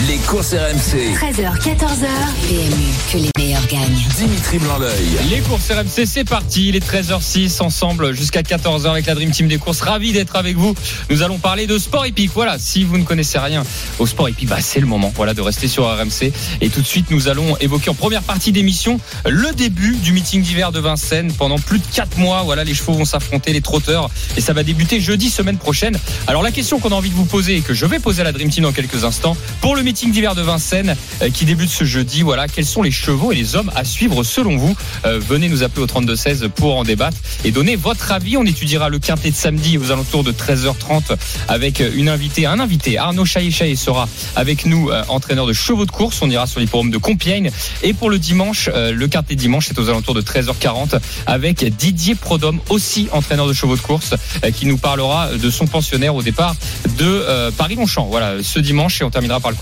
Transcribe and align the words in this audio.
Les 0.00 0.16
courses 0.18 0.52
RMC. 0.52 1.14
13h, 1.14 1.56
14h. 1.60 2.08
PMU, 2.48 2.90
que 3.12 3.16
les 3.16 3.30
meilleurs 3.38 3.66
gagnent. 3.68 4.04
Dimitri 4.18 4.58
Blanc-L'œil. 4.58 5.06
Les 5.30 5.38
courses 5.38 5.70
RMC, 5.70 6.04
c'est 6.04 6.24
parti. 6.24 6.68
Il 6.68 6.76
est 6.76 6.84
13h06 6.84 7.62
ensemble 7.62 8.12
jusqu'à 8.12 8.42
14h 8.42 8.90
avec 8.90 9.06
la 9.06 9.14
Dream 9.14 9.30
Team 9.30 9.46
des 9.46 9.56
courses. 9.56 9.80
Ravi 9.80 10.12
d'être 10.12 10.34
avec 10.34 10.56
vous. 10.56 10.74
Nous 11.10 11.22
allons 11.22 11.38
parler 11.38 11.68
de 11.68 11.78
sport 11.78 12.04
épique. 12.06 12.32
Voilà, 12.34 12.58
si 12.58 12.82
vous 12.82 12.98
ne 12.98 13.04
connaissez 13.04 13.38
rien 13.38 13.62
au 14.00 14.06
sport 14.06 14.28
épique, 14.28 14.48
bah, 14.48 14.58
c'est 14.60 14.80
le 14.80 14.86
moment 14.86 15.12
voilà, 15.14 15.32
de 15.32 15.40
rester 15.40 15.68
sur 15.68 15.84
RMC. 15.84 16.32
Et 16.60 16.70
tout 16.70 16.82
de 16.82 16.86
suite, 16.86 17.10
nous 17.10 17.28
allons 17.28 17.56
évoquer 17.58 17.88
en 17.88 17.94
première 17.94 18.22
partie 18.22 18.50
d'émission 18.50 18.98
le 19.24 19.54
début 19.54 19.94
du 19.94 20.12
meeting 20.12 20.42
d'hiver 20.42 20.72
de 20.72 20.80
Vincennes. 20.80 21.32
Pendant 21.32 21.58
plus 21.58 21.78
de 21.78 21.86
4 21.94 22.18
mois, 22.18 22.42
voilà, 22.42 22.64
les 22.64 22.74
chevaux 22.74 22.94
vont 22.94 23.04
s'affronter, 23.04 23.52
les 23.52 23.62
trotteurs. 23.62 24.10
Et 24.36 24.40
ça 24.40 24.52
va 24.52 24.64
débuter 24.64 25.00
jeudi, 25.00 25.30
semaine 25.30 25.56
prochaine. 25.56 25.96
Alors 26.26 26.42
la 26.42 26.50
question 26.50 26.80
qu'on 26.80 26.90
a 26.90 26.96
envie 26.96 27.10
de 27.10 27.14
vous 27.14 27.26
poser 27.26 27.56
et 27.56 27.60
que 27.60 27.74
je 27.74 27.86
vais 27.86 28.00
poser 28.00 28.22
à 28.22 28.24
la 28.24 28.32
Dream 28.32 28.50
Team 28.50 28.64
dans 28.64 28.72
quelques 28.72 29.04
instants, 29.04 29.36
pour 29.60 29.76
le 29.76 29.83
meeting 29.84 30.10
d'hiver 30.10 30.34
de 30.34 30.42
Vincennes 30.42 30.96
euh, 31.22 31.30
qui 31.30 31.44
débute 31.44 31.70
ce 31.70 31.84
jeudi, 31.84 32.22
voilà, 32.22 32.48
quels 32.48 32.66
sont 32.66 32.82
les 32.82 32.90
chevaux 32.90 33.30
et 33.32 33.34
les 33.34 33.54
hommes 33.54 33.70
à 33.76 33.84
suivre 33.84 34.22
selon 34.24 34.56
vous 34.56 34.74
Euh, 35.04 35.20
Venez 35.20 35.48
nous 35.48 35.62
appeler 35.62 35.82
au 35.82 35.86
32-16 35.86 36.48
pour 36.48 36.76
en 36.76 36.82
débattre 36.84 37.16
et 37.44 37.50
donner 37.50 37.76
votre 37.76 38.10
avis. 38.12 38.36
On 38.36 38.44
étudiera 38.44 38.88
le 38.88 38.98
quintet 38.98 39.30
de 39.30 39.36
samedi 39.36 39.78
aux 39.78 39.90
alentours 39.90 40.24
de 40.24 40.32
13h30 40.32 41.16
avec 41.48 41.82
une 41.94 42.08
invitée, 42.08 42.46
un 42.46 42.60
invité. 42.60 42.98
Arnaud 42.98 43.24
Chaillet 43.24 43.76
sera 43.76 44.08
avec 44.36 44.66
nous, 44.66 44.90
euh, 44.90 45.02
entraîneur 45.08 45.46
de 45.46 45.52
chevaux 45.52 45.86
de 45.86 45.90
course. 45.90 46.18
On 46.22 46.30
ira 46.30 46.46
sur 46.46 46.60
l'hipporome 46.60 46.90
de 46.90 46.98
Compiègne. 46.98 47.50
Et 47.82 47.92
pour 47.92 48.10
le 48.10 48.18
dimanche, 48.18 48.70
euh, 48.72 48.92
le 48.92 49.06
quintet 49.08 49.34
dimanche, 49.36 49.66
c'est 49.68 49.78
aux 49.78 49.88
alentours 49.88 50.14
de 50.14 50.22
13h40 50.22 50.98
avec 51.26 51.64
Didier 51.76 52.14
Prodhomme, 52.14 52.60
aussi 52.70 53.08
entraîneur 53.12 53.46
de 53.46 53.52
chevaux 53.52 53.76
de 53.76 53.80
course, 53.80 54.14
euh, 54.44 54.50
qui 54.50 54.66
nous 54.66 54.78
parlera 54.78 55.28
de 55.34 55.50
son 55.50 55.66
pensionnaire 55.66 56.14
au 56.14 56.22
départ 56.22 56.54
de 56.98 57.04
euh, 57.04 57.50
Paris-Longchamp. 57.50 58.06
Voilà, 58.06 58.42
ce 58.42 58.58
dimanche 58.58 59.00
et 59.00 59.04
on 59.04 59.10
terminera 59.10 59.40
par 59.40 59.50
le 59.50 59.56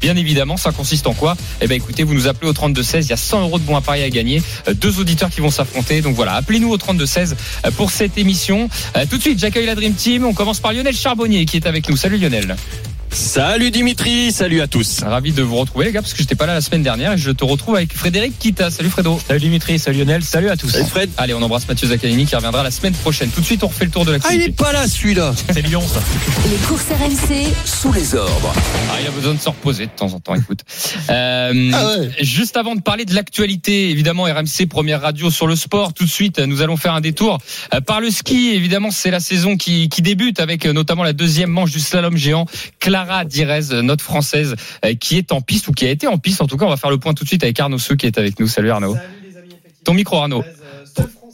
Bien 0.00 0.16
évidemment, 0.16 0.56
ça 0.56 0.72
consiste 0.72 1.06
en 1.06 1.14
quoi? 1.14 1.36
Eh 1.60 1.66
ben, 1.66 1.74
écoutez, 1.74 2.02
vous 2.02 2.14
nous 2.14 2.26
appelez 2.28 2.50
au 2.50 2.54
32-16. 2.54 3.02
Il 3.02 3.10
y 3.10 3.12
a 3.12 3.16
100 3.16 3.42
euros 3.42 3.58
de 3.58 3.64
bons 3.64 3.76
à 3.76 3.82
à 3.86 4.10
gagner. 4.10 4.42
Euh, 4.68 4.74
Deux 4.74 4.98
auditeurs 4.98 5.30
qui 5.30 5.40
vont 5.40 5.50
s'affronter. 5.50 6.00
Donc 6.00 6.14
voilà, 6.14 6.34
appelez-nous 6.34 6.70
au 6.70 6.76
32-16 6.76 7.34
euh, 7.64 7.70
pour 7.70 7.90
cette 7.90 8.18
émission. 8.18 8.68
Euh, 8.96 9.04
Tout 9.08 9.16
de 9.16 9.22
suite, 9.22 9.38
j'accueille 9.38 9.66
la 9.66 9.74
Dream 9.74 9.94
Team. 9.94 10.24
On 10.26 10.34
commence 10.34 10.60
par 10.60 10.72
Lionel 10.72 10.94
Charbonnier 10.96 11.46
qui 11.46 11.56
est 11.56 11.66
avec 11.66 11.88
nous. 11.88 11.96
Salut 11.96 12.18
Lionel. 12.18 12.56
Salut 13.16 13.70
Dimitri, 13.70 14.30
salut 14.30 14.60
à 14.60 14.66
tous. 14.66 15.00
Ravi 15.02 15.32
de 15.32 15.42
vous 15.42 15.56
retrouver 15.56 15.86
les 15.86 15.92
gars 15.92 16.02
parce 16.02 16.12
que 16.12 16.18
j'étais 16.18 16.34
pas 16.34 16.44
là 16.44 16.52
la 16.52 16.60
semaine 16.60 16.82
dernière 16.82 17.12
et 17.12 17.16
je 17.18 17.30
te 17.30 17.44
retrouve 17.44 17.74
avec 17.76 17.94
Frédéric 17.94 18.38
Kita. 18.38 18.70
Salut 18.70 18.90
Fredo. 18.90 19.18
Salut 19.26 19.40
Dimitri, 19.40 19.78
salut 19.78 19.96
Lionel, 20.00 20.22
salut 20.22 20.50
à 20.50 20.56
tous. 20.58 20.68
Salut 20.68 20.84
Fred. 20.84 21.08
Allez, 21.16 21.32
on 21.32 21.40
embrasse 21.40 21.66
Mathieu 21.66 21.88
Zaccanini 21.88 22.26
qui 22.26 22.36
reviendra 22.36 22.62
la 22.62 22.70
semaine 22.70 22.92
prochaine. 22.92 23.30
Tout 23.30 23.40
de 23.40 23.46
suite, 23.46 23.64
on 23.64 23.68
refait 23.68 23.86
le 23.86 23.90
tour 23.90 24.04
de 24.04 24.18
Ah, 24.22 24.34
il 24.34 24.42
est 24.42 24.54
pas 24.54 24.70
là 24.70 24.86
celui-là. 24.86 25.32
C'est 25.50 25.62
Lyon 25.62 25.80
ça. 25.80 26.00
Les 26.50 26.58
courses 26.66 26.88
RMC, 26.90 27.46
Sous 27.64 27.90
les 27.94 28.14
ordres. 28.14 28.52
Ah, 28.90 28.96
il 29.00 29.06
a 29.06 29.10
besoin 29.10 29.32
de 29.32 29.40
se 29.40 29.48
reposer 29.48 29.86
de 29.86 29.92
temps 29.92 30.12
en 30.12 30.20
temps, 30.20 30.34
écoute. 30.34 30.60
Euh, 31.08 31.70
Ah 31.72 31.86
ouais. 31.98 32.10
Juste 32.20 32.56
avant 32.56 32.74
de 32.74 32.80
parler 32.80 33.04
de 33.04 33.14
l'actualité, 33.14 33.90
évidemment, 33.90 34.24
RMC, 34.24 34.66
première 34.68 35.00
radio 35.00 35.30
sur 35.30 35.46
le 35.46 35.54
sport, 35.54 35.94
tout 35.94 36.04
de 36.04 36.10
suite, 36.10 36.40
nous 36.40 36.62
allons 36.62 36.76
faire 36.76 36.94
un 36.94 37.00
détour 37.00 37.38
euh, 37.72 37.80
par 37.80 38.00
le 38.00 38.10
ski. 38.10 38.50
Évidemment, 38.54 38.90
c'est 38.90 39.10
la 39.12 39.20
saison 39.20 39.56
qui, 39.56 39.88
qui 39.88 40.02
débute 40.02 40.40
avec 40.40 40.66
euh, 40.66 40.72
notamment 40.72 41.04
la 41.04 41.12
deuxième 41.12 41.50
manche 41.50 41.70
du 41.70 41.80
slalom 41.80 42.16
géant. 42.16 42.46
Clara 42.80 43.05
Direz, 43.24 43.72
euh, 43.72 43.82
notre 43.82 44.04
française, 44.04 44.56
euh, 44.84 44.94
qui 44.94 45.16
est 45.16 45.32
en 45.32 45.40
piste 45.40 45.68
ou 45.68 45.72
qui 45.72 45.86
a 45.86 45.90
été 45.90 46.06
en 46.06 46.18
piste. 46.18 46.42
En 46.42 46.46
tout 46.46 46.56
cas, 46.56 46.66
on 46.66 46.70
va 46.70 46.76
faire 46.76 46.90
le 46.90 46.98
point 46.98 47.14
tout 47.14 47.24
de 47.24 47.28
suite 47.28 47.42
avec 47.42 47.58
Arnaud 47.60 47.78
Seux 47.78 47.96
qui 47.96 48.06
est 48.06 48.18
avec 48.18 48.38
nous. 48.40 48.48
Salut 48.48 48.70
Arnaud. 48.70 48.96
Ton 49.84 49.94
micro 49.94 50.16
Arnaud. 50.16 50.44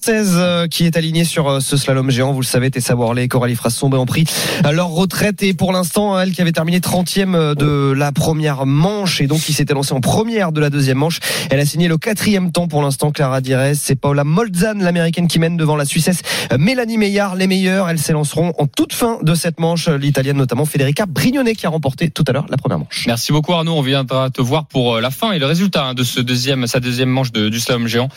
Française 0.02 0.34
euh, 0.36 0.66
qui 0.66 0.84
est 0.84 0.96
alignée 0.96 1.24
sur 1.24 1.48
euh, 1.48 1.60
ce 1.60 1.76
slalom 1.76 2.10
géant. 2.10 2.32
Vous 2.32 2.40
le 2.40 2.46
savez, 2.46 2.72
Tessa 2.72 2.96
Worley 2.96 3.22
et 3.24 3.28
Coralie 3.28 3.54
Frasson 3.54 3.92
ont 3.92 4.04
pris 4.06 4.24
euh, 4.66 4.72
leur 4.72 4.88
retraite. 4.88 5.44
Et 5.44 5.54
pour 5.54 5.72
l'instant, 5.72 6.18
elle 6.18 6.32
qui 6.32 6.40
avait 6.40 6.50
terminé 6.50 6.80
30e 6.80 7.36
euh, 7.36 7.54
de 7.54 7.92
la 7.92 8.10
première 8.10 8.66
manche 8.66 9.20
et 9.20 9.28
donc 9.28 9.40
qui 9.42 9.52
s'était 9.52 9.74
lancée 9.74 9.92
en 9.92 10.00
première 10.00 10.50
de 10.50 10.60
la 10.60 10.70
deuxième 10.70 10.98
manche, 10.98 11.20
elle 11.50 11.60
a 11.60 11.64
signé 11.64 11.86
le 11.86 11.98
quatrième 11.98 12.50
temps 12.50 12.66
pour 12.66 12.82
l'instant. 12.82 13.12
Clara 13.12 13.40
Dires, 13.40 13.74
c'est 13.74 13.94
Paula 13.94 14.24
Molzan, 14.24 14.74
l'américaine 14.80 15.28
qui 15.28 15.38
mène 15.38 15.56
devant 15.56 15.76
la 15.76 15.84
Suissesse 15.84 16.22
Mélanie 16.58 16.98
Meillard. 16.98 17.36
Les 17.36 17.46
meilleurs, 17.46 17.88
elles 17.88 18.00
s'élanceront 18.00 18.54
en 18.58 18.66
toute 18.66 18.92
fin 18.94 19.18
de 19.22 19.34
cette 19.36 19.60
manche. 19.60 19.88
L'italienne 19.88 20.36
notamment 20.36 20.64
Federica 20.64 21.06
Brignone 21.06 21.52
qui 21.52 21.64
a 21.66 21.70
remporté 21.70 22.10
tout 22.10 22.24
à 22.26 22.32
l'heure 22.32 22.46
la 22.50 22.56
première 22.56 22.80
manche. 22.80 23.04
Merci 23.06 23.30
beaucoup 23.30 23.52
Arnaud. 23.52 23.74
On 23.76 23.82
viendra 23.82 24.30
te 24.30 24.42
voir 24.42 24.66
pour 24.66 24.98
la 25.00 25.10
fin 25.12 25.30
et 25.30 25.38
le 25.38 25.46
résultat 25.46 25.84
hein, 25.84 25.94
de 25.94 26.02
ce 26.02 26.18
deuxième, 26.20 26.66
sa 26.66 26.80
deuxième 26.80 27.08
manche 27.08 27.30
de- 27.30 27.48
du 27.48 27.60
slalom 27.60 27.86
géant. 27.86 28.08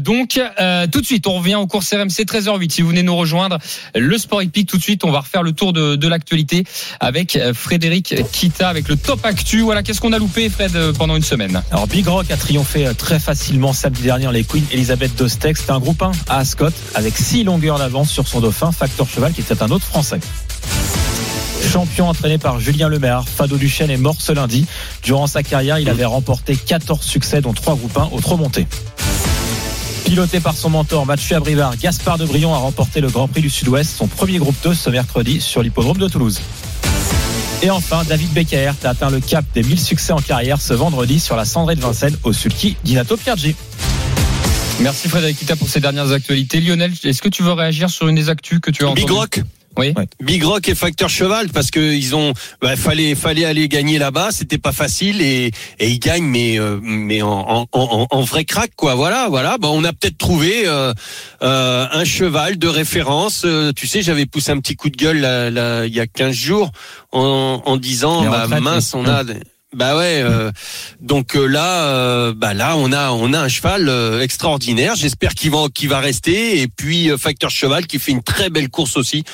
Donc 0.00 0.40
euh, 0.60 0.86
tout 0.90 1.00
de 1.00 1.06
suite, 1.06 1.26
on 1.28 1.38
revient 1.38 1.56
aux 1.56 1.66
courses 1.66 1.92
RMC 1.92 2.24
13h08. 2.24 2.70
Si 2.70 2.82
vous 2.82 2.88
venez 2.88 3.02
nous 3.02 3.16
rejoindre, 3.16 3.58
le 3.94 4.18
sport 4.18 4.42
épique 4.42 4.68
tout 4.68 4.78
de 4.78 4.82
suite. 4.82 5.04
On 5.04 5.10
va 5.10 5.20
refaire 5.20 5.42
le 5.42 5.52
tour 5.52 5.72
de, 5.72 6.08
l'actualité 6.08 6.64
avec 7.00 7.36
euh, 7.36 7.52
Frédéric 7.52 8.14
Kita 8.32 8.68
avec 8.68 8.88
le 8.88 8.96
top 8.96 9.24
actu. 9.24 9.60
Voilà, 9.60 9.82
qu'est-ce 9.82 10.00
qu'on 10.00 10.12
a 10.12 10.18
loupé 10.18 10.48
Fred 10.48 10.74
euh, 10.74 10.92
pendant 10.92 11.16
une 11.16 11.22
semaine? 11.22 11.62
Alors 11.70 11.86
Big 11.86 12.06
Rock 12.06 12.30
a 12.30 12.36
triomphé 12.36 12.86
euh, 12.86 12.94
très 12.94 13.18
facilement 13.18 13.74
samedi 13.74 14.02
dernier 14.02 14.30
les 14.32 14.44
Queen 14.44 14.64
Elizabeth 14.72 15.14
Dostek. 15.16 15.58
C'était 15.58 15.72
un 15.72 15.80
groupe 15.80 16.02
1 16.02 16.12
à 16.28 16.38
Ascot 16.38 16.66
avec 16.94 17.16
6 17.16 17.44
longueurs 17.44 17.78
d'avance 17.78 18.10
sur 18.10 18.26
son 18.26 18.40
dauphin, 18.40 18.72
Factor 18.72 19.08
Cheval, 19.08 19.32
qui 19.32 19.42
était 19.42 19.62
un 19.62 19.70
autre 19.70 19.84
français. 19.84 20.20
Champion 21.70 22.08
entraîné 22.08 22.38
par 22.38 22.60
Julien 22.60 22.88
Lemaire, 22.88 23.24
Fado 23.28 23.58
Duchesne 23.58 23.90
est 23.90 23.98
mort 23.98 24.16
ce 24.18 24.32
lundi. 24.32 24.64
Durant 25.02 25.26
sa 25.26 25.42
carrière, 25.42 25.78
il 25.78 25.90
avait 25.90 26.04
remporté 26.06 26.56
14 26.56 27.04
succès, 27.04 27.42
dont 27.42 27.52
3 27.52 27.76
groupes 27.76 27.98
1 27.98 28.08
au 28.12 28.20
trop. 28.20 28.38
Piloté 30.04 30.40
par 30.40 30.56
son 30.56 30.70
mentor 30.70 31.06
Mathieu 31.06 31.36
Abrivard, 31.36 31.76
Gaspard 31.76 32.18
de 32.18 32.26
Brion 32.26 32.54
a 32.54 32.58
remporté 32.58 33.00
le 33.00 33.08
Grand 33.08 33.28
Prix 33.28 33.42
du 33.42 33.50
Sud-Ouest, 33.50 33.96
son 33.96 34.06
premier 34.06 34.38
groupe 34.38 34.56
2 34.62 34.74
ce 34.74 34.90
mercredi 34.90 35.40
sur 35.40 35.62
l'hippodrome 35.62 35.98
de 35.98 36.08
Toulouse. 36.08 36.40
Et 37.62 37.70
enfin, 37.70 38.04
David 38.04 38.32
Becker 38.32 38.72
a 38.84 38.88
atteint 38.88 39.10
le 39.10 39.20
cap 39.20 39.44
des 39.54 39.62
1000 39.62 39.78
succès 39.78 40.12
en 40.12 40.20
carrière 40.20 40.60
ce 40.60 40.74
vendredi 40.74 41.18
sur 41.18 41.36
la 41.36 41.44
cendrée 41.44 41.74
de 41.74 41.80
Vincennes 41.80 42.16
au 42.22 42.32
sulky 42.32 42.76
d'Inato 42.84 43.16
Piergi. 43.16 43.54
Merci 44.80 45.08
Frédéric 45.08 45.38
Kita 45.38 45.56
pour 45.56 45.68
ces 45.68 45.80
dernières 45.80 46.12
actualités. 46.12 46.60
Lionel, 46.60 46.92
est-ce 47.02 47.20
que 47.20 47.28
tu 47.28 47.42
veux 47.42 47.52
réagir 47.52 47.90
sur 47.90 48.06
une 48.06 48.14
des 48.14 48.28
actus 48.28 48.60
que 48.60 48.70
tu 48.70 48.84
as 48.84 48.92
Big 48.92 49.04
entendues 49.04 49.20
Rock. 49.20 49.40
Oui. 49.78 49.94
Ouais. 49.96 50.08
Big 50.20 50.42
Rock 50.42 50.68
et 50.68 50.74
Facteur 50.74 51.08
Cheval 51.08 51.48
parce 51.50 51.70
que 51.70 51.78
ils 51.80 52.14
ont 52.14 52.32
bah, 52.60 52.76
fallait 52.76 53.14
fallait 53.14 53.44
aller 53.44 53.68
gagner 53.68 53.98
là-bas 53.98 54.30
c'était 54.32 54.58
pas 54.58 54.72
facile 54.72 55.22
et, 55.22 55.52
et 55.78 55.88
ils 55.88 56.00
gagnent 56.00 56.26
mais 56.26 56.58
euh, 56.58 56.78
mais 56.82 57.22
en, 57.22 57.30
en, 57.48 57.66
en, 57.72 58.06
en 58.10 58.20
vrai 58.22 58.44
crack 58.44 58.72
quoi. 58.76 58.94
Voilà 58.94 59.28
voilà. 59.28 59.56
Bah, 59.58 59.68
on 59.70 59.84
a 59.84 59.92
peut-être 59.92 60.18
trouvé 60.18 60.64
euh, 60.66 60.92
euh, 61.42 61.86
un 61.90 62.04
cheval 62.04 62.58
de 62.58 62.68
référence. 62.68 63.42
Euh, 63.44 63.72
tu 63.72 63.86
sais 63.86 64.02
j'avais 64.02 64.26
poussé 64.26 64.50
un 64.50 64.58
petit 64.58 64.74
coup 64.76 64.90
de 64.90 64.96
gueule 64.96 65.20
là, 65.20 65.50
là, 65.50 65.86
il 65.86 65.94
y 65.94 66.00
a 66.00 66.06
15 66.06 66.34
jours 66.34 66.72
en, 67.12 67.62
en 67.64 67.76
disant 67.76 68.28
bah, 68.28 68.46
mince 68.60 68.92
oui. 68.94 69.02
on 69.04 69.08
a 69.08 69.22
bah 69.76 69.96
ouais 69.98 70.22
euh, 70.22 70.50
donc 71.00 71.36
euh, 71.36 71.44
là 71.46 71.84
euh, 71.88 72.32
bah 72.34 72.54
là 72.54 72.74
on 72.78 72.90
a 72.90 73.10
on 73.10 73.34
a 73.34 73.40
un 73.40 73.48
cheval 73.48 73.88
euh, 73.88 74.22
extraordinaire. 74.22 74.94
J'espère 74.96 75.34
qu'il 75.34 75.50
va 75.50 75.66
qu'il 75.72 75.90
va 75.90 76.00
rester. 76.00 76.62
Et 76.62 76.68
puis 76.68 77.10
euh, 77.10 77.18
Facteur 77.18 77.50
Cheval 77.50 77.86
qui 77.86 77.98
fait 77.98 78.12
une 78.12 78.22
très 78.22 78.48
belle 78.48 78.70
course 78.70 78.96
aussi 78.96 79.24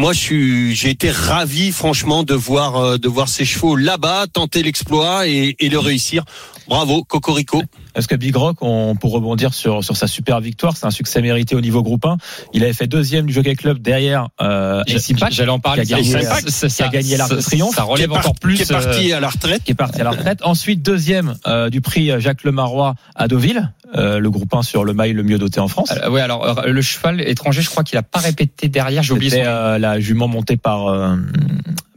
moi, 0.00 0.14
je 0.14 0.18
suis, 0.18 0.74
j'ai 0.74 0.88
été 0.88 1.10
ravi, 1.10 1.72
franchement, 1.72 2.22
de 2.22 2.32
voir, 2.32 2.76
euh, 2.76 2.96
de 2.96 3.06
voir 3.06 3.28
ces 3.28 3.44
chevaux 3.44 3.76
là-bas 3.76 4.26
tenter 4.32 4.62
l'exploit 4.62 5.28
et, 5.28 5.56
et 5.58 5.68
le 5.68 5.78
réussir. 5.78 6.24
Bravo, 6.68 7.04
Cocorico. 7.04 7.62
Parce 7.92 8.06
que 8.06 8.14
Big 8.14 8.34
Rock, 8.34 8.58
on, 8.62 8.94
pour 8.94 9.12
rebondir 9.12 9.52
sur, 9.52 9.82
sur 9.84 9.96
sa 9.96 10.06
super 10.06 10.40
victoire, 10.40 10.76
c'est 10.76 10.86
un 10.86 10.90
succès 10.92 11.20
mérité 11.20 11.54
au 11.56 11.60
niveau 11.60 11.82
groupe 11.82 12.06
1. 12.06 12.16
Il 12.54 12.62
avait 12.62 12.72
fait 12.72 12.86
deuxième 12.86 13.26
du 13.26 13.32
Jockey 13.32 13.56
Club 13.56 13.78
derrière 13.82 14.28
euh, 14.40 14.82
J'allais 15.30 15.50
en 15.50 15.58
parler. 15.58 15.82
Qui 15.84 15.92
a 15.94 15.96
gagné, 15.98 16.10
Ça- 16.12 16.18
euh, 16.36 16.48
ça- 16.48 16.68
qui 16.68 16.82
a 16.82 16.88
gagné 16.88 17.16
l'Arc 17.16 17.34
de 17.34 17.40
Triomphe. 17.42 17.74
Ça 17.74 17.82
relève 17.82 18.12
encore 18.12 18.36
plus. 18.36 18.54
qui 18.54 18.62
est 18.62 18.72
parti 18.72 19.12
à 19.12 19.20
la 19.20 19.28
retraite. 19.28 19.64
qui 19.64 19.72
est 19.72 19.74
parti 19.74 20.00
à 20.00 20.04
la 20.04 20.10
retraite. 20.12 20.38
Ensuite, 20.44 20.80
deuxième 20.82 21.34
euh, 21.46 21.68
du 21.68 21.80
prix 21.80 22.10
Jacques 22.20 22.44
Lemarois 22.44 22.94
à 23.16 23.26
Deauville, 23.28 23.72
euh, 23.96 24.18
le 24.18 24.30
groupe 24.30 24.52
1 24.54 24.62
sur 24.62 24.84
le 24.84 24.92
mail 24.94 25.16
le 25.16 25.22
mieux 25.22 25.38
doté 25.38 25.60
en 25.60 25.68
France. 25.68 25.92
Euh, 26.02 26.10
ouais, 26.10 26.20
alors 26.20 26.58
euh, 26.60 26.66
le 26.68 26.82
cheval 26.82 27.20
étranger, 27.20 27.62
je 27.62 27.70
crois 27.70 27.82
qu'il 27.84 27.98
a 27.98 28.02
pas 28.02 28.20
répété 28.20 28.68
derrière. 28.68 29.02
J'ai 29.02 29.12
oublié 29.12 29.30
son 29.30 29.36
C'était 29.36 29.48
euh, 29.48 29.78
la 29.78 29.98
jument 30.00 30.28
montée 30.28 30.56
par 30.56 30.86
euh, 30.88 31.16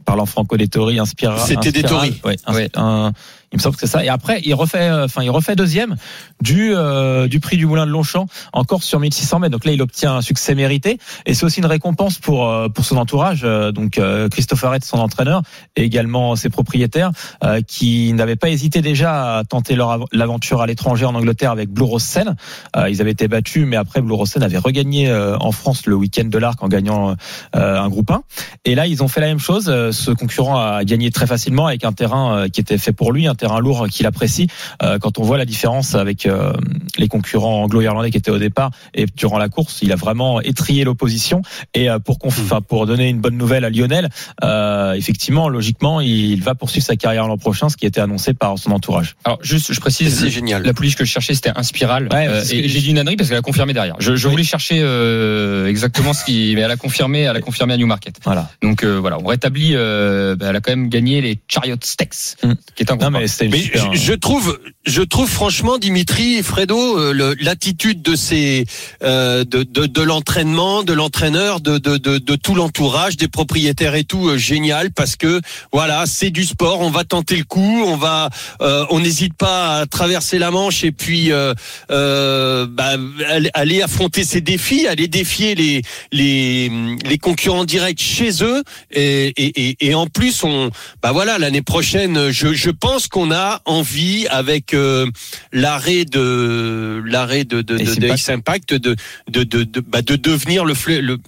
par 0.04 0.16
l'enfant 0.16 0.44
Colettori, 0.44 0.98
inspira. 0.98 1.38
C'était. 1.38 1.82
Tories. 1.82 2.20
Ouais, 2.24 2.36
un- 2.46 2.54
Ouais. 2.54 2.68
un- 2.74 3.12
il 3.54 3.58
me 3.58 3.62
semble 3.62 3.76
que 3.76 3.80
c'est 3.80 3.86
ça. 3.92 4.04
Et 4.04 4.08
après, 4.08 4.40
il 4.44 4.52
refait, 4.54 4.90
euh, 4.90 5.04
enfin, 5.04 5.22
il 5.22 5.30
refait 5.30 5.54
deuxième 5.54 5.94
du 6.42 6.72
euh, 6.74 7.28
du 7.28 7.38
prix 7.38 7.56
du 7.56 7.66
Moulin 7.66 7.86
de 7.86 7.90
Longchamp, 7.92 8.26
encore 8.52 8.82
sur 8.82 8.98
1600 8.98 9.38
mètres. 9.38 9.52
Donc 9.52 9.64
là, 9.64 9.72
il 9.72 9.80
obtient 9.80 10.16
un 10.16 10.20
succès 10.22 10.54
mérité. 10.56 10.98
Et 11.24 11.34
c'est 11.34 11.44
aussi 11.46 11.60
une 11.60 11.66
récompense 11.66 12.18
pour 12.18 12.48
euh, 12.50 12.68
pour 12.68 12.84
son 12.84 12.96
entourage. 12.96 13.42
euh, 13.44 13.70
donc 13.72 14.00
Christophe 14.30 14.64
Arrête, 14.64 14.84
son 14.84 14.98
entraîneur, 14.98 15.42
et 15.76 15.82
également 15.84 16.34
ses 16.36 16.50
propriétaires, 16.50 17.12
euh, 17.44 17.60
qui 17.66 18.12
n'avaient 18.12 18.36
pas 18.36 18.50
hésité 18.50 18.82
déjà 18.82 19.38
à 19.38 19.44
tenter 19.44 19.76
leur 19.76 19.90
av- 19.90 20.04
l'aventure 20.12 20.60
à 20.60 20.66
l'étranger 20.66 21.04
en 21.06 21.14
Angleterre 21.14 21.52
avec 21.52 21.70
Blue 21.70 21.84
Rose 21.84 22.02
Seine. 22.02 22.34
Euh, 22.76 22.90
ils 22.90 23.00
avaient 23.00 23.12
été 23.12 23.28
battus, 23.28 23.64
mais 23.66 23.76
après 23.76 24.00
Blue 24.00 24.14
Rose 24.14 24.28
Seine 24.30 24.42
avait 24.42 24.58
regagné 24.58 25.12
en 25.14 25.52
France 25.52 25.86
le 25.86 25.94
week-end 25.94 26.24
de 26.24 26.38
l'Arc 26.38 26.60
en 26.62 26.68
gagnant 26.68 27.14
un 27.52 27.88
groupe 27.88 28.10
1. 28.10 28.22
Et 28.64 28.74
là, 28.74 28.86
ils 28.88 29.02
ont 29.04 29.08
fait 29.08 29.20
la 29.20 29.28
même 29.28 29.38
chose 29.38 29.66
ce 29.66 30.10
concurrent 30.10 30.58
a 30.58 30.84
gagné 30.84 31.10
très 31.10 31.26
facilement 31.26 31.66
avec 31.66 31.84
un 31.84 31.92
terrain 31.92 32.48
qui 32.52 32.60
était 32.60 32.78
fait 32.78 32.92
pour 32.92 33.12
lui, 33.12 33.28
lourd 33.60 33.86
qu'il 33.88 34.06
apprécie. 34.06 34.46
Euh, 34.82 34.98
quand 34.98 35.18
on 35.18 35.22
voit 35.22 35.38
la 35.38 35.44
différence 35.44 35.94
avec 35.94 36.26
euh, 36.26 36.52
les 36.98 37.08
concurrents 37.08 37.62
anglo-irlandais 37.64 38.10
qui 38.10 38.16
étaient 38.18 38.30
au 38.30 38.38
départ 38.38 38.70
et 38.94 39.06
durant 39.16 39.38
la 39.38 39.48
course, 39.48 39.80
il 39.82 39.92
a 39.92 39.96
vraiment 39.96 40.40
étrié 40.40 40.84
l'opposition. 40.84 41.42
Et 41.74 41.88
euh, 41.90 41.98
pour, 41.98 42.16
conf- 42.18 42.40
enfin, 42.40 42.60
pour 42.60 42.86
donner 42.86 43.08
une 43.08 43.20
bonne 43.20 43.36
nouvelle 43.36 43.64
à 43.64 43.70
Lionel, 43.70 44.08
euh, 44.42 44.92
effectivement, 44.94 45.48
logiquement, 45.48 46.00
il 46.00 46.42
va 46.42 46.54
poursuivre 46.54 46.84
sa 46.86 46.96
carrière 46.96 47.26
l'an 47.28 47.36
prochain, 47.38 47.68
ce 47.68 47.76
qui 47.76 47.86
était 47.86 48.00
annoncé 48.00 48.34
par 48.34 48.58
son 48.58 48.70
entourage. 48.72 49.16
Alors 49.24 49.38
juste, 49.42 49.72
je 49.72 49.80
précise, 49.80 50.18
C'est 50.18 50.30
génial. 50.30 50.62
la 50.62 50.72
police 50.74 50.94
que 50.94 51.04
je 51.04 51.10
cherchais, 51.10 51.34
c'était 51.34 51.52
un 51.54 51.62
spiral. 51.62 52.08
Ouais, 52.12 52.26
Euh, 52.28 52.42
et 52.50 52.68
j'ai 52.68 52.80
dit 52.80 52.90
une 52.90 52.98
ânerie 52.98 53.16
parce 53.16 53.28
qu'elle 53.28 53.38
a 53.38 53.42
confirmé 53.42 53.72
derrière. 53.72 53.96
Je, 53.98 54.16
je 54.16 54.26
Oui. 54.28 54.32
voulais 54.32 54.44
chercher 54.44 54.80
euh, 54.80 55.66
exactement 55.66 56.12
ce 56.12 56.24
qui, 56.24 56.52
mais 56.54 56.62
elle 56.62 56.70
a 56.70 56.76
confirmé, 56.76 57.20
elle 57.20 57.36
a 57.36 57.40
confirmé 57.40 57.74
à 57.74 57.76
Newmarket. 57.76 58.16
Voilà. 58.24 58.50
Donc 58.62 58.82
euh, 58.84 58.98
voilà, 58.98 59.18
on 59.18 59.26
rétablit. 59.26 59.72
euh, 59.74 60.36
bah, 60.36 60.46
elle 60.50 60.56
a 60.56 60.60
quand 60.60 60.72
même 60.72 60.88
gagné 60.88 61.20
les 61.20 61.38
Chariot 61.48 61.76
Stakes, 61.82 62.36
Mm. 62.42 62.52
qui 62.74 62.82
est 62.82 62.90
un 62.92 62.96
Non, 62.96 63.10
mais 63.10 63.23
c'était 63.28 63.48
Mais 63.48 63.58
super- 63.62 63.92
je, 63.92 63.98
je 63.98 64.12
trouve, 64.12 64.58
je 64.86 65.02
trouve 65.02 65.28
franchement, 65.28 65.78
Dimitri 65.78 66.34
et 66.36 66.42
Fredo, 66.42 66.98
euh, 66.98 67.12
le- 67.12 67.34
l'attitude 67.40 68.02
de 68.02 68.16
ces, 68.16 68.64
euh, 69.02 69.44
de, 69.44 69.62
de, 69.62 69.86
de 69.86 70.02
l'entraînement, 70.02 70.82
de 70.82 70.92
l'entraîneur, 70.92 71.60
de, 71.60 71.78
de, 71.78 71.96
de, 71.96 72.18
de 72.18 72.34
tout 72.36 72.54
l'entourage, 72.54 73.16
des 73.16 73.28
propriétaires 73.28 73.94
et 73.94 74.04
tout, 74.04 74.28
euh, 74.28 74.38
génial 74.38 74.90
parce 74.92 75.16
que 75.16 75.40
voilà, 75.72 76.04
c'est 76.06 76.30
du 76.30 76.44
sport. 76.44 76.80
On 76.80 76.90
va 76.90 77.04
tenter 77.04 77.36
le 77.36 77.44
coup, 77.44 77.82
on 77.86 77.96
va, 77.96 78.30
euh, 78.60 78.84
on 78.90 79.00
n'hésite 79.00 79.34
pas 79.34 79.78
à 79.80 79.86
traverser 79.86 80.38
la 80.38 80.50
Manche 80.50 80.84
et 80.84 80.92
puis 80.92 81.32
euh, 81.32 81.54
euh, 81.90 82.66
bah, 82.68 82.96
aller- 83.28 83.50
aller 83.54 83.82
affronter 83.82 84.24
ces 84.24 84.40
défis, 84.40 84.86
aller 84.86 85.08
défier 85.08 85.54
les 85.54 85.82
les, 86.12 86.70
les 87.04 87.18
concurrents 87.18 87.64
directs 87.64 88.00
chez 88.00 88.42
eux 88.42 88.62
et, 88.90 89.28
et, 89.36 89.68
et, 89.70 89.76
et 89.88 89.94
en 89.94 90.06
plus 90.06 90.42
on 90.44 90.70
bah 91.02 91.12
voilà 91.12 91.38
l'année 91.38 91.62
prochaine 91.62 92.30
je, 92.30 92.52
je 92.54 92.70
pense 92.70 93.08
qu'on 93.14 93.30
a 93.30 93.60
envie 93.64 94.26
avec 94.26 94.74
euh, 94.74 95.06
l'arrêt 95.52 96.04
de 96.04 97.00
l'arrêt 97.06 97.44
de 97.44 97.62
de, 97.62 97.76
de, 97.76 97.80
Ace 97.80 97.96
de 98.00 98.06
Impact. 98.06 98.12
Ace 98.12 98.28
Impact 98.28 98.74
de 98.74 98.96
de 99.30 99.44
de, 99.44 99.62
de, 99.62 99.78
bah, 99.78 100.02
de 100.02 100.16
devenir 100.16 100.64
le, 100.64 100.74
le 101.00 101.18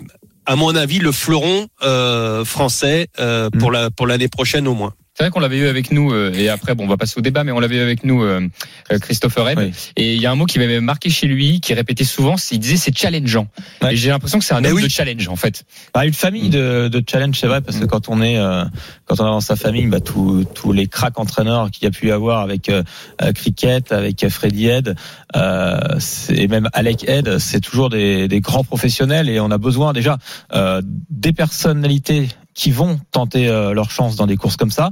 à 0.47 0.57
mon 0.57 0.75
avis 0.75 0.99
le 0.99 1.13
fleuron 1.13 1.69
euh, 1.85 2.45
français 2.45 3.07
euh, 3.21 3.51
pour 3.51 3.71
la 3.71 3.93
pour 3.93 4.09
l'année 4.09 4.27
prochaine 4.27 4.67
au 4.67 4.75
moins. 4.75 4.95
C'est 5.17 5.23
vrai 5.23 5.31
qu'on 5.31 5.41
l'avait 5.41 5.57
eu 5.57 5.67
avec 5.67 5.93
nous, 5.93 6.13
euh, 6.13 6.31
et 6.35 6.51
après, 6.51 6.75
bon, 6.75 6.85
on 6.85 6.89
va 6.89 6.99
passer 6.99 7.15
au 7.17 7.23
débat, 7.23 7.43
mais 7.43 7.51
on 7.51 7.59
l'avait 7.59 7.77
eu 7.77 7.81
avec 7.81 8.05
nous, 8.05 8.23
euh, 8.23 8.47
euh, 8.93 8.99
Christopher 8.99 9.49
Ebb. 9.49 9.59
Oui. 9.59 9.73
Et 9.97 10.15
il 10.15 10.21
y 10.21 10.27
a 10.27 10.31
un 10.31 10.35
mot 10.35 10.45
qui 10.45 10.59
m'avait 10.59 10.79
marqué 10.81 11.09
chez 11.09 11.27
lui, 11.27 11.61
qui 11.61 11.73
répétait 11.73 12.05
souvent, 12.05 12.37
c'est, 12.37 12.57
il 12.57 12.59
disait 12.59 12.77
c'est 12.77 12.95
challengeant. 12.95 13.49
Ouais. 13.81 13.95
Et 13.95 13.97
j'ai 13.97 14.11
l'impression 14.11 14.39
que 14.39 14.45
c'est 14.45 14.53
un 14.53 14.63
homme 14.63 14.75
oui. 14.75 14.83
de 14.83 14.89
challenge, 14.89 15.27
en 15.29 15.37
fait. 15.37 15.65
Bah, 15.95 16.05
une 16.05 16.13
famille 16.13 16.51
de, 16.51 16.89
de 16.89 17.03
challenge, 17.09 17.39
c'est 17.41 17.47
vrai, 17.47 17.63
parce 17.63 17.79
que 17.79 17.87
quand 17.87 18.11
on 18.11 18.21
est, 18.21 18.37
euh, 18.37 18.65
quand 19.07 19.19
on 19.19 19.25
a 19.25 19.31
dans 19.31 19.41
sa 19.41 19.57
famille, 19.57 19.87
bah, 19.87 20.01
tous 20.01 20.45
tous 20.55 20.73
les 20.73 20.87
cracks 20.87 21.19
entraîneurs 21.19 21.71
qu'il 21.71 21.85
y 21.85 21.87
a 21.87 21.91
pu 21.91 22.09
y 22.09 22.11
avoir 22.11 22.43
avec 22.43 22.69
euh, 22.69 22.83
euh, 23.23 23.33
Cricket, 23.33 23.93
avec 23.93 24.29
Freddy 24.29 24.67
Head, 24.67 24.97
euh, 25.35 25.99
et 26.29 26.47
même 26.47 26.69
Alec 26.75 27.09
Head, 27.09 27.39
c'est 27.39 27.61
toujours 27.61 27.89
des, 27.89 28.29
des 28.29 28.41
grands 28.41 28.65
professionnels 28.65 29.31
et 29.31 29.41
on 29.41 29.51
a 29.51 29.59
besoin 29.59 29.95
déjà 29.95 30.19
euh, 30.55 30.83
des 30.85 31.33
personnalités 31.33 32.29
qui 32.57 32.73
vont 32.73 32.99
tenter 33.13 33.49
euh, 33.49 33.73
leur 33.73 33.91
chance 33.91 34.17
dans 34.17 34.27
des 34.27 34.37
courses 34.37 34.57
comme 34.57 34.73
ça 34.73 34.91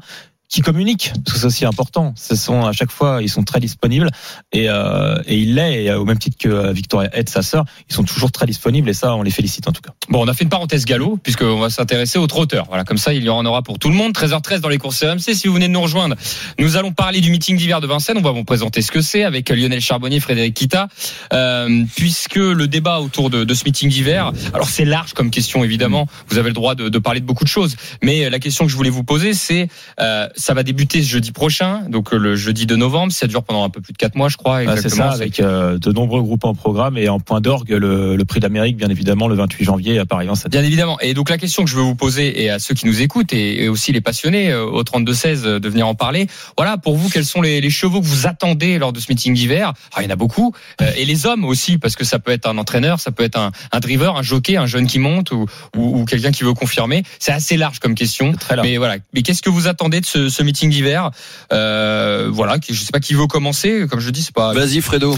qui 0.49 0.61
communiquent, 0.61 1.13
tout 1.25 1.37
ça 1.37 1.51
c'est 1.51 1.65
important. 1.65 2.13
Ce 2.17 2.37
sont 2.37 2.65
à 2.65 2.73
chaque 2.73 2.91
fois, 2.91 3.21
ils 3.23 3.31
sont 3.31 3.43
très 3.43 3.61
disponibles 3.61 4.11
et, 4.53 4.69
euh, 4.69 5.23
et 5.27 5.37
il 5.37 5.55
l'est, 5.55 5.85
et 5.85 5.93
au 5.93 6.05
même 6.05 6.19
titre 6.19 6.37
que 6.39 6.49
euh, 6.49 6.73
Victoria 6.73 7.11
Head, 7.17 7.29
sa 7.29 7.43
sœur, 7.43 7.65
ils 7.89 7.95
sont 7.95 8.05
toujours 8.05 8.31
très 8.31 8.47
disponibles 8.47 8.89
et 8.89 8.95
ça, 8.95 9.15
on 9.15 9.23
les 9.23 9.31
félicite 9.31 9.67
en 9.69 9.73
tout 9.73 9.81
cas. 9.81 9.93
Bon, 10.09 10.23
on 10.25 10.29
a 10.29 10.35
fait 10.35 10.45
une 10.45 10.51
parenthèse 10.51 10.85
galop, 10.85 11.19
puisqu'on 11.23 11.59
va 11.59 11.71
s'intéresser 11.71 12.19
aux 12.19 12.27
trotteurs. 12.27 12.67
Voilà, 12.69 12.85
comme 12.85 12.99
ça, 12.99 13.15
il 13.15 13.25
y 13.25 13.29
en 13.29 13.45
aura 13.47 13.63
pour 13.63 13.79
tout 13.79 13.89
le 13.89 13.95
monde. 13.95 14.13
13h13 14.13 14.61
dans 14.61 14.69
les 14.69 14.79
courses 14.79 15.03
RMC. 15.03 15.35
Si 15.35 15.49
vous 15.49 15.55
venez 15.55 15.69
de 15.69 15.73
nous 15.73 15.81
rejoindre, 15.81 16.17
nous 16.59 16.77
allons 16.77 16.93
parler 16.93 17.21
du 17.21 17.31
meeting 17.31 17.57
d'hiver 17.57 17.81
de 17.81 17.87
Vincennes. 17.87 18.19
On 18.19 18.23
va 18.23 18.33
vous 18.33 18.45
présenter 18.45 18.83
ce 18.83 18.93
que 18.93 19.01
c'est 19.01 19.25
avec 19.25 19.49
Lionel 19.49 19.81
Charbonnier, 19.81 20.21
Frédéric 20.21 20.55
Kita, 20.55 20.89
euh, 21.33 21.85
puisque 21.97 22.37
le 22.37 22.69
débat 22.69 23.01
autour 23.01 23.31
de, 23.31 23.45
de 23.45 23.55
ce 23.55 23.65
meeting 23.65 23.89
d'hiver, 23.89 24.33
alors 24.53 24.69
c'est 24.69 24.85
large 24.85 25.15
comme 25.15 25.31
question, 25.31 25.65
évidemment. 25.65 26.07
Vous 26.29 26.39
avez 26.39 26.49
le 26.49 26.55
droit 26.55 26.75
de, 26.75 26.89
de 26.89 26.99
parler 26.99 27.21
de 27.21 27.27
beaucoup 27.27 27.45
de 27.45 27.49
choses. 27.49 27.77
Mais 28.03 28.29
la 28.31 28.39
question 28.39 28.67
que 28.67 28.71
je 28.71 28.77
voulais 28.77 28.91
vous 28.91 29.05
poser, 29.05 29.35
c'est, 29.35 29.69
euh, 30.01 30.29
ça 30.37 30.55
va 30.55 30.63
débuter 30.63 31.03
ce 31.03 31.09
jeudi 31.09 31.33
prochain, 31.33 31.83
donc 31.89 32.13
euh, 32.13 32.19
le 32.19 32.37
jeudi 32.37 32.67
de 32.67 32.77
novembre. 32.77 33.13
Ça 33.13 33.27
dure 33.27 33.43
pendant 33.45 33.65
un 33.65 33.71
peu 33.71 33.81
plus 33.81 33.93
de 33.93 33.99
quatre 33.99 34.15
mois, 34.15 34.29
je 34.29 34.37
crois. 34.37 34.59
Ah, 34.59 34.77
c'est 34.77 34.87
Exactement. 34.87 35.11
ça, 35.11 35.15
avec 35.17 35.41
euh, 35.41 35.79
de 35.79 35.93
nombreux 35.93 36.23
groupes 36.23 36.45
en 36.45 36.55
programme 36.55 36.99
et 36.99 37.09
en 37.09 37.21
point 37.21 37.41
d'orgue 37.41 37.71
le, 37.71 38.17
le 38.17 38.25
prix 38.25 38.41
d'Amérique, 38.41 38.77
bien 38.77 38.89
évidemment, 38.89 39.29
le 39.29 39.35
28 39.35 39.65
janvier 39.65 39.99
à 39.99 40.07
Paris-Vincennes. 40.07 40.51
Bien 40.51 40.63
évidemment. 40.63 40.99
Et 41.01 41.15
donc 41.15 41.31
la 41.31 41.39
question 41.39 41.65
que 41.65 41.71
je 41.71 41.77
veux 41.77 41.83
vous 41.83 41.95
poser 41.95 42.43
et 42.43 42.51
à 42.51 42.59
ceux 42.59 42.75
qui 42.75 42.87
nous 42.87 43.01
écoutent 43.03 43.33
et, 43.33 43.65
et 43.65 43.69
aussi 43.69 43.93
les 43.93 44.01
passionnés 44.01 44.51
euh, 44.51 44.65
au 44.65 44.83
32-16 44.83 45.43
euh, 45.45 45.59
de 45.59 45.69
venir 45.69 45.87
en 45.87 45.95
parler. 45.95 46.27
Voilà, 46.57 46.77
pour 46.77 46.97
vous, 46.97 47.09
quels 47.09 47.25
sont 47.25 47.41
les, 47.43 47.61
les 47.61 47.71
chevaux 47.71 48.01
que 48.01 48.07
vous 48.07 48.27
attendez 48.27 48.79
lors 48.79 48.93
de 48.93 49.01
ce 49.01 49.07
meeting 49.09 49.35
d'hiver? 49.35 49.73
Ah, 49.95 50.03
Il 50.03 50.05
y 50.05 50.09
en 50.09 50.11
a 50.11 50.17
beaucoup. 50.17 50.53
Euh, 50.81 50.91
et 50.97 51.05
les 51.05 51.27
hommes 51.27 51.45
aussi, 51.45 51.79
parce 51.79 51.97
que 51.97 52.05
ça 52.05 52.19
peut 52.19 52.33
être 52.33 52.47
un 52.47 52.59
entraîneur, 52.59 53.01
ça 53.01 53.11
peut 53.11 53.25
être 53.25 53.39
un, 53.39 53.53
un 53.73 53.81
driver, 53.81 54.17
un 54.17 54.23
jockey, 54.23 54.57
un 54.57 54.67
jeune 54.67 54.87
qui 54.87 54.99
monte 54.99 55.33
ou, 55.33 55.47
ou, 55.77 56.01
ou 56.01 56.05
quelqu'un 56.05 56.33
qui 56.33 56.45
veut 56.45 56.55
confirmer. 56.55 57.03
C'est 57.19 57.33
assez 57.33 57.57
large 57.57 57.79
comme 57.79 57.95
question. 57.95 58.33
Très 58.33 58.57
large. 58.57 58.69
Mais 58.69 58.77
voilà. 58.77 58.97
Mais 59.13 59.23
qu'est-ce 59.23 59.43
que 59.43 59.51
vous 59.51 59.69
attendez 59.69 60.01
de 60.01 60.07
ce, 60.07 60.24
ce 60.29 60.43
meeting 60.43 60.71
d'hiver 60.71 61.11
euh, 61.53 62.29
Voilà. 62.33 62.57
Je 62.69 62.75
sais 62.75 62.93
pas 62.93 63.01
qui 63.01 63.15
veut 63.15 63.27
commencer. 63.27 63.87
Comme 63.91 64.01
je 64.01 64.11
dis, 64.11 64.23
c'est 64.23 64.35
pas. 64.35 64.53
Vas-y 64.53 64.81
Fredo. 64.81 65.17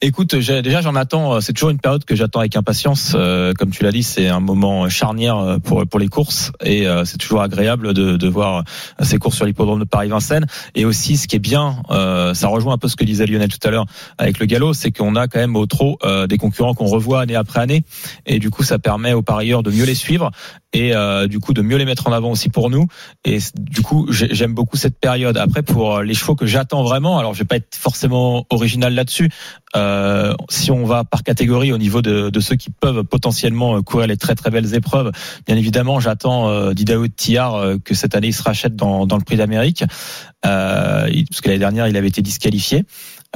Écoute, 0.00 0.38
j'ai- 0.40 0.60
déjà 0.60 0.82
j'en 0.82 0.96
attends. 0.96 1.34
euh, 1.36 1.40
C'est 1.40 1.54
toujours 1.54 1.70
une 1.70 1.78
période 1.78 2.04
que 2.04 2.14
j'attends 2.14 2.40
avec 2.40 2.56
impatience. 2.56 3.12
Euh, 3.14 3.54
comme 3.54 3.70
tu 3.70 3.84
l'as 3.84 3.92
dit, 3.92 4.02
c'est 4.02 4.28
un 4.28 4.40
moment 4.40 4.86
charnière 4.90 5.38
euh, 5.38 5.58
pour 5.58 5.86
pour 5.86 5.98
les 5.98 6.08
courses 6.08 6.50
et 6.62 6.86
euh, 6.86 7.06
c'est 7.06 7.16
toujours 7.16 7.40
agréable 7.40 7.94
de, 7.94 8.16
de 8.18 8.28
voir 8.28 8.64
euh, 9.00 9.04
ces 9.04 9.16
courses 9.18 9.36
sur 9.36 9.46
l'hippodrome 9.46 9.78
de 9.78 9.84
Paris-Vincennes. 9.84 10.44
Et 10.74 10.84
aussi, 10.84 11.16
ce 11.16 11.26
qui 11.26 11.36
est 11.36 11.38
bien, 11.38 11.76
euh, 11.90 12.34
ça 12.34 12.48
rejoint 12.48 12.74
un 12.74 12.78
peu 12.78 12.88
ce 12.88 12.96
que 12.96 13.04
disait 13.04 13.24
Lionel 13.24 13.48
tout 13.48 13.66
à 13.66 13.70
l'heure 13.70 13.86
avec 14.18 14.40
le 14.40 14.46
galop, 14.46 14.74
c'est 14.74 14.90
qu'on 14.90 15.16
a 15.16 15.26
quand 15.26 15.38
même 15.38 15.56
au 15.56 15.64
trot 15.64 15.96
euh, 16.04 16.26
des 16.26 16.36
concurrents 16.36 16.74
qu'on 16.74 16.86
revoit 16.86 17.22
année 17.22 17.36
après 17.36 17.60
année 17.60 17.84
et 18.26 18.38
du 18.40 18.50
coup, 18.50 18.62
ça 18.64 18.78
permet 18.78 19.14
aux 19.14 19.22
parieurs 19.22 19.62
de 19.62 19.70
mieux 19.70 19.84
les 19.84 19.94
suivre 19.94 20.32
et 20.74 20.94
euh, 20.94 21.26
du 21.26 21.38
coup 21.38 21.54
de 21.54 21.62
mieux 21.62 21.76
les 21.78 21.86
mettre 21.86 22.06
en 22.08 22.12
avant 22.12 22.30
aussi 22.32 22.50
pour 22.50 22.68
nous. 22.68 22.86
Et 23.24 23.38
du 23.58 23.80
coup, 23.80 24.12
j'ai- 24.12 24.34
j'aime 24.34 24.52
beaucoup 24.52 24.76
cette 24.76 24.98
période. 24.98 25.38
Après, 25.38 25.62
pour 25.62 26.00
les 26.02 26.12
chevaux 26.14 26.34
que 26.34 26.44
j'attends 26.46 26.82
vraiment, 26.82 27.18
alors 27.18 27.32
je 27.32 27.38
vais 27.38 27.44
pas 27.46 27.56
être 27.56 27.74
forcément 27.74 28.44
original 28.50 28.92
là-dessus. 28.94 29.30
Euh, 29.76 30.34
si 30.50 30.70
on 30.70 30.84
va 30.84 31.04
par 31.04 31.22
catégorie 31.22 31.72
au 31.72 31.78
niveau 31.78 32.02
de, 32.02 32.28
de 32.30 32.40
ceux 32.40 32.56
qui 32.56 32.70
peuvent 32.70 33.02
potentiellement 33.04 33.76
euh, 33.76 33.80
courir 33.82 34.06
les 34.08 34.16
très 34.16 34.34
très 34.34 34.50
belles 34.50 34.74
épreuves, 34.74 35.10
bien 35.46 35.56
évidemment, 35.56 35.98
j'attends 36.00 36.48
euh, 36.48 36.74
Didaoud 36.74 37.14
Tillard 37.16 37.54
euh, 37.54 37.76
que 37.82 37.94
cette 37.94 38.14
année 38.14 38.28
il 38.28 38.32
se 38.34 38.42
rachète 38.42 38.76
dans, 38.76 39.06
dans 39.06 39.16
le 39.16 39.24
Prix 39.24 39.36
d'Amérique, 39.36 39.84
euh, 40.46 41.08
parce 41.30 41.40
que 41.40 41.48
l'année 41.48 41.58
dernière 41.60 41.88
il 41.88 41.96
avait 41.96 42.08
été 42.08 42.22
disqualifié. 42.22 42.84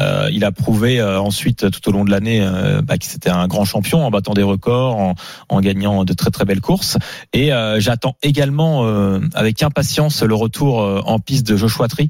Euh, 0.00 0.28
il 0.32 0.44
a 0.44 0.52
prouvé 0.52 1.00
euh, 1.00 1.20
ensuite 1.20 1.70
tout 1.70 1.88
au 1.88 1.92
long 1.92 2.04
de 2.04 2.10
l'année 2.10 2.40
euh, 2.40 2.80
bah, 2.82 2.94
un 3.26 3.46
grand 3.48 3.64
champion 3.64 4.04
en 4.04 4.10
battant 4.10 4.34
des 4.34 4.42
records, 4.42 4.96
en, 4.96 5.14
en 5.48 5.60
gagnant 5.60 6.04
de 6.04 6.12
très 6.12 6.30
très 6.30 6.44
belles 6.44 6.60
courses. 6.60 6.98
Et 7.32 7.52
euh, 7.52 7.80
j'attends 7.80 8.16
également 8.22 8.84
euh, 8.84 9.20
avec 9.34 9.62
impatience 9.62 10.22
le 10.22 10.34
retour 10.34 10.82
euh, 10.82 11.00
en 11.04 11.18
piste 11.18 11.46
de 11.46 11.56
Joshua 11.56 11.88
Tree, 11.88 12.08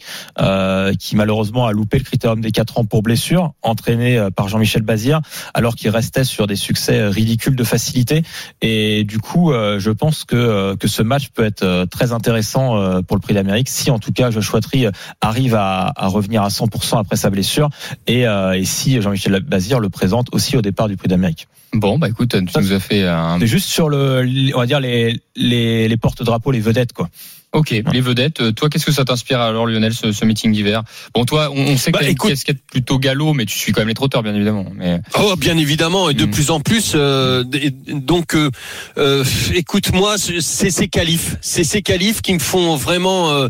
qui 0.98 1.16
malheureusement 1.16 1.66
a 1.66 1.72
loupé 1.72 1.98
le 1.98 2.04
critérium 2.04 2.40
des 2.40 2.50
4 2.50 2.78
ans 2.78 2.84
pour 2.84 3.02
blessure, 3.02 3.52
entraîné 3.62 4.28
par 4.34 4.48
Jean-Michel 4.48 4.82
Bazir, 4.82 5.20
alors 5.54 5.74
qu'il 5.74 5.90
restait 5.90 6.24
sur 6.24 6.46
des 6.46 6.56
succès 6.56 7.06
ridicules 7.08 7.56
de 7.56 7.64
facilité. 7.64 8.22
Et 8.60 9.04
du 9.04 9.18
coup, 9.18 9.52
je 9.52 9.90
pense 9.90 10.24
que 10.24 10.74
que 10.76 10.88
ce 10.88 11.02
match 11.02 11.28
peut 11.28 11.44
être 11.44 11.86
très 11.86 12.12
intéressant 12.12 13.02
pour 13.02 13.16
le 13.16 13.20
Prix 13.20 13.34
d'Amérique, 13.34 13.68
si 13.68 13.90
en 13.90 13.98
tout 13.98 14.12
cas 14.12 14.30
Joshua 14.30 14.60
Tree 14.60 14.86
arrive 15.20 15.54
à, 15.54 15.92
à 15.96 16.06
revenir 16.06 16.42
à 16.42 16.48
100% 16.48 16.98
après 16.98 17.16
sa 17.16 17.30
blessure, 17.30 17.70
et, 18.06 18.26
euh, 18.26 18.52
et 18.52 18.64
si 18.64 19.00
Jean-Michel 19.00 19.40
Bazir 19.40 19.80
le 19.80 19.88
présente 19.88 20.28
aussi 20.32 20.56
au 20.56 20.62
départ 20.62 20.88
du 20.88 20.96
Prix 20.96 21.08
d'Amérique. 21.08 21.48
Bon, 21.72 21.98
bah 21.98 22.08
écoute, 22.08 22.30
tu 22.30 22.52
Ça, 22.52 22.60
nous 22.60 22.72
as 22.72 22.80
fait 22.80 23.06
un. 23.06 23.38
C'est 23.38 23.46
juste 23.46 23.68
sur 23.68 23.88
le, 23.88 24.24
on 24.54 24.58
va 24.58 24.66
dire 24.66 24.80
les 24.80 25.20
les, 25.36 25.88
les 25.88 25.96
porte-drapeaux, 25.96 26.50
les 26.50 26.60
vedettes 26.60 26.92
quoi. 26.92 27.08
Ok, 27.52 27.70
les 27.70 28.00
vedettes. 28.02 28.42
euh, 28.42 28.52
Toi, 28.52 28.68
qu'est-ce 28.68 28.84
que 28.84 28.92
ça 28.92 29.06
t'inspire 29.06 29.40
alors, 29.40 29.64
Lionel, 29.66 29.94
ce, 29.94 30.12
ce 30.12 30.24
meeting 30.26 30.52
d'hiver? 30.52 30.82
Bon, 31.14 31.24
toi, 31.24 31.50
on, 31.50 31.60
on 31.62 31.76
sait 31.78 31.90
que 31.90 31.96
Bah, 31.96 32.00
t'as 32.00 32.06
une 32.08 32.12
écoute- 32.12 32.28
casquette 32.30 32.58
plutôt 32.70 32.98
galop, 32.98 33.32
mais 33.32 33.46
tu 33.46 33.56
suis 33.56 33.72
quand 33.72 33.80
même 33.80 33.88
les 33.88 33.94
trotteurs, 33.94 34.22
bien 34.22 34.34
évidemment. 34.34 34.66
Mais 34.74 35.00
Oh, 35.18 35.34
bien 35.34 35.56
évidemment, 35.56 36.10
et 36.10 36.14
de 36.14 36.26
Mm. 36.26 36.30
plus 36.30 36.50
en 36.50 36.60
plus. 36.60 36.92
euh, 36.94 37.42
donc, 37.88 38.34
euh, 38.34 38.50
euh, 38.98 39.24
écoute-moi, 39.54 40.16
c'est 40.18 40.70
ces 40.70 40.88
qualifs, 40.88 41.36
c'est 41.40 41.64
ces 41.64 41.80
qualifs 41.80 42.20
qui 42.20 42.34
me 42.34 42.38
font 42.38 42.76
vraiment 42.76 43.48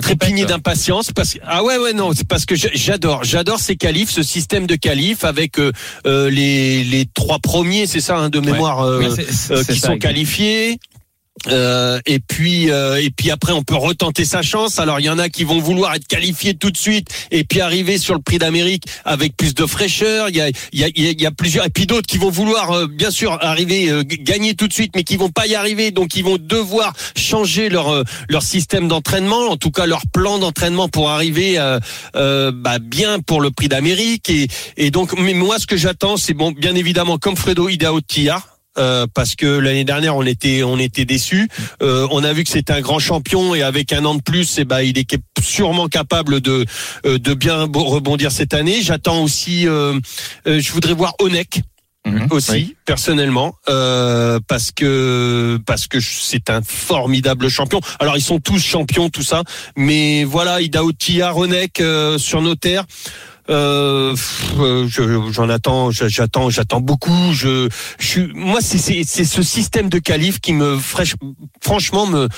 trépigner 0.00 0.46
d'impatience. 0.46 1.12
Parce 1.12 1.34
que 1.34 1.38
ah 1.46 1.62
ouais, 1.64 1.76
ouais, 1.76 1.92
non, 1.92 2.12
c'est 2.14 2.26
parce 2.26 2.46
que 2.46 2.54
j'a- 2.54 2.70
j'adore, 2.72 3.24
j'adore 3.24 3.60
ces 3.60 3.76
qualifs, 3.76 4.10
ce 4.10 4.22
système 4.22 4.66
de 4.66 4.74
qualifs 4.76 5.24
avec 5.24 5.58
les 6.06 6.82
les 6.84 7.04
trois 7.14 7.38
premiers, 7.40 7.86
c'est 7.86 8.00
ça, 8.00 8.16
hein, 8.16 8.28
de 8.30 8.40
mémoire, 8.40 8.98
Oui, 8.98 9.06
qui 9.16 9.78
ça, 9.78 9.86
sont 9.88 9.98
qualifiés. 9.98 10.78
Euh, 11.48 12.00
et 12.06 12.18
puis 12.18 12.70
euh, 12.70 13.00
et 13.00 13.10
puis 13.10 13.30
après 13.30 13.52
on 13.52 13.62
peut 13.62 13.76
retenter 13.76 14.24
sa 14.24 14.42
chance. 14.42 14.78
Alors 14.78 15.00
il 15.00 15.06
y 15.06 15.10
en 15.10 15.18
a 15.18 15.28
qui 15.28 15.44
vont 15.44 15.60
vouloir 15.60 15.94
être 15.94 16.06
qualifiés 16.06 16.54
tout 16.54 16.70
de 16.70 16.76
suite 16.76 17.08
et 17.30 17.44
puis 17.44 17.60
arriver 17.60 17.98
sur 17.98 18.14
le 18.14 18.20
prix 18.20 18.38
d'Amérique 18.38 18.84
avec 19.04 19.36
plus 19.36 19.54
de 19.54 19.66
fraîcheur. 19.66 20.28
Il 20.30 20.36
y 20.36 20.40
a 20.40 20.48
il 20.48 20.80
y 20.80 20.84
a, 20.84 20.88
il 20.94 21.20
y 21.20 21.26
a 21.26 21.30
plusieurs 21.30 21.66
et 21.66 21.70
puis 21.70 21.86
d'autres 21.86 22.06
qui 22.06 22.18
vont 22.18 22.30
vouloir 22.30 22.72
euh, 22.72 22.86
bien 22.86 23.10
sûr 23.10 23.38
arriver 23.42 23.90
euh, 23.90 24.02
gagner 24.02 24.54
tout 24.54 24.66
de 24.66 24.72
suite 24.72 24.92
mais 24.96 25.04
qui 25.04 25.16
vont 25.16 25.28
pas 25.28 25.46
y 25.46 25.54
arriver 25.54 25.90
donc 25.90 26.16
ils 26.16 26.24
vont 26.24 26.38
devoir 26.38 26.94
changer 27.16 27.68
leur 27.68 27.90
euh, 27.90 28.02
leur 28.28 28.42
système 28.42 28.88
d'entraînement 28.88 29.50
en 29.50 29.56
tout 29.56 29.70
cas 29.70 29.86
leur 29.86 30.02
plan 30.12 30.38
d'entraînement 30.38 30.88
pour 30.88 31.10
arriver 31.10 31.56
euh, 31.58 32.50
bah, 32.52 32.78
bien 32.80 33.20
pour 33.20 33.40
le 33.40 33.50
prix 33.50 33.68
d'Amérique 33.68 34.30
et 34.30 34.48
et 34.76 34.90
donc 34.90 35.16
mais 35.18 35.34
moi 35.34 35.58
ce 35.58 35.66
que 35.66 35.76
j'attends 35.76 36.16
c'est 36.16 36.34
bon 36.34 36.50
bien 36.50 36.74
évidemment 36.74 37.18
comme 37.18 37.36
Fredo 37.36 37.68
Idao 37.68 38.00
Tillard 38.00 38.55
euh, 38.78 39.06
parce 39.12 39.34
que 39.34 39.46
l'année 39.46 39.84
dernière 39.84 40.16
on 40.16 40.24
était 40.24 40.62
on 40.62 40.78
était 40.78 41.04
déçus. 41.04 41.48
Euh, 41.82 42.06
on 42.10 42.22
a 42.24 42.32
vu 42.32 42.44
que 42.44 42.50
c'était 42.50 42.72
un 42.72 42.80
grand 42.80 42.98
champion 42.98 43.54
et 43.54 43.62
avec 43.62 43.92
un 43.92 44.04
an 44.04 44.14
de 44.14 44.22
plus, 44.22 44.58
eh 44.58 44.64
ben 44.64 44.80
il 44.80 44.98
est 44.98 45.18
sûrement 45.42 45.88
capable 45.88 46.40
de 46.40 46.64
euh, 47.06 47.18
de 47.18 47.34
bien 47.34 47.68
rebondir 47.74 48.30
cette 48.32 48.54
année. 48.54 48.82
J'attends 48.82 49.22
aussi, 49.22 49.66
euh, 49.66 49.98
euh, 50.46 50.60
je 50.60 50.72
voudrais 50.72 50.94
voir 50.94 51.14
Onek. 51.20 51.60
Mhm. 52.06 52.28
Aussi 52.30 52.52
Oui. 52.52 52.76
personnellement 52.84 53.56
euh, 53.68 54.38
parce 54.46 54.70
que 54.70 55.58
parce 55.66 55.88
que 55.88 55.98
c'est 56.00 56.50
un 56.50 56.60
formidable 56.62 57.48
champion. 57.48 57.80
Alors 57.98 58.16
ils 58.16 58.22
sont 58.22 58.38
tous 58.38 58.60
champions 58.60 59.08
tout 59.10 59.24
ça, 59.24 59.42
mais 59.76 60.22
voilà 60.22 60.60
Idao 60.60 60.92
Tia, 60.92 61.32
Ronek 61.32 61.80
euh, 61.80 62.16
sur 62.16 62.42
nos 62.42 62.54
terres. 62.54 62.84
Euh, 63.48 64.14
euh, 64.58 64.86
je- 64.88 65.30
j'en 65.32 65.48
attends, 65.48 65.90
j'attends, 65.90 66.50
j'attends 66.50 66.80
beaucoup. 66.80 67.32
Je, 67.32 67.68
je 67.98 68.20
moi, 68.34 68.58
c'est 68.60 68.78
ce 69.04 69.42
système 69.42 69.88
de 69.88 69.98
qualif 69.98 70.40
qui 70.40 70.52
me, 70.52 70.76
fraîche- 70.78 71.14
franchement, 71.60 72.06
me, 72.06 72.28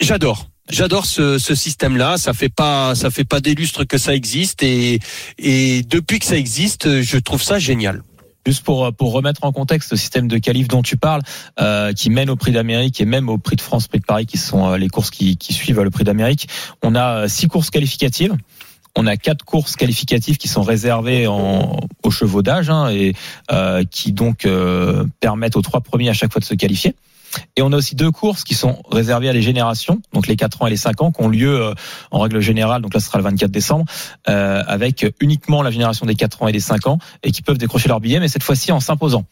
j'adore. 0.00 0.48
J'adore 0.70 1.06
ce, 1.06 1.38
ce 1.38 1.54
système-là. 1.54 2.18
Ça 2.18 2.34
fait 2.34 2.50
pas, 2.50 2.94
ça 2.94 3.10
fait 3.10 3.24
pas 3.24 3.40
des 3.40 3.54
lustres 3.54 3.84
que 3.86 3.96
ça 3.98 4.14
existe 4.14 4.62
et 4.62 5.00
et 5.38 5.82
depuis 5.82 6.18
que 6.18 6.26
ça 6.26 6.36
existe, 6.36 7.02
je 7.02 7.16
trouve 7.18 7.42
ça 7.42 7.58
génial. 7.58 8.02
Juste 8.46 8.62
pour 8.64 8.92
pour 8.94 9.12
remettre 9.12 9.44
en 9.44 9.52
contexte 9.52 9.90
le 9.90 9.96
système 9.96 10.28
de 10.28 10.38
qualif 10.38 10.68
dont 10.68 10.82
tu 10.82 10.96
parles, 10.96 11.22
euh, 11.60 11.92
qui 11.94 12.10
mène 12.10 12.30
au 12.30 12.36
Prix 12.36 12.52
d'Amérique 12.52 13.00
et 13.00 13.04
même 13.06 13.28
au 13.28 13.38
Prix 13.38 13.56
de 13.56 13.60
France, 13.62 13.88
Prix 13.88 13.98
de 14.00 14.04
Paris, 14.04 14.26
qui 14.26 14.38
sont 14.38 14.70
euh, 14.70 14.76
les 14.78 14.88
courses 14.88 15.10
qui, 15.10 15.36
qui 15.36 15.52
suivent 15.52 15.80
le 15.80 15.90
Prix 15.90 16.04
d'Amérique. 16.04 16.48
On 16.82 16.94
a 16.94 17.24
euh, 17.24 17.28
six 17.28 17.48
courses 17.48 17.70
qualificatives. 17.70 18.34
On 19.00 19.06
a 19.06 19.16
quatre 19.16 19.44
courses 19.44 19.76
qualificatives 19.76 20.38
qui 20.38 20.48
sont 20.48 20.62
réservées 20.62 21.28
en, 21.28 21.76
aux 22.02 22.10
chevaux 22.10 22.42
d'âge 22.42 22.68
hein, 22.68 22.90
et 22.90 23.14
euh, 23.52 23.84
qui 23.88 24.12
donc 24.12 24.44
euh, 24.44 25.04
permettent 25.20 25.54
aux 25.54 25.62
trois 25.62 25.80
premiers 25.80 26.08
à 26.08 26.14
chaque 26.14 26.32
fois 26.32 26.40
de 26.40 26.44
se 26.44 26.54
qualifier. 26.54 26.96
Et 27.54 27.62
on 27.62 27.72
a 27.72 27.76
aussi 27.76 27.94
deux 27.94 28.10
courses 28.10 28.42
qui 28.42 28.56
sont 28.56 28.82
réservées 28.90 29.28
à 29.28 29.32
les 29.32 29.40
générations, 29.40 30.02
donc 30.12 30.26
les 30.26 30.34
4 30.34 30.62
ans 30.62 30.66
et 30.66 30.70
les 30.70 30.76
5 30.76 31.00
ans, 31.00 31.12
qui 31.12 31.22
ont 31.22 31.28
lieu 31.28 31.60
euh, 31.60 31.74
en 32.10 32.18
règle 32.18 32.40
générale, 32.40 32.82
donc 32.82 32.92
là 32.92 32.98
ce 32.98 33.06
sera 33.06 33.18
le 33.18 33.24
24 33.24 33.52
décembre, 33.52 33.84
euh, 34.28 34.64
avec 34.66 35.06
uniquement 35.20 35.62
la 35.62 35.70
génération 35.70 36.04
des 36.04 36.16
4 36.16 36.42
ans 36.42 36.48
et 36.48 36.52
des 36.52 36.58
5 36.58 36.88
ans, 36.88 36.98
et 37.22 37.30
qui 37.30 37.42
peuvent 37.42 37.58
décrocher 37.58 37.88
leur 37.88 38.00
billet, 38.00 38.18
mais 38.18 38.26
cette 38.26 38.42
fois-ci 38.42 38.72
en 38.72 38.80
s'imposant. 38.80 39.26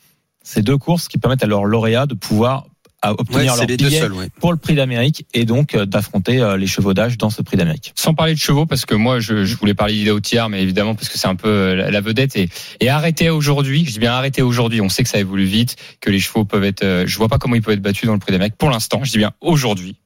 Ces 0.45 0.63
deux 0.63 0.79
courses 0.79 1.09
qui 1.09 1.19
permettent 1.19 1.43
à 1.43 1.49
leurs 1.49 1.65
lauréats 1.65 2.07
de 2.07 2.15
pouvoir 2.15 2.67
à 3.09 3.13
obtenir 3.13 3.53
c'est 3.55 3.61
leur 3.61 3.67
les 3.67 3.77
deux 3.77 3.87
billet 3.89 4.01
seuls. 4.01 4.13
Ouais. 4.13 4.29
pour 4.41 4.53
le 4.53 4.59
prix 4.59 4.75
d'Amérique 4.75 5.27
et 5.35 5.45
donc 5.45 5.75
euh, 5.75 5.87
d'affronter 5.87 6.41
euh, 6.41 6.57
les 6.57 6.67
chevaux 6.67 6.95
d'âge 6.95 7.19
dans 7.19 7.31
ce 7.31 7.43
prix 7.43 7.57
d'Amérique. 7.57 7.93
Sans 7.97 8.15
parler 8.15 8.35
de 8.35 8.39
chevaux, 8.39 8.67
parce 8.67 8.87
que 8.87 8.95
moi, 8.95 9.21
je, 9.21 9.45
je 9.45 9.57
voulais 9.57 9.75
parler 9.75 9.95
d'Idao 9.95 10.21
Tiar, 10.21 10.49
mais 10.49 10.63
évidemment, 10.63 10.95
parce 10.95 11.09
que 11.09 11.19
c'est 11.19 11.29
un 11.29 11.37
peu 11.37 11.49
euh, 11.49 11.75
la, 11.75 11.91
la 11.91 12.01
vedette. 12.01 12.37
Et, 12.37 12.49
et 12.81 12.89
arrêter 12.89 13.31
aujourd'hui, 13.31 13.85
je 13.87 13.93
dis 13.93 13.99
bien 13.99 14.13
arrêter 14.13 14.43
aujourd'hui, 14.43 14.81
on 14.81 14.89
sait 14.89 15.03
que 15.03 15.09
ça 15.09 15.19
évolue 15.19 15.45
vite, 15.45 15.77
que 16.01 16.11
les 16.11 16.21
chevaux 16.21 16.45
peuvent 16.45 16.65
être... 16.65 16.85
euh, 16.85 17.05
je 17.07 17.17
vois 17.19 17.29
pas 17.29 17.39
comment 17.39 17.55
ils 17.55 17.63
peuvent 17.63 17.75
être 17.75 17.83
battus 17.83 18.07
dans 18.07 18.15
le 18.15 18.19
prix 18.19 18.33
d'Amérique. 18.33 18.57
Pour 18.57 18.71
l'instant, 18.71 19.03
je 19.05 19.11
dis 19.11 19.19
bien 19.19 19.33
aujourd'hui. 19.41 19.97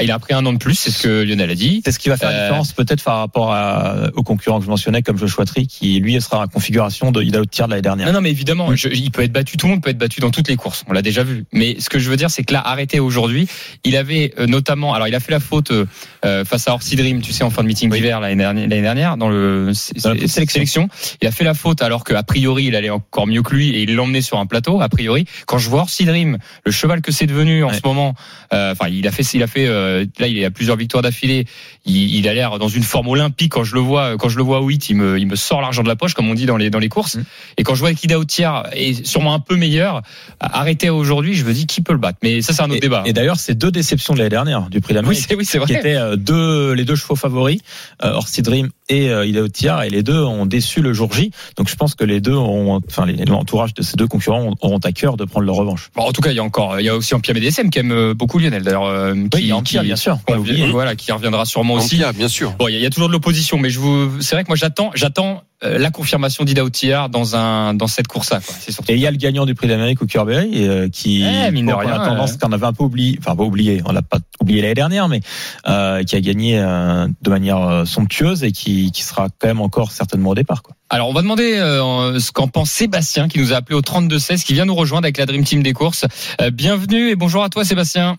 Il 0.00 0.10
a 0.12 0.18
pris 0.18 0.32
un 0.34 0.44
an 0.46 0.52
de 0.52 0.58
plus, 0.58 0.74
c'est 0.74 0.90
ce 0.90 1.02
que 1.02 1.22
Lionel 1.24 1.50
a 1.50 1.54
dit. 1.54 1.82
C'est 1.84 1.92
ce 1.92 1.98
qui 1.98 2.08
va 2.08 2.16
faire 2.16 2.30
la 2.30 2.36
Euh, 2.36 2.42
différence 2.46 2.72
peut-être 2.72 3.02
par 3.02 3.18
rapport 3.18 3.52
à, 3.52 4.10
aux 4.14 4.22
concurrents 4.22 4.58
que 4.60 4.64
je 4.64 4.70
mentionnais 4.70 5.02
comme 5.02 5.18
Joshua 5.18 5.44
Tree 5.44 5.66
qui 5.66 5.98
lui 5.98 6.20
sera 6.20 6.44
en 6.44 6.46
configuration 6.46 7.10
de 7.10 7.22
Ida 7.22 7.40
Tier 7.50 7.64
de 7.64 7.70
l'année 7.70 7.82
dernière. 7.82 8.06
Non, 8.06 8.12
non, 8.12 8.20
mais 8.20 8.30
évidemment, 8.30 8.74
je- 8.76 8.88
il 8.88 9.10
peut 9.10 9.22
être 9.22 9.32
battu. 9.32 9.56
Tout 9.56 9.66
le 9.66 9.72
monde 9.72 9.82
peut 9.82 9.90
être 9.90 9.98
battu 9.98 10.20
dans 10.20 10.30
toutes 10.30 10.48
les 10.48 10.56
courses. 10.56 10.84
On 10.88 10.92
l'a 10.92 11.02
déjà 11.02 11.24
vu. 11.24 11.44
Mais 11.52 11.76
ce 11.80 11.88
que 11.90 11.98
je 11.98 12.08
veux 12.10 12.16
dire, 12.16 12.30
c'est 12.30 12.44
que 12.44 12.52
là, 12.52 12.60
arrêté 12.64 13.00
aujourd'hui, 13.00 13.48
il 13.84 13.96
avait 13.96 14.32
euh, 14.38 14.46
notamment, 14.46 14.94
alors 14.94 15.08
il 15.08 15.14
a 15.14 15.20
fait 15.20 15.32
la 15.32 15.40
faute 15.40 15.72
euh, 15.72 15.84
euh, 16.24 16.44
face 16.44 16.68
à 16.68 16.74
Orsi 16.74 16.94
Dream, 16.94 17.20
tu 17.20 17.32
sais, 17.32 17.42
en 17.42 17.50
fin 17.50 17.62
de 17.62 17.68
meeting 17.68 17.90
d'hiver 17.90 18.20
l'année 18.20 18.36
dernière, 18.36 18.68
l'année 18.68 18.82
dernière, 18.82 19.16
dans 19.16 19.28
le 19.28 19.72
Dans 20.04 20.10
la 20.10 20.26
sélection. 20.28 20.46
sélection. 20.46 20.88
Il 21.22 21.26
a 21.26 21.32
fait 21.32 21.44
la 21.44 21.54
faute 21.54 21.82
alors 21.82 22.04
qu'a 22.04 22.22
priori, 22.22 22.66
il 22.66 22.76
allait 22.76 22.90
encore 22.90 23.26
mieux 23.26 23.42
que 23.42 23.54
lui 23.54 23.70
et 23.70 23.82
il 23.82 23.94
l'emmenait 23.96 24.20
sur 24.22 24.38
un 24.38 24.46
plateau. 24.46 24.80
A 24.80 24.88
priori, 24.88 25.24
quand 25.46 25.58
je 25.58 25.68
vois 25.68 25.80
Orsi 25.80 26.04
Dream, 26.04 26.38
le 26.64 26.70
cheval 26.72 27.00
que 27.02 27.10
c'est 27.10 27.26
devenu 27.26 27.64
en 27.64 27.72
ce 27.72 27.80
moment, 27.84 28.14
euh, 28.52 28.72
enfin, 28.72 28.88
il 28.88 29.06
a 29.08 29.10
fait, 29.10 29.22
il 29.34 29.42
a 29.42 29.46
fait, 29.48 29.66
euh, 29.66 29.87
là, 30.18 30.26
il 30.26 30.44
a 30.44 30.50
plusieurs 30.50 30.76
victoires 30.76 31.02
d'affilée. 31.02 31.46
Il, 31.84 32.14
il 32.16 32.28
a 32.28 32.34
l'air 32.34 32.58
dans 32.58 32.68
une 32.68 32.82
forme 32.82 33.08
olympique. 33.08 33.52
Quand 33.52 33.64
je 33.64 33.74
le 33.74 33.80
vois, 33.80 34.16
quand 34.16 34.28
je 34.28 34.36
le 34.36 34.42
vois 34.42 34.60
au 34.60 34.70
hit, 34.70 34.88
il 34.90 34.96
me, 34.96 35.18
il 35.18 35.26
me 35.26 35.36
sort 35.36 35.60
l'argent 35.60 35.82
de 35.82 35.88
la 35.88 35.96
poche, 35.96 36.14
comme 36.14 36.28
on 36.28 36.34
dit 36.34 36.46
dans 36.46 36.56
les 36.56 36.70
dans 36.70 36.78
les 36.78 36.88
courses. 36.88 37.16
Mm. 37.16 37.24
Et 37.58 37.62
quand 37.62 37.74
je 37.74 37.80
vois 37.80 37.92
qu'Ida 37.94 38.18
Otiar 38.18 38.68
est 38.72 39.06
sûrement 39.06 39.34
un 39.34 39.40
peu 39.40 39.56
meilleur, 39.56 40.02
arrêté 40.40 40.90
aujourd'hui, 40.90 41.34
je 41.34 41.44
me 41.44 41.52
dis 41.52 41.66
qui 41.66 41.80
peut 41.80 41.92
le 41.92 41.98
battre? 41.98 42.18
Mais 42.22 42.42
ça, 42.42 42.52
c'est 42.52 42.62
un 42.62 42.66
autre 42.66 42.76
Et, 42.76 42.80
débat. 42.80 43.02
et 43.06 43.12
d'ailleurs, 43.12 43.38
c'est 43.38 43.54
deux 43.54 43.70
déceptions 43.70 44.14
de 44.14 44.18
l'année 44.18 44.30
dernière 44.30 44.68
du 44.70 44.80
prix 44.80 44.92
oui, 44.92 44.94
d'Amérique. 44.96 45.24
c'est 45.28 45.34
oui, 45.34 45.44
c'est 45.44 45.58
qui 45.60 45.64
vrai. 45.72 45.78
étaient 45.80 45.96
euh, 45.96 46.16
deux, 46.16 46.72
les 46.72 46.84
deux 46.84 46.96
chevaux 46.96 47.16
favoris, 47.16 47.60
euh, 48.04 48.12
Orsi 48.12 48.42
Dream 48.42 48.70
et 48.88 49.10
euh, 49.10 49.26
Ida 49.26 49.48
Tier, 49.48 49.74
et 49.86 49.90
les 49.90 50.02
deux 50.02 50.22
ont 50.22 50.46
déçu 50.46 50.80
le 50.80 50.92
jour 50.92 51.12
J. 51.12 51.30
Donc 51.56 51.68
je 51.68 51.76
pense 51.76 51.94
que 51.94 52.04
les 52.04 52.20
deux 52.20 52.34
ont, 52.36 52.80
enfin 52.88 53.06
l'entourage 53.26 53.74
de 53.74 53.82
ces 53.82 53.96
deux 53.96 54.06
concurrents 54.06 54.54
auront 54.60 54.78
à 54.78 54.92
cœur 54.92 55.16
de 55.16 55.24
prendre 55.24 55.46
leur 55.46 55.56
revanche. 55.56 55.90
Bon, 55.94 56.02
en 56.04 56.12
tout 56.12 56.20
cas, 56.20 56.30
il 56.30 56.36
y 56.36 56.40
a 56.40 56.44
encore, 56.44 56.80
il 56.80 56.86
y 56.86 56.88
a 56.88 56.96
aussi 56.96 57.14
Ampia 57.14 57.34
BDSM 57.34 57.70
qui 57.70 57.78
aime 57.78 57.92
euh, 57.92 58.14
beaucoup 58.14 58.38
Lionel 58.38 58.62
d'ailleurs. 58.62 58.84
euh, 58.86 59.14
Oui, 59.34 59.44
y 59.44 59.52
a 59.52 59.56
Ampia, 59.56 59.82
bien 59.82 59.96
sûr, 59.96 60.18
oublier. 60.28 60.66
voilà, 60.68 60.94
qui 60.96 61.12
reviendra 61.12 61.44
sûrement 61.44 61.74
aussi. 61.74 61.96
Ampia, 61.96 62.12
bien 62.12 62.28
sûr. 62.28 62.52
Bon, 62.58 62.68
il 62.68 62.72
y, 62.72 62.74
a- 62.76 62.78
il 62.78 62.82
y 62.82 62.86
a 62.86 62.90
toujours 62.90 63.08
de 63.08 63.12
l'opposition, 63.12 63.58
mais 63.58 63.70
je 63.70 63.78
vous, 63.80 64.20
c'est 64.20 64.34
vrai 64.34 64.44
que 64.44 64.48
moi 64.48 64.56
j'attends, 64.56 64.90
j'attends 64.94 65.42
euh, 65.64 65.76
la 65.76 65.90
confirmation 65.90 66.44
d'Ida 66.44 66.64
Otiar 66.64 67.08
dans 67.08 67.34
un, 67.34 67.74
dans 67.74 67.88
cette 67.88 68.06
course-là. 68.06 68.40
quoi. 68.40 68.54
C'est 68.60 68.70
surtout. 68.70 68.92
Et 68.92 68.94
il 68.94 69.00
y 69.00 69.06
a 69.08 69.10
le 69.10 69.16
gagnant 69.16 69.44
du 69.44 69.56
prix 69.56 69.66
d'Amérique 69.66 70.00
au 70.00 70.06
Kerberry 70.06 70.50
euh, 70.68 70.88
qui, 70.88 71.24
Eh, 71.24 71.50
mine 71.50 71.66
de 71.66 71.72
rien, 71.72 72.00
a 72.00 72.06
tendance, 72.06 72.34
euh. 72.34 72.36
qu'on 72.40 72.52
avait 72.52 72.66
un 72.66 72.72
peu 72.72 72.84
oublié, 72.84 73.18
enfin 73.20 73.34
pas 73.34 73.42
oublié, 73.42 73.82
on 73.84 73.90
l'a 73.92 74.02
pas 74.02 74.18
oublié 74.40 74.62
l'année 74.62 74.74
dernière, 74.74 75.08
mais 75.08 75.20
euh, 75.66 76.04
qui 76.04 76.14
a 76.14 76.20
gagné 76.20 76.60
euh, 76.60 77.08
de 77.22 77.30
manière 77.30 77.82
somptueuse 77.86 78.44
et 78.44 78.52
qui, 78.52 78.77
qui 78.92 79.02
sera 79.02 79.28
quand 79.38 79.48
même 79.48 79.60
encore 79.60 79.90
certainement 79.90 80.30
au 80.30 80.34
départ. 80.34 80.62
Quoi. 80.62 80.74
Alors, 80.90 81.08
on 81.08 81.12
va 81.12 81.22
demander 81.22 81.58
euh, 81.58 82.18
ce 82.18 82.32
qu'en 82.32 82.48
pense 82.48 82.70
Sébastien, 82.70 83.28
qui 83.28 83.38
nous 83.38 83.52
a 83.52 83.56
appelé 83.56 83.76
au 83.76 83.82
32-16, 83.82 84.44
qui 84.44 84.54
vient 84.54 84.64
nous 84.64 84.74
rejoindre 84.74 85.04
avec 85.04 85.18
la 85.18 85.26
Dream 85.26 85.44
Team 85.44 85.62
des 85.62 85.72
courses. 85.72 86.06
Euh, 86.40 86.50
bienvenue 86.50 87.10
et 87.10 87.16
bonjour 87.16 87.42
à 87.42 87.48
toi, 87.48 87.64
Sébastien. 87.64 88.16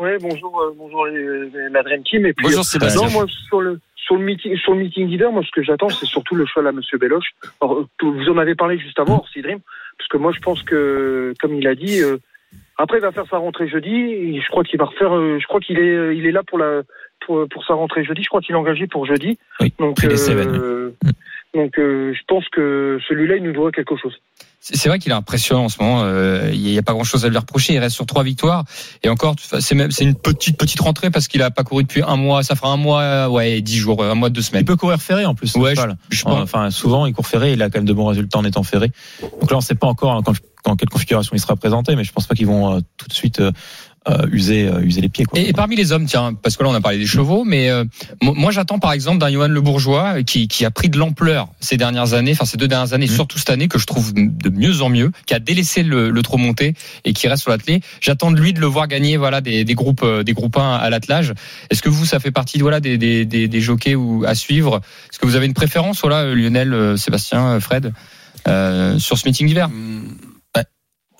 Ouais, 0.00 0.16
bonjour, 0.18 0.58
euh, 0.60 0.74
bonjour 0.78 1.06
la 1.06 1.82
Dream 1.82 2.02
Team. 2.04 2.24
Et 2.24 2.32
puis, 2.32 2.46
Bonjour 2.46 2.60
euh, 2.60 2.62
Sébastien. 2.62 3.02
non, 3.02 3.10
moi 3.10 3.26
sur 3.48 3.60
le 3.60 3.78
sur 3.96 4.16
le 4.16 4.24
meeting 4.24 4.56
sur 4.56 4.72
le 4.72 4.80
meeting 4.80 5.08
d'hiver, 5.08 5.30
moi 5.30 5.42
ce 5.44 5.50
que 5.50 5.62
j'attends, 5.62 5.90
c'est 5.90 6.06
surtout 6.06 6.34
le 6.34 6.46
cheval 6.46 6.68
à 6.68 6.72
Monsieur 6.72 6.96
Beloche. 6.96 7.32
Alors, 7.60 7.84
vous 8.02 8.28
en 8.30 8.38
avez 8.38 8.54
parlé 8.54 8.78
juste 8.78 8.98
avant, 8.98 9.18
Orsi 9.18 9.42
Dream, 9.42 9.58
parce 9.98 10.08
que 10.08 10.16
moi 10.16 10.32
je 10.34 10.40
pense 10.40 10.62
que, 10.62 11.34
comme 11.38 11.54
il 11.54 11.66
a 11.66 11.74
dit, 11.74 12.00
euh, 12.00 12.16
après 12.82 12.98
il 12.98 13.02
va 13.02 13.12
faire 13.12 13.26
sa 13.30 13.38
rentrée 13.38 13.68
jeudi. 13.68 13.90
et 13.94 14.40
Je 14.40 14.48
crois 14.48 14.64
qu'il 14.64 14.78
va 14.78 14.86
refaire. 14.86 15.14
euh, 15.16 15.38
je 15.40 15.46
crois 15.46 15.60
qu'il 15.60 15.78
est 15.78 15.82
euh, 15.92 16.14
il 16.14 16.26
est 16.26 16.32
là 16.32 16.42
pour 16.46 16.58
la 16.58 16.82
pour, 17.26 17.46
pour 17.48 17.64
sa 17.64 17.74
rentrée 17.74 18.04
jeudi. 18.04 18.22
Je 18.22 18.28
crois 18.28 18.40
qu'il 18.40 18.54
est 18.54 18.58
engagé 18.58 18.86
pour 18.86 19.06
jeudi. 19.06 19.38
Oui, 19.60 19.72
Donc 19.78 20.02
euh, 20.04 20.90
donc 21.54 21.78
euh, 21.78 22.12
je 22.14 22.20
pense 22.28 22.44
que 22.50 22.98
celui-là 23.08 23.36
il 23.36 23.42
nous 23.42 23.52
doit 23.52 23.72
quelque 23.72 23.96
chose. 23.96 24.14
C'est 24.62 24.90
vrai 24.90 24.98
qu'il 24.98 25.10
est 25.10 25.14
impressionnant 25.14 25.64
en 25.64 25.68
ce 25.70 25.82
moment. 25.82 26.02
euh, 26.04 26.50
Il 26.52 26.60
n'y 26.60 26.76
a 26.78 26.82
pas 26.82 26.92
grand-chose 26.92 27.24
à 27.24 27.28
lui 27.30 27.38
reprocher. 27.38 27.72
Il 27.72 27.78
reste 27.78 27.96
sur 27.96 28.04
trois 28.04 28.22
victoires 28.22 28.64
et 29.02 29.08
encore, 29.08 29.34
c'est 29.38 29.74
même 29.74 29.90
c'est 29.90 30.04
une 30.04 30.14
petite 30.14 30.58
petite 30.58 30.80
rentrée 30.80 31.10
parce 31.10 31.28
qu'il 31.28 31.40
a 31.42 31.50
pas 31.50 31.64
couru 31.64 31.82
depuis 31.82 32.02
un 32.06 32.16
mois. 32.16 32.42
Ça 32.42 32.54
fera 32.56 32.68
un 32.70 32.76
mois, 32.76 33.28
ouais, 33.30 33.62
dix 33.62 33.78
jours, 33.78 34.04
un 34.04 34.14
mois, 34.14 34.28
deux 34.28 34.40
Il 34.42 34.44
semaines. 34.44 34.64
peut 34.66 34.76
courir 34.76 35.00
ferré 35.00 35.24
en 35.24 35.34
plus. 35.34 35.54
Ouais, 35.56 35.74
je 36.10 36.22
pense. 36.24 36.40
Enfin, 36.42 36.70
souvent 36.70 37.06
il 37.06 37.14
court 37.14 37.26
ferré, 37.26 37.54
il 37.54 37.62
a 37.62 37.70
quand 37.70 37.78
même 37.78 37.86
de 37.88 37.92
bons 37.94 38.04
résultats 38.06 38.38
en 38.38 38.44
étant 38.44 38.62
ferré. 38.62 38.90
Donc 39.40 39.50
là, 39.50 39.56
on 39.56 39.60
ne 39.60 39.64
sait 39.64 39.74
pas 39.74 39.86
encore 39.86 40.12
hein, 40.12 40.20
quand, 40.24 40.34
dans 40.64 40.76
quelle 40.76 40.88
configuration 40.88 41.32
il 41.34 41.40
sera 41.40 41.56
présenté, 41.56 41.96
mais 41.96 42.04
je 42.04 42.12
pense 42.12 42.26
pas 42.26 42.34
qu'ils 42.34 42.46
vont 42.46 42.76
euh, 42.76 42.80
tout 42.96 43.08
de 43.08 43.12
suite 43.12 43.40
euh, 43.40 43.50
euh, 44.08 44.26
user 44.32 44.66
euh, 44.66 44.80
user 44.80 45.02
les 45.02 45.10
pieds. 45.10 45.26
Quoi. 45.26 45.38
Et, 45.38 45.50
et 45.50 45.52
parmi 45.52 45.76
les 45.76 45.92
hommes, 45.92 46.06
tiens, 46.06 46.32
parce 46.32 46.56
que 46.56 46.62
là 46.62 46.70
on 46.70 46.74
a 46.74 46.80
parlé 46.80 46.96
des 46.98 47.06
chevaux, 47.06 47.44
mais 47.44 47.68
euh, 47.68 47.84
mo- 48.22 48.32
moi 48.32 48.50
j'attends 48.50 48.78
par 48.78 48.92
exemple 48.92 49.18
d'un 49.18 49.30
Johan 49.30 49.48
Le 49.48 49.60
Bourgeois 49.60 50.14
euh, 50.18 50.22
qui, 50.22 50.48
qui 50.48 50.64
a 50.64 50.70
pris 50.70 50.88
de 50.88 50.96
l'ampleur 50.98 51.48
ces 51.60 51.76
dernières 51.76 52.14
années, 52.14 52.32
enfin 52.32 52.46
ces 52.46 52.56
deux 52.56 52.66
dernières 52.68 52.94
années, 52.94 53.06
Mhm. 53.06 53.14
surtout 53.14 53.38
cette 53.38 53.50
année 53.50 53.68
que 53.68 53.78
je 53.78 53.84
trouve 53.84 54.14
de 54.14 54.48
mieux 54.48 54.80
en 54.80 54.88
mieux, 54.88 55.12
qui 55.26 55.34
a 55.34 55.38
délaissé 55.38 55.82
le, 55.82 56.08
le 56.10 56.22
trop 56.22 56.38
monté 56.38 56.74
et 57.04 57.12
qui 57.12 57.28
reste 57.28 57.42
sur 57.42 57.50
l'attelé. 57.50 57.82
J'attends 58.00 58.30
de 58.30 58.40
lui 58.40 58.54
de 58.54 58.60
le 58.60 58.66
voir 58.66 58.88
gagner 58.88 59.18
voilà 59.18 59.42
des, 59.42 59.64
des 59.64 59.74
groupes 59.74 60.02
euh, 60.02 60.22
des 60.22 60.32
groupes 60.32 60.56
1 60.56 60.76
à 60.76 60.88
l'attelage. 60.88 61.34
Est-ce 61.68 61.82
que 61.82 61.90
vous 61.90 62.06
ça 62.06 62.20
fait 62.20 62.30
partie 62.32 62.58
voilà 62.60 62.80
des, 62.80 62.96
des, 62.96 63.26
des, 63.26 63.48
des 63.48 63.60
jockeys 63.60 63.96
ou 63.96 64.24
à 64.26 64.34
suivre? 64.34 64.80
Est-ce 65.10 65.18
que 65.18 65.26
vous 65.26 65.36
avez 65.36 65.44
une 65.46 65.54
préférence 65.54 66.00
voilà 66.00 66.34
Lionel, 66.34 66.72
euh, 66.72 66.96
Sébastien, 66.96 67.44
euh, 67.46 67.60
Fred 67.60 67.92
euh, 68.48 68.98
sur 68.98 69.18
ce 69.18 69.28
meeting 69.28 69.46
d'hiver? 69.46 69.68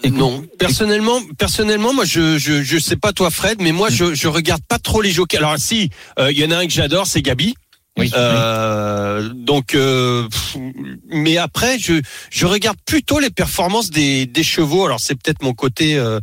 Non, 0.08 0.42
personnellement, 0.58 1.20
personnellement, 1.38 1.92
moi, 1.92 2.04
je, 2.04 2.38
je, 2.38 2.62
je 2.62 2.78
sais 2.78 2.96
pas 2.96 3.12
toi, 3.12 3.30
Fred, 3.30 3.60
mais 3.60 3.72
moi, 3.72 3.90
je, 3.90 4.14
je 4.14 4.28
regarde 4.28 4.62
pas 4.66 4.78
trop 4.78 5.02
les 5.02 5.10
jockeys. 5.10 5.36
Alors, 5.36 5.58
si, 5.58 5.90
euh, 6.18 6.32
il 6.32 6.38
y 6.38 6.44
en 6.44 6.50
a 6.50 6.56
un 6.56 6.66
que 6.66 6.72
j'adore, 6.72 7.06
c'est 7.06 7.20
Gabi. 7.20 7.54
Oui. 7.98 8.10
Euh, 8.14 9.28
donc, 9.34 9.74
euh, 9.74 10.28
pff, 10.28 10.56
mais 11.08 11.36
après, 11.36 11.78
je 11.78 11.94
je 12.30 12.46
regarde 12.46 12.78
plutôt 12.86 13.18
les 13.18 13.30
performances 13.30 13.90
des 13.90 14.26
des 14.26 14.44
chevaux. 14.44 14.86
Alors 14.86 15.00
c'est 15.00 15.16
peut-être 15.16 15.42
mon 15.42 15.54
côté 15.54 15.96
euh, 15.98 16.20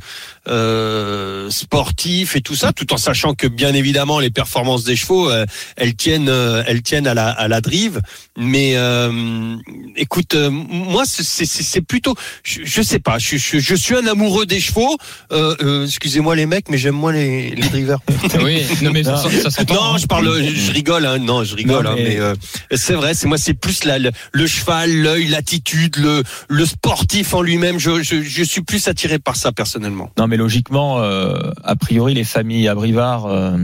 euh, 0.48 1.50
sportif 1.50 2.36
et 2.36 2.42
tout 2.42 2.56
ça, 2.56 2.72
tout 2.72 2.94
en 2.94 2.98
sachant 2.98 3.34
que 3.34 3.48
bien 3.48 3.74
évidemment 3.74 4.20
les 4.20 4.30
performances 4.32 4.86
des 4.86 4.96
chevaux, 4.96 5.30
euh, 5.30 5.46
elles 5.76 5.96
tiennent 5.96 6.30
euh, 6.30 6.64
elles 6.68 6.82
tiennent 6.82 7.06
à 7.06 7.14
la 7.14 7.28
à 7.30 7.48
la 7.50 7.60
drive. 7.60 8.00
Mais 8.38 8.74
euh, 8.76 9.56
écoute, 9.98 10.36
euh, 10.36 10.50
moi 10.50 11.04
c'est 11.06 11.24
c'est 11.24 11.46
c'est 11.46 11.82
plutôt, 11.82 12.16
je, 12.44 12.62
je 12.64 12.82
sais 12.82 13.00
pas, 13.00 13.20
je, 13.20 13.36
je 13.38 13.60
je 13.60 13.76
suis 13.76 13.96
un 13.96 14.08
amoureux 14.08 14.46
des 14.46 14.62
chevaux. 14.62 14.98
Euh, 15.34 15.56
euh, 15.62 15.86
Excusez-moi 15.86 16.36
les 16.36 16.46
mecs, 16.46 16.70
mais 16.70 16.78
j'aime 16.78 16.96
moins 16.96 17.12
les 17.12 17.52
les 17.52 17.68
drivers. 17.68 18.00
Oui, 18.42 18.64
non 18.82 18.92
mais 18.92 19.04
ça, 19.04 19.18
ça 19.18 19.50
s'entend. 19.52 19.74
Non, 19.74 19.98
je 19.98 20.08
parle, 20.08 20.44
je, 20.44 20.56
je 20.56 20.72
rigole, 20.72 21.06
hein. 21.06 21.18
non, 21.18 21.44
je 21.44 21.57
rigole, 21.58 21.84
Non, 21.84 21.92
hein, 21.92 21.96
mais- 21.98 22.04
mais, 22.10 22.20
euh, 22.20 22.36
c'est 22.76 22.94
vrai, 22.94 23.14
c'est 23.14 23.28
moi, 23.28 23.38
c'est 23.38 23.54
plus 23.54 23.84
la, 23.84 24.00
le, 24.00 24.12
le 24.32 24.48
cheval, 24.48 24.92
l'œil, 24.92 25.28
l'attitude, 25.28 25.98
le, 25.98 26.24
le 26.50 26.66
sportif 26.66 27.34
en 27.34 27.42
lui-même. 27.42 27.80
Je, 27.80 28.02
je, 28.04 28.22
je 28.22 28.44
suis 28.44 28.62
plus 28.62 28.88
attiré 28.88 29.20
par 29.20 29.36
ça 29.36 29.52
personnellement. 29.52 30.10
Non, 30.18 30.28
mais 30.28 30.38
logiquement, 30.38 31.00
euh, 31.02 31.52
a 31.64 31.76
priori, 31.76 32.14
les 32.14 32.24
familles 32.24 32.68
Abrivard, 32.68 33.26
euh, 33.26 33.58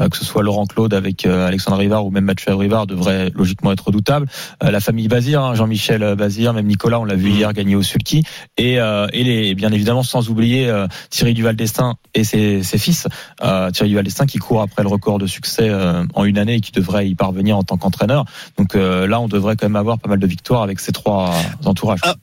euh, 0.00 0.08
que 0.08 0.16
ce 0.16 0.24
soit 0.24 0.42
Laurent 0.42 0.66
Claude 0.66 0.94
avec 0.94 1.26
euh, 1.26 1.46
Alexandre 1.46 1.76
Abrivard 1.76 2.06
ou 2.06 2.10
même 2.10 2.24
Mathieu 2.24 2.52
Abrivard, 2.52 2.86
devraient 2.86 3.30
logiquement 3.34 3.72
être 3.72 3.86
redoutables. 3.86 4.26
Euh, 4.62 4.70
la 4.70 4.80
famille 4.80 5.08
Bazir, 5.08 5.42
hein, 5.42 5.54
Jean-Michel 5.54 6.14
Bazir, 6.16 6.52
même 6.54 6.66
Nicolas, 6.66 7.00
on 7.00 7.04
l'a 7.04 7.14
vu 7.16 7.30
Mhm. 7.30 7.36
hier 7.36 7.52
gagner 7.52 7.74
au 7.76 7.82
Sulky, 7.82 8.24
et, 8.56 8.74
et 8.74 9.24
les, 9.24 9.54
bien 9.54 9.72
évidemment, 9.72 10.02
sans 10.02 10.28
oublier 10.28 10.72
Thierry 11.10 11.34
Duval 11.34 11.56
d'Estaing 11.56 11.96
et 12.14 12.24
ses, 12.24 12.62
ses 12.62 12.78
fils. 12.78 13.06
Thierry 13.40 13.88
Duval 13.90 14.04
d'Estaing 14.04 14.26
qui 14.26 14.38
court 14.38 14.62
après 14.62 14.82
le 14.82 14.88
record 14.88 15.18
de 15.18 15.26
succès 15.26 15.70
en 16.14 16.24
une 16.24 16.38
année 16.38 16.54
et 16.56 16.60
qui 16.60 16.72
devrait 16.72 17.08
y 17.08 17.14
parvenir 17.14 17.31
en 17.52 17.62
tant 17.62 17.76
qu'entraîneur. 17.76 18.24
Donc 18.58 18.74
euh, 18.74 19.06
là, 19.06 19.20
on 19.20 19.28
devrait 19.28 19.56
quand 19.56 19.66
même 19.66 19.76
avoir 19.76 19.98
pas 19.98 20.08
mal 20.08 20.18
de 20.18 20.26
victoires 20.26 20.62
avec 20.62 20.80
ces 20.80 20.92
trois 20.92 21.34
entourages. 21.64 22.00
Ah, 22.02 22.14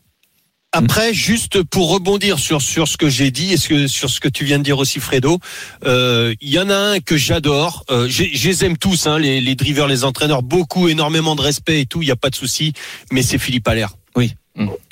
Après, 0.71 1.13
juste 1.13 1.63
pour 1.63 1.91
rebondir 1.91 2.39
sur 2.39 2.61
sur 2.61 2.87
ce 2.87 2.97
que 2.97 3.09
j'ai 3.09 3.31
dit 3.31 3.53
et 3.53 3.57
ce 3.57 3.69
que, 3.69 3.87
sur 3.87 4.09
ce 4.09 4.19
que 4.19 4.29
tu 4.29 4.45
viens 4.45 4.59
de 4.59 4.63
dire 4.63 4.77
aussi, 4.77 4.99
Fredo, 4.99 5.39
euh, 5.85 6.33
il 6.41 6.49
y 6.49 6.59
en 6.59 6.69
a 6.69 6.75
un 6.75 6.99
que 6.99 7.17
j'adore. 7.17 7.83
Euh, 7.89 8.07
je 8.07 8.23
les 8.23 8.65
aime 8.65 8.77
tous, 8.77 9.07
hein, 9.07 9.19
les, 9.19 9.41
les 9.41 9.55
drivers, 9.55 9.87
les 9.87 10.03
entraîneurs, 10.03 10.43
beaucoup, 10.43 10.87
énormément 10.87 11.35
de 11.35 11.41
respect 11.41 11.81
et 11.81 11.85
tout. 11.85 12.01
Il 12.01 12.05
n'y 12.05 12.11
a 12.11 12.15
pas 12.15 12.29
de 12.29 12.35
souci. 12.35 12.73
Mais 13.11 13.23
c'est 13.23 13.39
Philippe 13.39 13.67
Allaire. 13.67 13.95
Oui. 14.15 14.33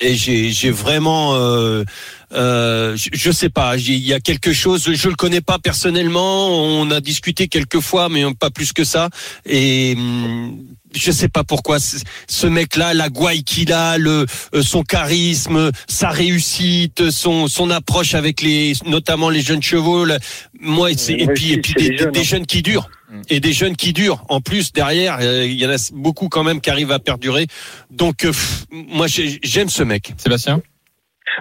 Et 0.00 0.14
j'ai 0.14 0.50
j'ai 0.50 0.70
vraiment, 0.70 1.34
euh, 1.34 1.84
euh, 2.32 2.96
je, 2.96 3.08
je 3.12 3.30
sais 3.30 3.48
pas, 3.48 3.76
j'ai- 3.76 3.94
il 3.94 4.06
y 4.06 4.12
a 4.12 4.20
quelque 4.20 4.52
chose. 4.52 4.90
Je 4.92 5.08
le 5.08 5.14
connais 5.14 5.40
pas 5.40 5.58
personnellement. 5.58 6.48
On 6.80 6.90
a 6.90 7.00
discuté 7.00 7.48
quelques 7.48 7.80
fois, 7.80 8.08
mais 8.08 8.24
pas 8.38 8.50
plus 8.50 8.72
que 8.72 8.84
ça. 8.84 9.08
Et 9.46 9.94
hum, 9.96 10.58
je 10.94 11.10
sais 11.12 11.28
pas 11.28 11.44
pourquoi 11.44 11.78
ce 11.80 12.46
mec-là, 12.46 12.94
la 12.94 13.08
gouaille 13.08 13.44
qu'il 13.44 13.72
a, 13.72 13.98
le 13.98 14.26
euh, 14.54 14.62
son 14.62 14.82
charisme, 14.82 15.70
sa 15.86 16.08
réussite, 16.10 17.10
son 17.10 17.46
son 17.48 17.70
approche 17.70 18.14
avec 18.14 18.40
les 18.42 18.72
notamment 18.86 19.30
les 19.30 19.42
jeunes 19.42 19.62
chevaux. 19.62 20.04
là, 20.04 20.18
moi, 20.60 20.90
c'est 20.96 21.14
et 21.14 21.26
puis 21.28 21.52
et 21.52 21.60
puis 21.60 21.74
des, 21.74 21.90
les 21.90 21.96
jeunes, 21.98 22.10
des 22.12 22.20
hein. 22.20 22.22
jeunes 22.24 22.46
qui 22.46 22.62
durent. 22.62 22.88
Mm. 23.10 23.20
Et 23.30 23.40
des 23.40 23.52
jeunes 23.54 23.76
qui 23.76 23.92
durent. 23.94 24.22
En 24.28 24.40
plus, 24.42 24.72
derrière, 24.72 25.16
euh, 25.20 25.46
il 25.46 25.54
y 25.58 25.64
en 25.66 25.70
a 25.70 25.76
beaucoup 25.94 26.28
quand 26.28 26.44
même 26.44 26.60
qui 26.60 26.68
arrivent 26.68 26.92
à 26.92 26.98
perdurer. 26.98 27.46
Donc, 27.90 28.24
euh, 28.24 28.32
pff, 28.32 28.66
moi, 28.70 29.06
j'ai- 29.06 29.38
j'aime 29.42 29.70
ce 29.70 29.82
mec. 29.82 30.12
Sébastien? 30.18 30.60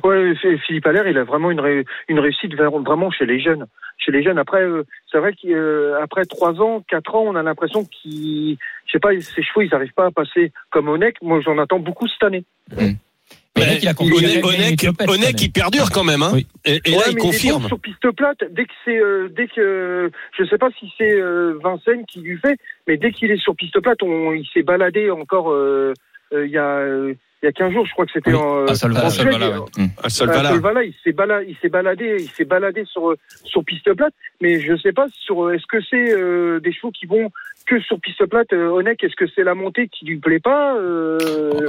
Ouais, 0.04 0.34
Philippe 0.66 0.86
Allaire, 0.88 1.08
il 1.08 1.18
a 1.18 1.24
vraiment 1.24 1.52
une, 1.52 1.60
ré- 1.60 1.86
une 2.08 2.20
réussite 2.20 2.56
vraiment 2.56 3.12
chez 3.12 3.26
les 3.26 3.40
jeunes. 3.40 3.66
Chez 3.98 4.12
les 4.12 4.22
jeunes. 4.24 4.38
Après, 4.38 4.62
euh, 4.62 4.84
c'est 5.12 5.18
vrai 5.18 5.34
qu'après 5.34 6.26
trois 6.26 6.62
ans, 6.62 6.84
quatre 6.88 7.16
ans, 7.16 7.24
on 7.26 7.36
a 7.36 7.42
l'impression 7.44 7.84
qu'il, 7.86 8.58
je 8.86 8.92
sais 8.92 9.00
pas, 9.00 9.10
ses 9.20 9.42
chevaux, 9.44 9.62
ils 9.62 9.70
n'arrivent 9.72 9.94
pas 9.94 10.06
à 10.06 10.12
passer 10.12 10.52
comme 10.70 10.88
Onek. 10.88 11.16
Moi, 11.22 11.42
j'en 11.44 11.58
attends 11.58 11.80
beaucoup 11.80 12.08
cette 12.08 12.24
année. 12.24 12.44
Mais 12.76 13.64
Onek, 13.64 13.82
il 13.82 13.88
a 13.88 13.92
Onek, 13.92 13.96
conquis- 13.98 14.44
Onek, 14.46 14.80
Clopette, 14.80 15.10
Onek, 15.10 15.20
cette 15.24 15.36
année. 15.36 15.44
il 15.46 15.52
perdure 15.52 15.90
quand 15.92 16.04
même. 16.04 16.22
Hein. 16.22 16.30
Oui. 16.34 16.46
Et, 16.64 16.76
et 16.86 16.92
Ouais, 16.92 16.98
là, 16.98 17.04
il 17.10 17.16
mais 17.16 17.22
est 17.22 17.26
confirme. 17.26 17.64
sur 17.68 17.80
piste 17.80 18.12
plate. 18.12 18.44
Dès 18.52 18.66
que 18.66 18.74
c'est, 18.86 18.98
euh, 19.00 19.30
dès 19.36 19.48
que, 19.48 20.12
je 20.38 20.44
sais 20.46 20.60
pas 20.60 20.70
si 20.80 20.94
c'est 20.98 21.20
euh, 21.20 21.58
Vincennes 21.64 22.06
qui 22.06 22.22
lui 22.22 22.38
fait, 22.38 22.58
mais 22.88 22.98
dès 22.98 23.12
qu'il 23.12 23.32
est 23.32 23.42
sur 23.42 23.56
piste 23.56 23.80
plate, 23.80 24.04
on, 24.04 24.32
il 24.34 24.48
s'est 24.54 24.62
baladé 24.64 25.10
encore. 25.10 25.50
euh, 25.52 25.94
euh, 26.34 26.46
Il 26.46 26.52
y 26.52 26.58
a, 26.60 26.78
euh, 26.78 27.16
il 27.44 27.46
y 27.46 27.50
a 27.50 27.52
15 27.52 27.72
jours, 27.74 27.86
je 27.86 27.92
crois 27.94 28.06
que 28.06 28.12
c'était 28.14 28.32
Oui, 28.32 28.36
en, 28.38 28.66
à 28.66 28.74
Solvala. 28.76 29.06
en 29.06 29.10
Suède. 29.10 29.32
Solvala, 29.32 29.60
ouais. 29.62 29.68
À 30.04 30.10
Solvala. 30.10 30.50
À 30.50 30.54
Solvala, 30.54 30.84
il 30.84 30.94
s'est 31.04 31.12
baladé, 31.12 31.46
il 31.50 31.56
s'est 31.62 31.70
baladé, 31.70 32.16
il 32.20 32.30
s'est 32.30 32.46
baladé 32.46 32.84
sur 32.92 33.14
sur 33.46 33.64
piste 33.64 33.94
plate, 33.94 34.14
mais 34.42 34.60
je 34.60 34.76
sais 34.82 34.92
pas 34.94 35.06
sur 35.26 35.52
est-ce 35.52 35.66
que 35.70 35.78
c'est 35.90 36.12
euh, 36.14 36.60
des 36.60 36.74
chevaux 36.74 36.92
qui 36.92 37.06
vont 37.06 37.30
que 37.68 37.82
sur 37.82 38.00
piste 38.00 38.26
plate. 38.28 38.54
Euh, 38.54 38.70
Onek, 38.70 39.04
est-ce 39.04 39.16
que 39.18 39.26
c'est 39.36 39.44
la 39.44 39.54
montée 39.54 39.90
qui 39.90 40.06
lui 40.06 40.18
plaît 40.20 40.40
pas 40.40 40.76
euh, 40.78 41.18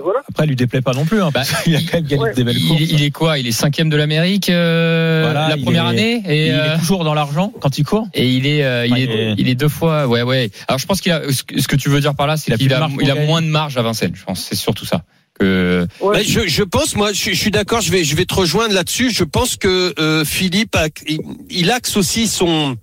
Voilà. 0.02 0.20
Après, 0.28 0.44
il 0.44 0.50
lui 0.50 0.54
déplaît 0.56 0.80
pas 0.80 0.92
non 0.92 1.04
plus. 1.04 1.20
Hein, 1.20 1.30
parce 1.34 1.62
qu'il 1.64 1.74
a 1.74 1.80
quand 1.80 1.94
même 1.94 2.04
gagné 2.04 2.22
ouais. 2.22 2.34
des 2.34 2.44
belles 2.44 2.54
courses. 2.68 2.80
il, 2.80 2.92
il 2.92 3.02
est 3.04 3.10
quoi? 3.10 3.36
Il 3.38 3.46
est 3.48 3.52
cinquième 3.52 3.90
de 3.90 3.96
l'Amérique 3.96 4.48
euh, 4.48 5.22
Voilà, 5.24 5.48
la 5.48 5.56
il 5.56 5.64
première 5.64 5.86
est- 5.86 5.88
année 5.88 6.22
et, 6.28 6.46
il 6.46 6.52
euh, 6.54 6.74
est 6.74 6.78
toujours 6.78 7.02
dans 7.04 7.14
l'argent 7.14 7.52
quand 7.60 7.76
il 7.78 7.84
court. 7.84 8.06
et 8.14 8.28
il 8.28 8.46
est, 8.46 8.64
euh, 8.64 8.86
il, 8.86 8.96
est, 8.96 9.02
il 9.04 9.10
est- 9.10 9.34
il 9.38 9.48
est 9.48 9.54
deux 9.56 9.68
fois. 9.68 10.06
Ouais, 10.06 10.22
ouais. 10.22 10.50
Alors 10.68 10.78
je 10.78 10.86
pense 10.86 11.00
qu'il 11.00 11.10
a. 11.12 11.20
Ce 11.32 11.42
que 11.42 11.60
ce 11.60 11.66
que 11.66 11.76
tu 11.76 11.88
veux 11.88 12.00
dire 12.00 12.14
par 12.14 12.26
là, 12.28 12.36
c'est 12.36 12.52
Il 12.52 12.58
qu'il 12.58 12.72
a, 12.72 12.88
il 13.00 13.10
a 13.10 13.14
moins 13.26 13.42
de 13.42 13.48
marge 13.48 13.76
à 13.76 13.82
Vincennes. 13.82 14.14
Je 14.14 14.24
pense. 14.24 14.40
C'est 14.40 14.54
surtout 14.54 14.84
ça. 14.86 15.02
Que 15.38 15.86
Ouais. 16.00 16.08
Ouais, 16.08 16.24
je, 16.24 16.46
je 16.46 16.62
pense, 16.62 16.96
moi, 16.96 17.12
je, 17.12 17.30
je 17.30 17.34
suis 17.34 17.50
d'accord. 17.50 17.80
Je 17.80 17.90
vais, 17.90 18.04
je 18.04 18.16
vais 18.16 18.24
te 18.24 18.34
rejoindre 18.34 18.74
là-dessus. 18.74 19.10
Je 19.10 19.24
pense 19.24 19.56
que 19.56 19.94
euh, 19.98 20.24
Philippe, 20.24 20.74
a, 20.76 20.88
il, 21.06 21.20
il 21.50 21.70
axe 21.70 21.96
aussi 21.96 22.26
son 22.28 22.76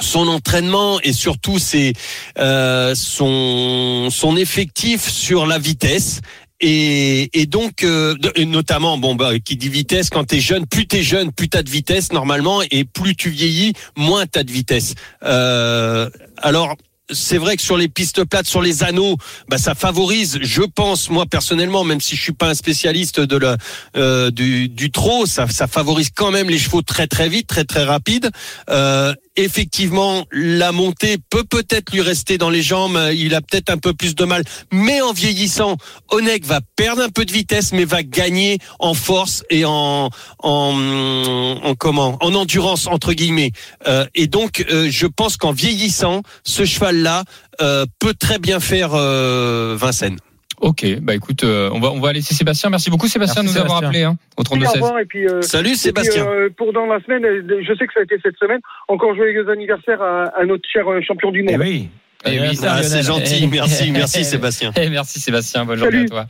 son 0.00 0.28
entraînement 0.28 1.00
et 1.00 1.14
surtout 1.14 1.58
ses, 1.58 1.94
euh, 2.38 2.94
son 2.94 4.08
son 4.10 4.36
effectif 4.36 5.08
sur 5.08 5.46
la 5.46 5.58
vitesse. 5.58 6.20
Et, 6.60 7.28
et 7.38 7.44
donc, 7.46 7.82
euh, 7.84 8.14
et 8.34 8.46
notamment, 8.46 8.96
bon, 8.96 9.14
bah, 9.14 9.38
qui 9.38 9.56
dit 9.56 9.68
vitesse, 9.68 10.08
quand 10.08 10.24
t'es 10.24 10.40
jeune, 10.40 10.66
plus 10.66 10.86
t'es 10.86 11.02
jeune, 11.02 11.30
plus 11.30 11.50
t'as 11.50 11.62
de 11.62 11.68
vitesse 11.68 12.12
normalement, 12.12 12.62
et 12.70 12.84
plus 12.84 13.14
tu 13.14 13.28
vieillis, 13.28 13.74
moins 13.94 14.26
t'as 14.26 14.42
de 14.42 14.50
vitesse. 14.50 14.94
Euh, 15.22 16.08
alors, 16.38 16.76
c'est 17.10 17.38
vrai 17.38 17.56
que 17.56 17.62
sur 17.62 17.76
les 17.76 17.88
pistes 17.88 18.24
plates, 18.24 18.46
sur 18.46 18.62
les 18.62 18.82
anneaux, 18.82 19.16
bah, 19.48 19.58
ça 19.58 19.74
favorise, 19.74 20.38
je 20.42 20.62
pense, 20.62 21.10
moi 21.10 21.26
personnellement, 21.26 21.84
même 21.84 22.00
si 22.00 22.16
je 22.16 22.22
suis 22.22 22.32
pas 22.32 22.48
un 22.48 22.54
spécialiste 22.54 23.20
de 23.20 23.36
la, 23.36 23.56
euh, 23.96 24.30
du, 24.30 24.68
du 24.68 24.90
trot, 24.90 25.26
ça, 25.26 25.46
ça 25.48 25.66
favorise 25.66 26.10
quand 26.14 26.30
même 26.30 26.50
les 26.50 26.58
chevaux 26.58 26.82
très 26.82 27.06
très 27.06 27.28
vite, 27.28 27.46
très 27.46 27.64
très 27.64 27.84
rapide. 27.84 28.30
Euh, 28.70 29.14
effectivement, 29.36 30.24
la 30.32 30.72
montée 30.72 31.18
peut 31.30 31.44
peut-être 31.44 31.92
lui 31.92 32.00
rester 32.00 32.38
dans 32.38 32.50
les 32.50 32.62
jambes. 32.62 32.98
Il 33.14 33.34
a 33.34 33.40
peut-être 33.42 33.70
un 33.70 33.76
peu 33.76 33.92
plus 33.92 34.14
de 34.14 34.24
mal, 34.24 34.42
mais 34.72 35.00
en 35.00 35.12
vieillissant, 35.12 35.76
Onek 36.10 36.44
va 36.44 36.60
perdre 36.74 37.02
un 37.02 37.10
peu 37.10 37.24
de 37.24 37.32
vitesse, 37.32 37.72
mais 37.72 37.84
va 37.84 38.02
gagner 38.02 38.58
en 38.78 38.94
force 38.94 39.44
et 39.50 39.64
en 39.64 40.10
en, 40.42 41.60
en 41.62 41.74
comment, 41.74 42.16
en 42.20 42.34
endurance 42.34 42.86
entre 42.86 43.12
guillemets. 43.12 43.52
Euh, 43.86 44.06
et 44.14 44.26
donc, 44.26 44.64
euh, 44.70 44.88
je 44.90 45.06
pense 45.06 45.36
qu'en 45.36 45.52
vieillissant, 45.52 46.22
ce 46.44 46.64
cheval-là 46.96 47.24
euh, 47.60 47.86
peut 47.98 48.14
très 48.14 48.38
bien 48.38 48.60
faire 48.60 48.90
euh, 48.94 49.76
Vincennes. 49.78 50.18
ok. 50.60 50.84
Bah 51.02 51.14
écoute, 51.14 51.44
euh, 51.44 51.70
on 51.72 51.80
va 51.80 51.90
on 51.90 52.00
va 52.00 52.12
laisser 52.12 52.34
Sébastien. 52.34 52.70
Merci 52.70 52.90
beaucoup 52.90 53.08
Sébastien 53.08 53.42
de 53.42 53.48
nous 53.48 53.56
avoir 53.58 53.78
Sébastien. 53.80 53.88
appelé 53.88 54.02
hein, 54.04 54.16
au 54.36 54.40
Au 54.40 54.44
32 54.44 54.64
16. 54.66 54.74
revoir, 54.74 54.98
et 55.00 55.04
puis, 55.04 55.26
euh, 55.26 55.42
Salut 55.42 55.68
et 55.68 55.70
puis, 55.72 55.78
Sébastien. 55.78 56.26
euh, 56.26 56.48
pour 56.56 56.72
dans 56.72 56.86
la 56.86 57.00
semaine, 57.00 57.22
je 57.24 57.74
sais 57.78 57.86
que 57.86 57.92
ça 57.92 58.00
a 58.00 58.02
été 58.04 58.16
cette 58.22 58.36
semaine. 58.38 58.60
Encore 58.88 59.14
joyeux 59.14 59.48
anniversaire 59.50 60.00
à, 60.02 60.24
à 60.38 60.44
notre 60.44 60.68
cher 60.72 60.84
champion 61.06 61.30
du 61.30 61.40
Eh 61.48 61.52
monde. 61.52 61.60
oui. 61.60 61.88
Eh 62.24 62.40
oui, 62.40 62.58
Ah, 62.66 62.82
c'est 62.82 63.02
gentil, 63.04 63.46
merci, 63.46 63.90
merci 63.92 64.24
Sébastien. 64.32 64.72
Eh, 64.76 64.88
merci 64.88 65.20
Sébastien. 65.20 65.64
Bonne 65.64 65.78
journée 65.78 65.92
Salut. 65.92 66.06
à 66.06 66.08
toi. 66.08 66.26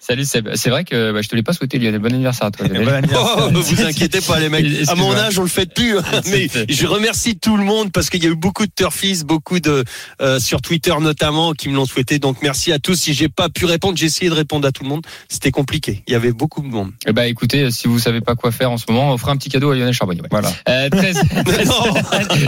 Salut 0.00 0.24
Seb. 0.24 0.48
C'est 0.54 0.70
vrai 0.70 0.84
que 0.84 1.10
bah, 1.12 1.20
je 1.22 1.28
te 1.28 1.34
l'ai 1.34 1.42
pas 1.42 1.52
souhaité 1.52 1.78
Lionel. 1.78 1.98
Bon 2.00 2.12
anniversaire 2.12 2.46
à 2.46 2.50
toi. 2.50 2.66
Bon 2.76 2.88
anniversaire. 2.88 3.36
Oh, 3.38 3.50
vous 3.52 3.82
inquiétez 3.82 4.20
pas 4.20 4.38
les 4.38 4.48
mecs. 4.48 4.66
À 4.88 4.94
mon 4.94 5.12
âge, 5.16 5.38
on 5.38 5.42
le 5.42 5.48
fait 5.48 5.72
plus. 5.72 5.98
hein. 5.98 6.02
Mais 6.26 6.48
je 6.68 6.86
remercie 6.86 7.36
tout 7.36 7.56
le 7.56 7.64
monde 7.64 7.90
parce 7.92 8.08
qu'il 8.10 8.22
y 8.22 8.26
a 8.26 8.30
eu 8.30 8.36
beaucoup 8.36 8.66
de 8.66 8.70
turfistes, 8.74 9.24
beaucoup 9.24 9.58
de 9.58 9.84
euh, 10.20 10.38
sur 10.38 10.60
Twitter 10.62 10.94
notamment 11.00 11.52
qui 11.54 11.68
me 11.68 11.74
l'ont 11.74 11.86
souhaité. 11.86 12.18
Donc 12.18 12.36
merci 12.42 12.72
à 12.72 12.78
tous. 12.78 12.94
Si 12.94 13.14
j'ai 13.14 13.28
pas 13.28 13.48
pu 13.48 13.64
répondre, 13.64 13.96
j'ai 13.98 14.06
essayé 14.06 14.30
de 14.30 14.34
répondre 14.34 14.66
à 14.68 14.72
tout 14.72 14.84
le 14.84 14.88
monde. 14.88 15.04
C'était 15.28 15.50
compliqué. 15.50 16.02
Il 16.06 16.12
y 16.12 16.14
avait 16.16 16.32
beaucoup 16.32 16.60
de 16.62 16.68
monde. 16.68 16.90
Eh 17.06 17.12
bah 17.12 17.26
écoutez, 17.26 17.70
si 17.72 17.88
vous 17.88 17.98
savez 17.98 18.20
pas 18.20 18.34
quoi 18.36 18.52
faire 18.52 18.70
en 18.70 18.78
ce 18.78 18.84
moment, 18.88 19.12
offrez 19.12 19.32
un 19.32 19.36
petit 19.36 19.48
cadeau 19.48 19.70
à 19.70 19.74
Lionel 19.74 19.92
Charbonnier. 19.94 20.20
ouais. 20.22 20.28
Voilà. 20.30 20.52
Euh, 20.68 20.88
13, 20.90 21.16
Non. 21.66 21.94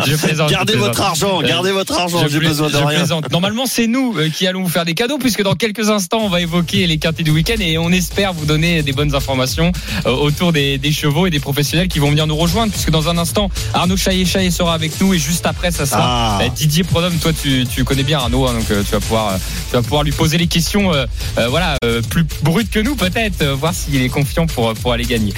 je 0.07 0.17
plaisante. 0.17 0.51
Gardez 0.51 0.75
je 0.75 0.79
plaisante. 0.79 0.79
votre 0.79 1.01
argent. 1.03 1.43
Gardez 1.43 1.73
votre 1.73 1.99
argent. 1.99 2.23
Je 2.25 2.29
J'ai 2.29 2.41
besoin 2.41 2.69
de 2.69 2.73
je 2.73 2.79
rien. 2.79 2.99
plaisante. 3.01 3.31
Normalement, 3.33 3.67
c'est 3.67 3.87
nous 3.87 4.15
euh, 4.17 4.29
qui 4.29 4.47
allons 4.47 4.63
vous 4.63 4.69
faire 4.69 4.85
des 4.85 4.95
cadeaux, 4.95 5.19
puisque 5.19 5.43
dans 5.43 5.55
quelques 5.55 5.91
instants, 5.91 6.21
on 6.23 6.29
va 6.29 6.41
évoquer 6.41 6.87
les 6.87 6.99
quintés 6.99 7.23
du 7.23 7.31
week-end 7.39 7.57
et 7.61 7.79
on 7.79 7.91
espère 7.91 8.33
vous 8.33 8.45
donner 8.47 8.83
des 8.83 8.93
bonnes 8.93 9.15
informations 9.15 9.73
euh, 10.07 10.11
autour 10.11 10.53
des, 10.53 10.77
des 10.79 10.93
chevaux 10.93 11.27
et 11.27 11.31
des 11.31 11.41
professionnels 11.41 11.89
qui 11.89 11.99
vont 12.01 12.11
venir 12.11 12.27
nous 12.27 12.37
rejoindre, 12.37 12.73
puisque 12.73 12.91
dans 12.91 13.09
un 13.09 13.17
instant, 13.19 13.51
Arnaud 13.75 13.97
Chaillet-Chaillet 13.97 14.51
sera 14.51 14.75
avec 14.75 15.01
nous 15.01 15.15
et 15.15 15.19
juste 15.19 15.47
après, 15.47 15.71
ça 15.71 15.87
sera 15.87 16.39
Ah. 16.39 16.39
euh, 16.43 16.49
Didier 16.49 16.85
Prodhomme. 16.85 17.17
Toi, 17.19 17.33
tu, 17.33 17.67
tu 17.73 17.85
connais 17.85 18.03
bien 18.03 18.19
Arnaud, 18.19 18.47
hein, 18.47 18.55
donc 18.55 18.71
euh, 18.71 18.83
tu 18.85 18.91
vas 18.93 19.01
pouvoir, 19.01 19.39
tu 19.71 19.77
vas 19.77 19.83
pouvoir 19.83 20.03
lui 20.03 20.13
poser 20.13 20.37
les 20.39 20.47
questions, 20.49 20.93
euh, 20.93 21.07
euh, 21.39 21.49
voilà, 21.49 21.77
euh, 21.85 22.03
plus 22.03 22.25
brutes 22.43 22.71
que 22.71 22.81
nous 22.81 22.97
peut-être, 22.97 23.45
voir 23.47 23.73
s'il 23.75 24.03
est 24.03 24.09
confiant 24.09 24.47
pour 24.47 24.75
pour 24.75 24.93
aller 24.93 25.05
gagner. 25.05 25.33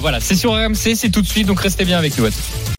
Voilà, 0.00 0.20
c'est 0.20 0.34
sur 0.36 0.52
RMC, 0.52 0.94
c'est 0.96 1.10
tout 1.10 1.22
de 1.22 1.26
suite, 1.28 1.46
donc 1.46 1.60
restez 1.60 1.84
bien 1.84 1.98
avec 1.98 2.16
nous. 2.18 2.24
À 2.24 2.30
tout 2.30 2.36
de 2.38 2.42
suite. 2.42 2.75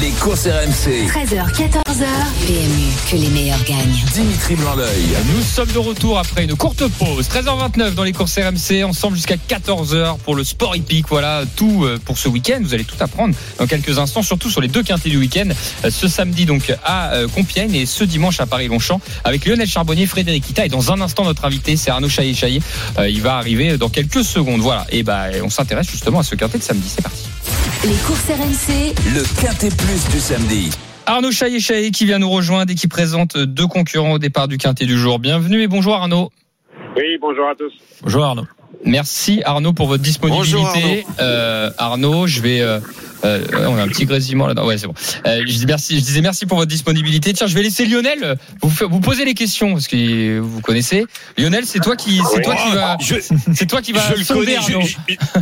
Les 0.00 0.10
courses 0.12 0.46
RMC. 0.46 1.06
13h, 1.06 1.52
14h. 1.52 2.06
PMU, 2.46 2.92
que 3.10 3.16
les 3.16 3.28
meilleurs 3.28 3.62
gagnent. 3.64 4.02
Dimitri 4.12 4.56
Blanc-L'œil. 4.56 5.16
Nous 5.34 5.42
sommes 5.42 5.70
de 5.70 5.78
retour 5.78 6.18
après 6.18 6.44
une 6.44 6.54
courte 6.56 6.86
pause. 6.88 7.28
13h29 7.28 7.94
dans 7.94 8.04
les 8.04 8.12
courses 8.12 8.38
RMC, 8.38 8.84
ensemble 8.84 9.16
jusqu'à 9.16 9.36
14h 9.36 10.18
pour 10.18 10.34
le 10.34 10.44
sport 10.44 10.74
hippique. 10.76 11.06
Voilà 11.08 11.44
tout 11.56 11.84
euh, 11.84 11.98
pour 12.04 12.18
ce 12.18 12.28
week-end. 12.28 12.58
Vous 12.62 12.74
allez 12.74 12.84
tout 12.84 12.96
apprendre 13.00 13.34
dans 13.58 13.66
quelques 13.66 13.98
instants, 13.98 14.22
surtout 14.22 14.50
sur 14.50 14.60
les 14.60 14.68
deux 14.68 14.82
quintés 14.82 15.10
du 15.10 15.18
week-end. 15.18 15.48
Euh, 15.84 15.90
Ce 15.90 16.08
samedi 16.08 16.46
donc 16.46 16.74
à 16.84 17.12
euh, 17.12 17.28
Compiègne 17.28 17.74
et 17.74 17.86
ce 17.86 18.04
dimanche 18.04 18.40
à 18.40 18.46
Paris-Longchamp 18.46 19.00
avec 19.24 19.46
Lionel 19.46 19.68
Charbonnier, 19.68 20.06
Frédéric 20.06 20.48
Ita. 20.50 20.66
Et 20.66 20.68
dans 20.68 20.90
un 20.92 21.00
instant, 21.00 21.24
notre 21.24 21.44
invité, 21.44 21.76
c'est 21.76 21.90
Arnaud 21.90 22.08
Chaillet-Chaillet. 22.08 22.60
Il 23.08 23.22
va 23.22 23.36
arriver 23.36 23.78
dans 23.78 23.88
quelques 23.88 24.24
secondes. 24.24 24.60
Voilà. 24.60 24.86
Et 24.90 25.02
bah, 25.02 25.26
on 25.42 25.50
s'intéresse 25.50 25.88
justement 25.90 26.20
à 26.20 26.22
ce 26.22 26.34
quintet 26.34 26.58
de 26.58 26.62
samedi. 26.62 26.88
C'est 26.88 27.02
parti. 27.02 27.24
Les 27.84 27.94
courses 28.06 28.28
RMC, 28.28 28.94
Le 29.14 29.22
Quintet 29.40 29.68
Plus 29.76 30.08
du 30.10 30.20
samedi. 30.20 30.70
Arnaud 31.06 31.30
Chaillet-Chaillet 31.30 31.90
qui 31.90 32.06
vient 32.06 32.18
nous 32.18 32.30
rejoindre 32.30 32.72
et 32.72 32.74
qui 32.74 32.88
présente 32.88 33.36
deux 33.36 33.66
concurrents 33.66 34.12
au 34.12 34.18
départ 34.18 34.48
du 34.48 34.56
quintet 34.56 34.86
du 34.86 34.96
jour. 34.98 35.18
Bienvenue 35.18 35.60
et 35.62 35.66
bonjour 35.68 35.94
Arnaud. 35.94 36.30
Oui, 36.96 37.02
bonjour 37.20 37.46
à 37.48 37.54
tous. 37.54 37.72
Bonjour 38.02 38.24
Arnaud. 38.24 38.46
Merci 38.86 39.42
Arnaud 39.44 39.72
pour 39.74 39.86
votre 39.86 40.02
disponibilité. 40.02 40.56
Bonjour, 40.56 40.68
Arnaud. 40.68 41.02
Euh, 41.20 41.70
Arnaud, 41.78 42.26
je 42.26 42.40
vais. 42.40 42.60
euh, 42.60 42.80
euh, 43.24 43.42
on 43.68 43.76
a 43.76 43.82
un 43.82 43.88
petit 43.88 44.04
grésillement 44.06 44.46
là-dedans. 44.46 44.66
Ouais, 44.66 44.76
c'est 44.78 44.86
bon. 44.86 44.94
Euh, 45.26 45.40
je, 45.46 45.52
dis 45.58 45.66
merci, 45.66 45.98
je 45.98 46.04
disais 46.04 46.20
merci 46.22 46.46
pour 46.46 46.58
votre 46.58 46.70
disponibilité. 46.70 47.32
Tiens, 47.34 47.46
je 47.46 47.54
vais 47.54 47.62
laisser 47.62 47.84
Lionel 47.86 48.36
vous, 48.62 48.70
vous 48.88 49.00
poser 49.00 49.24
les 49.24 49.34
questions 49.34 49.72
parce 49.72 49.88
que 49.88 50.38
vous 50.38 50.60
connaissez. 50.60 51.04
Lionel, 51.38 51.64
c'est 51.66 51.80
toi 51.80 51.96
qui, 51.96 52.20
c'est 52.34 52.42
toi 52.42 52.54
qui 52.56 52.70
va, 52.74 52.96
Je, 53.00 53.14
c'est 53.54 53.66
toi 53.66 53.80
qui 53.82 53.92
va 53.92 54.00
je 54.14 54.20
le 54.20 54.24
connais. 54.34 54.52
je- 54.66 54.72
Arnaud. 54.74 54.86
je- 54.86 55.40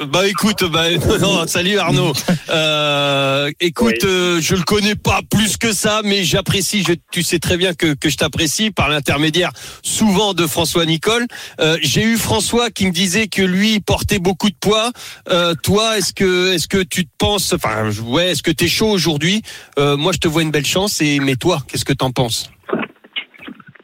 bah 0.00 0.26
écoute, 0.26 0.64
bah, 0.72 0.84
non, 1.20 1.46
salut 1.46 1.78
Arnaud. 1.78 2.12
Euh, 2.50 3.50
écoute, 3.60 3.98
Oui. 4.02 4.08
euh, 4.08 4.40
je 4.40 4.54
le 4.56 4.62
connais 4.62 4.94
pas 4.96 5.20
plus 5.30 5.56
que 5.56 5.72
ça, 5.72 6.00
mais 6.04 6.24
j'apprécie. 6.24 6.82
je- 6.82 6.94
Tu 7.12 7.22
sais 7.22 7.38
très 7.38 7.56
bien 7.56 7.74
que, 7.74 7.94
que 7.94 8.08
je 8.08 8.16
t'apprécie 8.16 8.70
par 8.70 8.88
l'intermédiaire 8.88 9.50
souvent 9.82 10.32
de 10.34 10.46
François 10.46 10.86
Nicole. 10.86 11.26
Euh, 11.60 11.76
J'ai 11.82 12.02
eu 12.04 12.16
François 12.16 12.70
qui 12.70 12.86
me 12.86 12.90
disait 12.92 13.28
que 13.28 13.42
lui 13.42 13.74
il 13.74 13.80
portait 13.82 14.18
beaucoup 14.18 14.48
de 14.48 14.56
poids. 14.58 14.90
Euh, 15.30 15.54
toi, 15.62 15.98
est-ce 15.98 16.12
que 16.14 16.52
est-ce 16.54 16.66
que 16.68 16.82
tu 16.82 17.04
te 17.04 17.10
penses, 17.18 17.52
enfin, 17.52 17.90
ouais, 18.06 18.30
est-ce 18.32 18.42
que 18.42 18.50
t'es 18.50 18.68
chaud 18.68 18.88
aujourd'hui? 18.90 19.42
Euh, 19.78 19.96
Moi, 19.96 20.12
je 20.12 20.18
te 20.18 20.26
vois 20.28 20.42
une 20.42 20.50
belle 20.50 20.66
chance. 20.66 21.00
Et 21.00 21.20
mais 21.20 21.36
toi, 21.36 21.58
qu'est-ce 21.68 21.84
que 21.84 21.92
t'en 21.92 22.10
penses? 22.10 22.50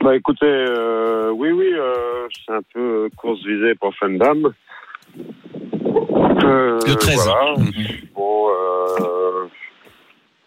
Bah 0.00 0.14
écoutez, 0.16 0.46
euh, 0.46 1.30
oui, 1.34 1.50
oui, 1.50 1.66
euh, 1.74 2.28
c'est 2.46 2.54
un 2.54 2.60
peu 2.72 3.08
course 3.16 3.40
visée 3.44 3.74
pour 3.80 3.92
Fendam. 3.98 4.52
Euh, 6.44 6.78
Le 6.86 6.94
13. 6.94 7.16
Voilà. 7.16 7.54
Bon, 8.14 8.48
euh, 8.50 9.46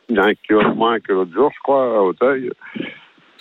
il 0.10 0.16
y 0.16 0.20
a 0.20 0.24
un 0.24 0.34
kilo 0.34 0.64
de 0.64 0.76
moins 0.76 1.00
que 1.00 1.14
l'autre 1.14 1.34
jour, 1.34 1.52
je 1.54 1.60
crois, 1.64 1.98
à 1.98 2.02
Hauteuil. 2.02 2.52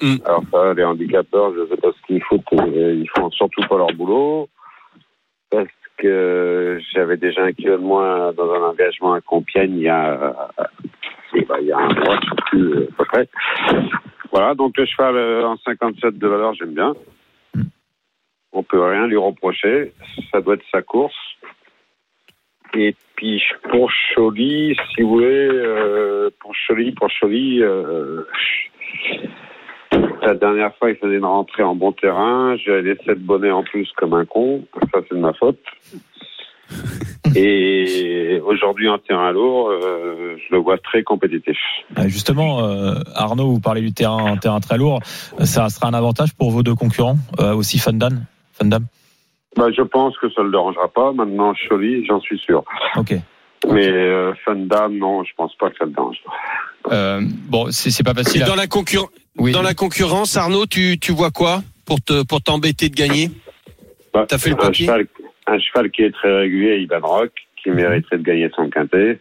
Mm. 0.03 0.17
Alors 0.25 0.43
ça, 0.51 0.75
les 0.75 0.85
handicapeurs, 0.85 1.53
je 1.55 1.67
sais 1.69 1.81
pas 1.81 1.91
ce 1.93 2.07
qu'ils 2.07 2.23
foutent, 2.23 2.43
ils 2.53 3.09
font 3.17 3.31
surtout 3.31 3.63
pas 3.69 3.77
leur 3.77 3.93
boulot. 3.93 4.49
Parce 5.51 5.69
que 5.99 6.79
j'avais 6.95 7.17
déjà 7.17 7.45
un 7.45 7.53
kilo 7.53 7.77
de 7.77 7.83
moins 7.83 8.33
dans 8.33 8.53
un 8.53 8.63
engagement 8.63 9.13
à 9.15 9.21
Compiègne 9.21 9.77
il 9.77 9.83
y 9.83 9.89
a, 9.89 10.35
il 11.35 11.67
y 11.67 11.73
a 11.73 11.79
un 11.79 11.89
mois, 11.89 12.19
je 12.23 12.29
sais 12.29 12.43
plus, 12.51 12.83
à 12.85 12.97
peu 12.97 13.05
près. 13.05 13.29
Voilà, 14.33 14.55
donc 14.55 14.77
le 14.77 14.87
cheval 14.87 15.17
euh, 15.17 15.47
en 15.47 15.57
57 15.57 16.19
de 16.19 16.29
valeur, 16.29 16.55
j'aime 16.55 16.75
bien. 16.75 16.95
On 18.53 18.63
peut 18.63 18.83
rien 18.83 19.07
lui 19.07 19.17
reprocher. 19.17 19.93
Ça 20.33 20.41
doit 20.41 20.55
être 20.55 20.65
sa 20.73 20.83
course. 20.83 21.15
Et 22.75 22.95
puis 23.17 23.43
pour 23.71 23.91
Choly, 24.15 24.77
si 24.95 25.03
vous 25.03 25.09
voulez, 25.11 25.49
euh, 25.51 26.31
pour 26.41 26.55
Choly, 26.55 26.93
pour 26.93 27.09
Choly, 27.11 27.63
euh, 27.63 28.25
la 30.23 30.35
dernière 30.35 30.75
fois, 30.77 30.91
il 30.91 30.97
faisait 30.97 31.17
une 31.17 31.25
rentrée 31.25 31.63
en 31.63 31.75
bon 31.75 31.93
terrain. 31.93 32.57
J'ai 32.57 32.83
laissé 32.83 33.03
le 33.07 33.15
bonnet 33.17 33.51
en 33.51 33.63
plus 33.63 33.91
comme 33.97 34.15
un 34.15 34.25
con. 34.25 34.65
Ça, 34.93 35.01
c'est 35.09 35.15
de 35.15 35.21
ma 35.21 35.33
faute. 35.33 35.59
Et 37.37 38.41
aujourd'hui, 38.45 38.89
en 38.89 38.99
terrain 38.99 39.33
lourd, 39.33 39.71
euh, 39.71 40.37
je 40.37 40.55
le 40.55 40.61
vois 40.61 40.79
très 40.79 41.03
compétitif. 41.03 41.57
Euh, 41.99 42.09
Justement, 42.09 42.65
euh, 42.65 42.95
Arnaud, 43.15 43.49
vous 43.49 43.61
parlez 43.61 43.81
du 43.81 43.93
terrain, 43.93 44.33
un 44.33 44.37
terrain 44.37 44.61
très 44.61 44.79
lourd. 44.79 45.01
Ça 45.41 45.69
sera 45.69 45.89
un 45.89 45.95
avantage 45.95 46.35
pour 46.35 46.51
vos 46.51 46.63
deux 46.63 46.75
concurrents, 46.75 47.17
euh, 47.39 47.55
aussi 47.55 47.79
Fandam. 48.61 48.81
Fandam. 48.81 48.87
Bah, 49.57 49.67
je 49.77 49.83
pense 49.83 50.17
que 50.19 50.31
ça 50.31 50.43
ne 50.43 50.47
le 50.47 50.53
dérangera 50.53 50.89
pas. 50.89 51.13
Maintenant, 51.13 51.53
Choly, 51.55 52.05
j'en 52.07 52.21
suis 52.21 52.39
sûr. 52.39 52.65
Ok. 52.97 53.15
Mais 53.71 53.89
euh, 53.89 54.33
Fandam, 54.45 54.97
non, 54.97 55.25
je 55.25 55.33
pense 55.37 55.55
pas 55.57 55.71
que 55.71 55.77
ça 55.79 55.85
le 55.85 55.91
dérange. 55.91 56.17
Euh, 56.91 57.21
bon, 57.49 57.67
c'est 57.71 58.03
pas 58.05 58.15
facile. 58.15 58.43
à- 58.43 58.47
dans 58.47 58.55
la 58.55 58.67
concurrence, 58.67 59.11
Oui. 59.39 59.53
dans 59.53 59.63
la 59.63 59.75
concurrence, 59.75 60.37
Arnaud, 60.37 60.67
tu 60.67 60.99
tu 60.99 61.13
vois 61.13 61.31
quoi 61.31 61.63
pour 61.85 62.01
te 62.01 62.25
pour 62.25 62.41
t'embêter 62.41 62.89
de 62.89 62.95
gagner 62.95 63.31
Bah, 64.15 64.25
T'as 64.29 64.39
fait 64.39 64.51
le 64.51 64.55
un 64.55 64.59
papier 64.59 64.87
cheval, 64.87 65.07
un 65.47 65.59
cheval 65.59 65.91
qui 65.91 66.03
est 66.03 66.11
très 66.13 66.33
régulier, 66.35 66.79
Ivan 66.79 67.01
Rock, 67.07 67.33
qui 67.63 67.71
mériterait 67.71 68.17
de 68.19 68.23
gagner 68.23 68.51
son 68.57 68.71
quintet. 68.71 69.21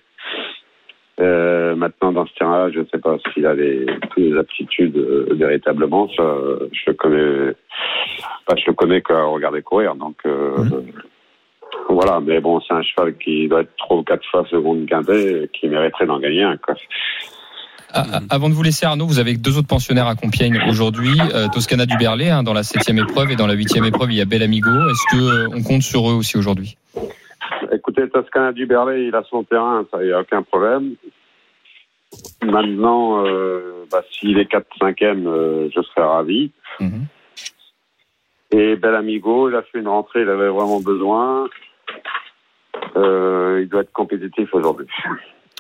Euh, 1.20 1.76
maintenant, 1.76 2.12
dans 2.12 2.26
ce 2.26 2.34
terrain-là, 2.36 2.72
je 2.72 2.80
ne 2.80 2.86
sais 2.86 2.98
pas 2.98 3.18
s'il 3.34 3.46
a 3.46 3.54
les, 3.54 3.86
toutes 3.86 4.18
les 4.18 4.38
aptitudes 4.38 4.98
euh, 4.98 5.28
véritablement. 5.32 6.08
Ça, 6.16 6.24
je 6.72 6.84
le 6.88 6.94
connais, 6.94 7.54
bah, 8.48 8.56
je 8.58 8.64
le 8.68 8.74
connais 8.74 9.02
qu'à 9.02 9.24
regarder 9.24 9.62
courir. 9.62 9.96
Donc, 9.96 10.18
euh, 10.26 10.56
voilà. 11.90 12.20
Mais 12.22 12.40
bon, 12.40 12.62
c'est 12.62 12.74
un 12.74 12.84
cheval 12.84 13.18
qui 13.18 13.48
doit 13.48 13.62
être 13.62 13.76
trois 13.78 13.98
ou 13.98 14.04
quatre 14.04 14.26
fois 14.30 14.46
seconde 14.50 14.88
et 15.10 15.50
qui 15.54 15.68
mériterait 15.68 16.06
d'en 16.06 16.20
gagner 16.20 16.44
un. 16.44 16.58
Quoi. 16.58 16.76
Ah, 17.94 18.06
ah, 18.14 18.20
Avant 18.30 18.50
de 18.50 18.54
vous 18.54 18.64
laisser 18.64 18.86
Arnaud, 18.86 19.08
vous 19.08 19.20
avez 19.20 19.36
deux 19.36 19.58
autres 19.58 19.68
pensionnaires 19.68 20.08
à 20.08 20.16
Compiègne 20.16 20.62
aujourd'hui. 20.68 21.18
Euh, 21.34 21.48
Toscana 21.48 21.86
du 21.86 21.98
Berlay 21.98 22.30
hein, 22.30 22.44
dans 22.44 22.54
la 22.54 22.64
septième 22.64 23.00
épreuve 23.00 23.32
et 23.32 23.36
dans 23.36 23.48
la 23.48 23.54
huitième 23.54 23.86
épreuve 23.86 24.12
il 24.12 24.18
y 24.18 24.22
a 24.22 24.26
Bel 24.26 24.44
Amigo. 24.44 24.70
Est-ce 24.70 25.18
que 25.18 25.22
euh, 25.22 25.56
on 25.56 25.64
compte 25.64 25.82
sur 25.82 26.10
eux 26.10 26.14
aussi 26.14 26.38
aujourd'hui? 26.38 26.78
Écoutez, 27.72 28.10
Toscana 28.10 28.52
du 28.52 28.66
Berlay, 28.66 29.08
il 29.08 29.16
a 29.16 29.24
son 29.30 29.44
terrain, 29.44 29.86
ça, 29.92 30.02
il 30.02 30.08
n'y 30.08 30.14
a 30.14 30.20
aucun 30.22 30.44
problème. 30.44 30.96
Maintenant, 32.44 33.26
euh, 33.26 33.86
bah, 33.92 34.02
s'il 34.12 34.38
est 34.40 34.52
4-5e, 34.52 35.28
euh, 35.28 35.70
je 35.76 35.82
serais 35.82 36.06
ravi. 36.06 36.52
Mhm. 36.80 37.06
Et 38.52 38.76
Bel 38.76 38.96
Amigo, 38.96 39.50
il 39.50 39.56
a 39.56 39.62
fait 39.62 39.80
une 39.80 39.88
rentrée, 39.88 40.22
il 40.22 40.30
avait 40.30 40.48
vraiment 40.48 40.80
besoin. 40.80 41.48
Euh, 42.96 43.60
il 43.62 43.70
doit 43.70 43.82
être 43.82 43.92
compétitif 43.92 44.50
aujourd'hui. 44.54 44.88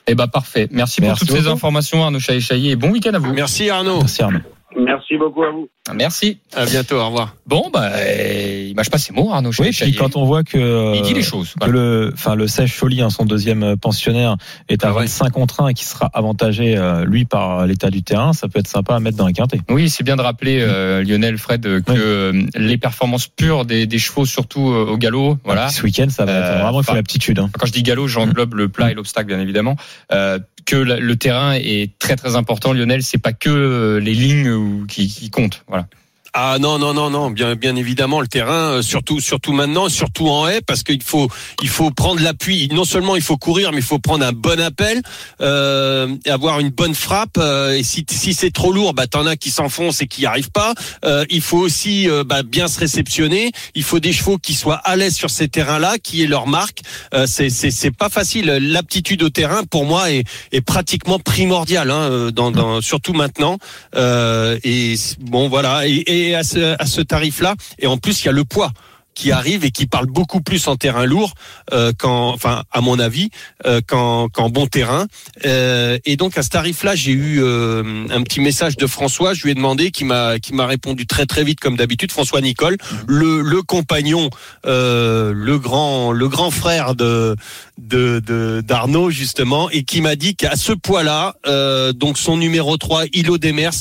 Eh 0.08 0.16
ben 0.16 0.28
parfait. 0.28 0.68
Merci, 0.72 1.02
Merci 1.02 1.26
pour 1.26 1.28
toutes 1.28 1.44
ces 1.44 1.48
informations 1.48 2.04
Arnaud 2.04 2.20
Chaillet 2.20 2.72
et 2.72 2.76
bon 2.76 2.92
week-end 2.92 3.14
à 3.14 3.20
vous. 3.20 3.32
Merci 3.32 3.70
Arnaud. 3.70 4.00
Merci 4.00 4.24
Arnaud. 4.24 4.40
Merci 4.78 5.18
beaucoup 5.18 5.44
à 5.44 5.50
vous. 5.52 5.68
Merci. 5.96 6.38
À 6.56 6.66
bientôt. 6.66 6.98
Au 6.98 7.06
revoir. 7.08 7.36
Bon 7.48 7.70
bah 7.74 7.90
euh, 7.96 8.66
il 8.70 8.76
mâche 8.76 8.92
pas 8.92 9.00
ses 9.00 9.12
mots 9.12 9.32
Arnaud 9.32 9.50
Oui, 9.60 9.72
puis 9.72 9.96
quand 9.96 10.16
on 10.16 10.26
voit 10.26 10.44
que, 10.44 10.96
il 10.96 11.02
dit 11.02 11.16
les 11.16 11.24
choses. 11.24 11.56
que 11.60 11.68
le, 11.68 12.12
enfin 12.14 12.36
le 12.36 12.48
Sèche 12.48 12.78
Choly, 12.80 13.02
hein, 13.02 13.10
son 13.10 13.26
deuxième 13.26 13.64
euh, 13.64 13.76
pensionnaire, 13.76 14.36
est 14.68 14.84
à 14.86 14.90
Ah 14.90 14.94
ouais. 14.94 15.00
25 15.02 15.32
contre 15.32 15.64
1 15.64 15.70
et 15.70 15.74
qui 15.74 15.86
sera 15.86 16.12
avantagé 16.14 16.78
euh, 16.78 17.06
lui 17.06 17.26
par 17.26 17.66
l'état 17.66 17.90
du 17.90 18.04
terrain, 18.04 18.34
ça 18.34 18.48
peut 18.48 18.60
être 18.60 18.68
sympa 18.68 18.96
à 18.96 19.00
mettre 19.00 19.18
dans 19.18 19.26
un 19.26 19.34
quintet. 19.34 19.62
Oui, 19.70 19.90
c'est 19.90 20.04
bien 20.04 20.16
de 20.16 20.22
rappeler 20.22 20.60
euh, 20.62 21.04
Lionel 21.04 21.40
Fred 21.40 21.66
euh, 21.66 21.82
que 21.82 21.92
Oui. 21.92 21.98
euh, 22.00 22.44
les 22.56 22.78
performances 22.78 23.26
pures 23.28 23.66
des, 23.66 23.88
des 23.88 23.98
chevaux, 23.98 24.26
surtout 24.28 24.70
euh, 24.72 24.86
au 24.92 24.98
galop, 24.98 25.38
voilà. 25.44 25.70
Ce 25.70 25.82
week-end, 25.82 26.10
ça 26.10 26.26
va 26.26 26.34
être 26.34 26.46
Euh, 26.58 26.62
vraiment 26.62 26.82
il 26.82 26.86
faut 26.86 26.94
l'aptitude. 26.94 27.40
Hein. 27.40 27.50
Quand 27.58 27.66
je 27.66 27.72
dis 27.72 27.82
galop, 27.82 28.08
j'englobe 28.08 28.54
le 28.54 28.70
plat 28.70 28.92
et 28.92 28.94
l'obstacle, 28.94 29.28
bien 29.30 29.40
évidemment. 29.40 29.76
Euh, 30.12 30.38
que 30.66 30.76
la- 30.76 31.00
le 31.00 31.16
terrain 31.16 31.54
est 31.54 31.98
très 31.98 32.16
très 32.16 32.36
important, 32.36 32.74
Lionel. 32.74 33.02
C'est 33.02 33.18
pas 33.18 33.34
que 33.34 33.50
euh, 33.50 34.00
les 34.00 34.14
lignes 34.14 34.50
où- 34.60 34.86
qui, 34.88 35.08
qui 35.08 35.30
comptent. 35.30 35.64
Voilà. 35.68 35.88
Ah 36.34 36.58
non 36.60 36.78
non 36.78 36.94
non 36.94 37.10
non. 37.10 37.32
Bien 37.32 37.56
bien 37.56 37.76
évidemment 37.76 38.22
le 38.22 38.28
terrain 38.28 38.74
euh, 38.74 38.82
surtout 38.82 39.20
surtout 39.20 39.52
maintenant 39.52 39.90
surtout 39.90 40.30
en 40.30 40.48
haie 40.48 40.62
parce 40.62 40.84
qu'il 40.84 41.02
faut 41.02 41.28
il 41.64 41.70
faut 41.70 41.90
prendre 41.92 42.22
l'appui. 42.22 42.70
Non 42.72 42.84
seulement 42.84 43.16
il 43.16 43.22
faut 43.22 43.38
courir 43.38 43.72
mais 43.72 43.80
il 43.80 43.84
faut 43.84 44.00
prendre 44.00 44.26
un 44.26 44.32
bon 44.32 44.60
appel 44.60 45.02
euh, 45.42 46.16
avoir 46.28 46.60
une 46.60 46.70
bonne 46.70 46.94
frappe 46.94 47.38
euh, 47.38 47.74
et 47.74 47.84
si 47.84 48.06
si 48.10 48.34
c'est 48.34 48.52
trop 48.52 48.72
lourd 48.72 48.94
bah 48.94 49.08
t'en 49.08 49.26
as 49.26 49.38
qui 49.38 49.50
s'enfoncent 49.50 50.02
et 50.02 50.08
qui 50.08 50.22
y 50.22 50.26
arrivent 50.26 50.52
pas. 50.52 50.74
Euh, 51.04 51.26
il 51.30 51.42
faut 51.42 51.58
aussi 51.58 52.08
euh, 52.10 52.24
bah, 52.24 52.44
bien 52.44 52.68
se 52.68 52.80
réceptionner. 52.80 53.52
Il 53.74 53.84
faut 53.84 54.00
des 54.00 54.14
chevaux 54.14 54.38
qui 54.38 54.54
soient 54.54 54.76
à 54.76 54.96
l'aise 54.96 55.16
sur 55.16 55.30
ces 55.30 55.48
terrains 55.48 55.80
là 55.80 55.98
qui 55.98 56.24
aient 56.24 56.28
leur 56.28 56.48
marque. 56.48 56.82
C'est 57.26 57.50
c'est 57.50 57.72
c'est 57.72 57.92
pas 57.96 58.10
facile. 58.10 58.46
L'aptitude 58.46 59.24
au 59.24 59.30
terrain 59.30 59.64
pour 59.64 59.86
moi 59.86 60.12
est 60.12 60.26
est 60.52 60.62
pratiquement 60.62 61.18
primordiale 61.20 61.90
hein, 61.90 62.30
dans, 62.32 62.52
dans 62.52 62.82
surtout 62.82 63.14
maintenant. 63.14 63.58
Et 63.96 64.96
bon 65.20 65.50
voilà 65.50 65.88
à 66.36 66.44
ce, 66.44 67.02
tarif-là. 67.02 67.56
Et 67.80 67.88
en 67.88 67.98
plus 67.98 68.24
il 68.24 68.26
y 68.26 68.30
a 68.30 68.34
le 68.34 68.46
poids 68.46 68.72
qui 69.20 69.32
arrive 69.34 69.66
et 69.66 69.72
qui 69.72 69.86
parle 69.86 70.06
beaucoup 70.06 70.40
plus 70.40 70.68
en 70.70 70.78
terrain 70.78 71.06
lourd 71.06 71.34
euh, 71.74 71.92
qu'en, 71.98 72.30
enfin 72.34 72.64
à 72.72 72.80
mon 72.80 73.00
avis, 73.00 73.30
euh, 73.66 73.82
qu'en, 73.86 74.30
qu'en 74.30 74.50
bon 74.50 74.66
terrain. 74.66 75.08
Euh, 75.46 75.98
et 76.06 76.16
donc 76.16 76.38
à 76.38 76.44
ce 76.44 76.50
tarif-là, 76.50 76.96
j'ai 76.96 77.12
eu 77.12 77.42
euh, 77.44 78.06
un 78.10 78.22
petit 78.24 78.40
message 78.40 78.78
de 78.78 78.88
François. 78.88 79.34
Je 79.34 79.44
lui 79.44 79.52
ai 79.52 79.56
demandé, 79.56 79.92
qui 79.92 80.06
m'a 80.06 80.40
qui 80.40 80.54
m'a 80.54 80.66
répondu 80.68 81.06
très 81.06 81.26
très 81.26 81.44
vite 81.44 81.60
comme 81.60 81.76
d'habitude. 81.76 82.12
François 82.14 82.40
Nicole, 82.40 82.78
le 83.08 83.42
le 83.42 83.62
compagnon, 83.62 84.30
euh, 84.66 85.34
le 85.36 85.60
grand 85.60 86.14
le 86.14 86.28
grand 86.30 86.52
frère 86.52 86.96
de 86.96 87.36
de 87.78 88.20
de- 88.26 88.62
d'Arnaud 88.66 89.10
justement, 89.10 89.70
et 89.70 89.84
qui 89.84 90.00
m'a 90.02 90.16
dit 90.16 90.36
qu'à 90.36 90.56
ce 90.56 90.72
poids-là, 90.72 91.36
euh, 91.46 91.92
donc 91.92 92.18
son 92.18 92.38
numéro 92.38 92.78
3, 92.78 93.04
Ilo 93.14 93.38
Demers, 93.38 93.72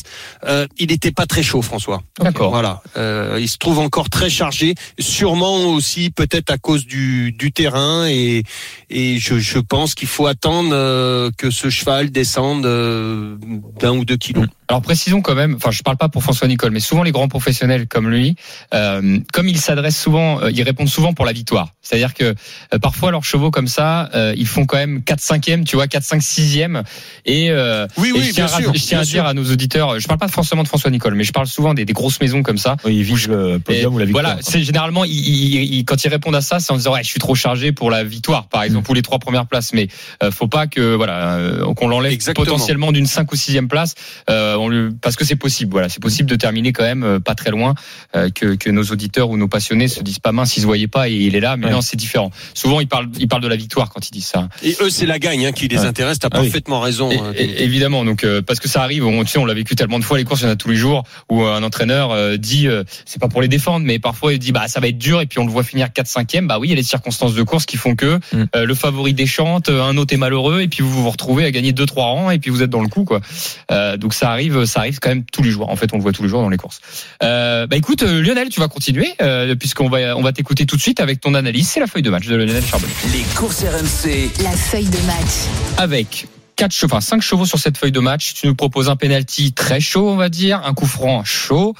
euh, 0.45 0.67
il 0.79 0.89
n'était 0.89 1.13
pas 1.13 1.27
très 1.27 1.43
chaud, 1.45 1.63
François. 1.63 2.03
D'accord. 2.21 2.51
Voilà, 2.51 2.83
euh, 2.97 3.39
il 3.41 3.49
se 3.49 3.59
trouve 3.59 3.79
encore 3.79 4.11
très 4.11 4.31
chargé, 4.31 4.75
sûrement 5.29 5.75
aussi 5.75 6.09
peut-être 6.09 6.51
à 6.51 6.57
cause 6.57 6.87
du, 6.87 7.35
terrain 7.55 8.09
et, 8.09 8.45
et 8.89 9.19
je, 9.19 9.39
je 9.39 9.59
pense 9.59 9.95
qu'il 9.95 10.09
faut 10.09 10.27
attendre 10.27 10.71
euh, 10.73 11.31
que 11.37 11.51
ce 11.51 11.69
cheval 11.69 12.11
descende 12.11 12.65
euh, 12.65 13.37
d'un 13.79 13.93
ou 13.93 14.07
deux 14.07 14.17
kilos. 14.17 14.47
Alors 14.69 14.83
précisons 14.83 15.23
quand 15.23 15.35
même, 15.35 15.55
enfin 15.55 15.71
je 15.71 15.83
parle 15.83 15.97
pas 15.97 16.09
pour 16.11 16.23
François 16.23 16.47
Nicole, 16.47 16.73
mais 16.73 16.81
souvent 16.81 17.03
les 17.03 17.11
grands 17.11 17.29
professionnels 17.29 17.87
comme 17.89 18.11
lui, 18.11 18.37
euh, 18.75 19.19
comme 19.33 19.49
ils 19.49 19.59
s'adressent 19.59 19.99
souvent, 19.99 20.43
euh, 20.43 20.51
ils 20.51 20.63
répondent 20.63 20.89
souvent 20.91 21.15
pour 21.15 21.25
la 21.25 21.33
victoire. 21.33 21.69
C'est-à-dire 21.81 22.13
que 22.13 22.25
euh, 22.75 22.79
parfois 22.81 23.11
leurs 23.11 23.25
chevaux 23.25 23.51
comme 23.51 23.67
ça, 23.67 24.11
euh, 24.15 24.35
ils 24.37 24.47
font 24.47 24.67
quand 24.67 24.77
même 24.77 25.03
4 25.03 25.21
5e, 25.21 25.65
tu 25.65 25.77
vois, 25.77 25.87
4 25.87 26.03
5 26.05 26.21
6e 26.21 26.83
et 27.25 27.51
euh, 27.51 27.87
Oui, 27.97 28.11
et 28.11 28.13
oui, 28.13 28.25
je 28.29 28.33
tiens, 28.33 28.45
bien 28.45 28.55
à, 28.57 28.61
sûr. 28.61 28.75
je 28.75 28.79
tiens 28.81 28.99
bien 28.99 29.01
à 29.01 29.05
dire 29.05 29.23
sûr. 29.23 29.27
à 29.27 29.33
nos 29.35 29.51
auditeurs, 29.51 29.99
je 29.99 30.07
parle 30.07 30.21
pas 30.21 30.29
forcément 30.29 30.63
de 30.65 30.69
François 30.69 30.91
Nicole, 30.91 31.15
mais 31.15 31.25
je 31.25 31.33
parle 31.33 31.47
souvent 31.47 31.73
des, 31.73 31.87
des 31.87 31.95
grosses 31.95 32.21
maisons 32.21 32.43
comme 32.43 32.59
ça. 32.59 32.77
Oui, 32.85 32.97
il 32.97 33.03
vise 33.05 33.27
le 33.27 33.59
podium 33.59 33.93
Et 33.93 33.97
ou 33.97 33.99
la 33.99 34.05
victoire. 34.05 34.25
Voilà, 34.25 34.39
c'est 34.43 34.63
généralement 34.63 35.07
ils, 35.07 35.13
ils- 35.13 35.75
ils- 35.79 35.85
quand 35.87 36.05
ils 36.05 36.09
répondent 36.09 36.37
à 36.37 36.43
ça, 36.43 36.61
c'est 36.61 36.73
en 36.73 36.77
disant 36.77 36.93
ouais, 36.93 37.03
je 37.03 37.09
suis 37.09 37.21
trop 37.21 37.35
chargé 37.35 37.73
pour 37.73 37.91
la 37.91 38.05
victoire, 38.05 38.49
par 38.49 38.63
exemple, 38.65 38.91
ou 38.91 38.95
les 38.95 39.03
trois 39.03 39.19
premières 39.19 39.47
places. 39.47 39.73
Mais 39.73 39.89
euh, 40.23 40.31
faut 40.31 40.49
pas 40.49 40.67
que 40.67 40.95
voilà 40.95 41.37
euh, 41.37 41.73
qu'on 41.73 41.89
l'enlève 41.89 42.13
Exactement. 42.13 42.45
potentiellement 42.45 42.93
d'une 42.93 43.07
5 43.07 43.33
ou 43.33 43.37
6 43.37 43.59
place, 43.69 43.95
euh, 44.29 44.57
on 44.59 44.91
parce 45.01 45.17
que 45.17 45.25
c'est 45.25 45.37
possible. 45.37 45.71
Voilà, 45.73 45.89
c'est 45.89 46.01
possible 46.03 46.29
de 46.29 46.37
terminer 46.37 46.73
quand 46.73 46.83
même 46.85 47.03
euh, 47.05 47.21
pas 47.21 47.35
très 47.35 47.51
loin, 47.51 47.75
euh, 48.15 48.29
que, 48.31 48.55
que 48.57 48.71
nos 48.71 48.85
auditeurs 48.85 49.31
ou 49.31 49.37
nos 49.37 49.49
passionnés 49.49 49.89
se 49.89 50.03
disent 50.03 50.19
pas 50.19 50.33
mince, 50.33 50.57
ils 50.57 50.61
se 50.61 50.67
voyaient 50.67 50.89
pas 50.89 51.09
et 51.09 51.15
il 51.15 51.35
est 51.37 51.41
là. 51.41 51.57
Mais 51.57 51.67
Ouais. 51.67 51.73
non, 51.73 51.81
c'est 51.81 51.97
différent. 51.97 52.31
Souvent 52.55 52.81
ils 52.81 52.89
parlent 52.89 53.09
ils 53.19 53.29
parlent 53.29 53.43
de 53.43 53.49
la 53.49 53.57
victoire 53.57 53.91
quand 53.91 54.07
ils 54.09 54.13
disent 54.13 54.27
ça. 54.27 54.49
Et 54.63 54.77
eux, 54.81 54.91
c'est 54.91 55.07
la 55.07 55.19
gagne 55.19 55.47
hein, 55.47 55.53
qui 55.53 55.69
les 55.69 55.79
Ouais. 55.79 55.87
intéresse. 55.87 56.19
T'as 56.19 56.29
Ah 56.33 56.39
oui. 56.41 56.47
parfaitement 56.47 56.81
raison. 56.81 57.11
Et- 57.11 57.19
euh, 57.21 57.33
et- 57.37 57.63
évidemment, 57.65 58.05
donc 58.05 58.25
euh, 58.25 58.43
parce 58.43 58.61
que 58.61 58.69
ça 58.69 58.83
arrive, 58.83 59.07
on, 59.07 59.23
tu 59.25 59.31
sais, 59.31 59.39
on 59.39 59.45
l'a 59.47 59.55
vécu 59.55 59.75
tellement 59.77 59.99
de 59.99 60.05
fois 60.05 60.19
les 60.19 60.25
courses, 60.25 60.41
il 60.41 60.45
y 60.45 60.49
en 60.49 60.53
a 60.53 60.57
tous 60.57 60.69
les 60.71 60.77
jours 60.77 61.05
où 61.31 61.43
un 61.43 61.63
entraîneur 61.63 62.11
euh, 62.13 62.37
dit, 62.37 62.67
euh, 62.69 62.85
c'est 63.07 63.21
pas 63.21 63.29
pour 63.29 63.43
les 63.43 63.49
défendre, 63.49 63.85
mais 63.87 63.99
parfois 63.99 64.33
il 64.33 64.39
dit 64.39 64.53
bah 64.53 64.69
ça 64.69 64.81
va 64.81 64.89
être 64.89 64.99
dur 64.99 65.21
et 65.21 65.27
puis 65.27 65.39
on 65.39 65.45
le 65.47 65.51
voit 65.53 65.63
finir 65.65 65.93
4 65.93 66.07
5 66.07 66.35
e 66.35 66.41
bah 66.47 66.59
oui, 66.59 66.69
il 66.69 66.71
y 66.71 66.75
a 66.75 66.77
les 66.77 66.83
circonstances 66.83 67.35
de 67.35 67.43
course 67.43 67.67
qui 67.67 67.77
font 67.77 67.95
que 67.95 68.19
Mm. 68.33 68.45
euh, 68.57 68.65
le 68.65 68.75
favori 68.75 69.15
déchante, 69.15 69.69
un 69.69 69.97
autre 69.97 70.15
est 70.15 70.19
malheureux 70.19 70.61
et 70.63 70.69
puis 70.69 70.83
vous 70.83 71.03
vous 71.03 71.11
retrouvez 71.11 71.45
à 71.45 71.51
gagner 71.51 71.73
2 71.73 71.87
3 71.87 72.05
rangs 72.07 72.31
et 72.31 72.39
puis 72.39 72.51
vous 72.51 72.63
êtes 72.63 72.71
dans 72.71 72.83
le 72.83 72.89
coup 72.89 73.05
quoi. 73.05 73.21
Euh, 73.71 73.97
donc 73.97 74.15
ça 74.15 74.31
arrive, 74.31 74.48
ça 74.67 74.81
arrive 74.81 74.99
quand 75.01 75.09
même 75.09 75.25
tous 75.25 75.43
les 75.43 75.51
jours. 75.51 75.71
En 75.71 75.77
fait, 75.77 75.93
on 75.93 75.97
le 75.97 76.03
voit 76.03 76.13
tous 76.13 76.23
les 76.23 76.29
jours 76.29 76.43
dans 76.43 76.49
les 76.49 76.57
courses. 76.57 76.81
Euh, 77.23 77.67
bah 77.67 77.77
écoute, 77.77 78.03
euh, 78.03 78.23
Lionel, 78.23 78.49
tu 78.49 78.61
vas 78.61 78.69
continuer 78.69 79.13
euh, 79.23 79.55
puisqu'on 79.55 79.89
va 79.89 80.17
on 80.17 80.23
va 80.23 80.33
t'écouter 80.33 80.67
tout 80.67 80.77
de 80.77 80.81
suite 80.81 81.01
avec 81.01 81.21
ton 81.21 81.35
analyse. 81.35 81.69
C'est 81.69 81.81
la 81.81 81.87
feuille 81.87 82.03
de 82.03 82.11
match 82.11 82.27
de 82.27 82.37
Lionel 82.37 82.65
Charbonnet 82.65 82.93
Les 83.13 83.23
courses 83.35 83.63
RMC. 83.63 84.31
La 84.43 84.53
feuille 84.53 84.89
de 84.89 85.07
match. 85.07 85.79
avec 85.79 86.27
quatre 86.59 86.73
chevaux, 86.75 86.93
enfin 86.93 87.01
cinq 87.01 87.23
chevaux 87.23 87.47
sur 87.47 87.59
cette 87.59 87.79
feuille 87.79 87.93
de 87.93 88.01
match. 88.01 88.35
Tu 88.35 88.49
nous 88.49 88.55
proposes 88.55 88.89
un 88.89 88.97
penalty 88.97 89.53
très 89.53 89.81
chaud, 89.81 90.09
on 90.09 90.17
va 90.17 90.29
dire, 90.29 90.61
un 90.65 90.75
coup 90.75 90.87
franc 90.87 91.23
chaud, 91.25 91.75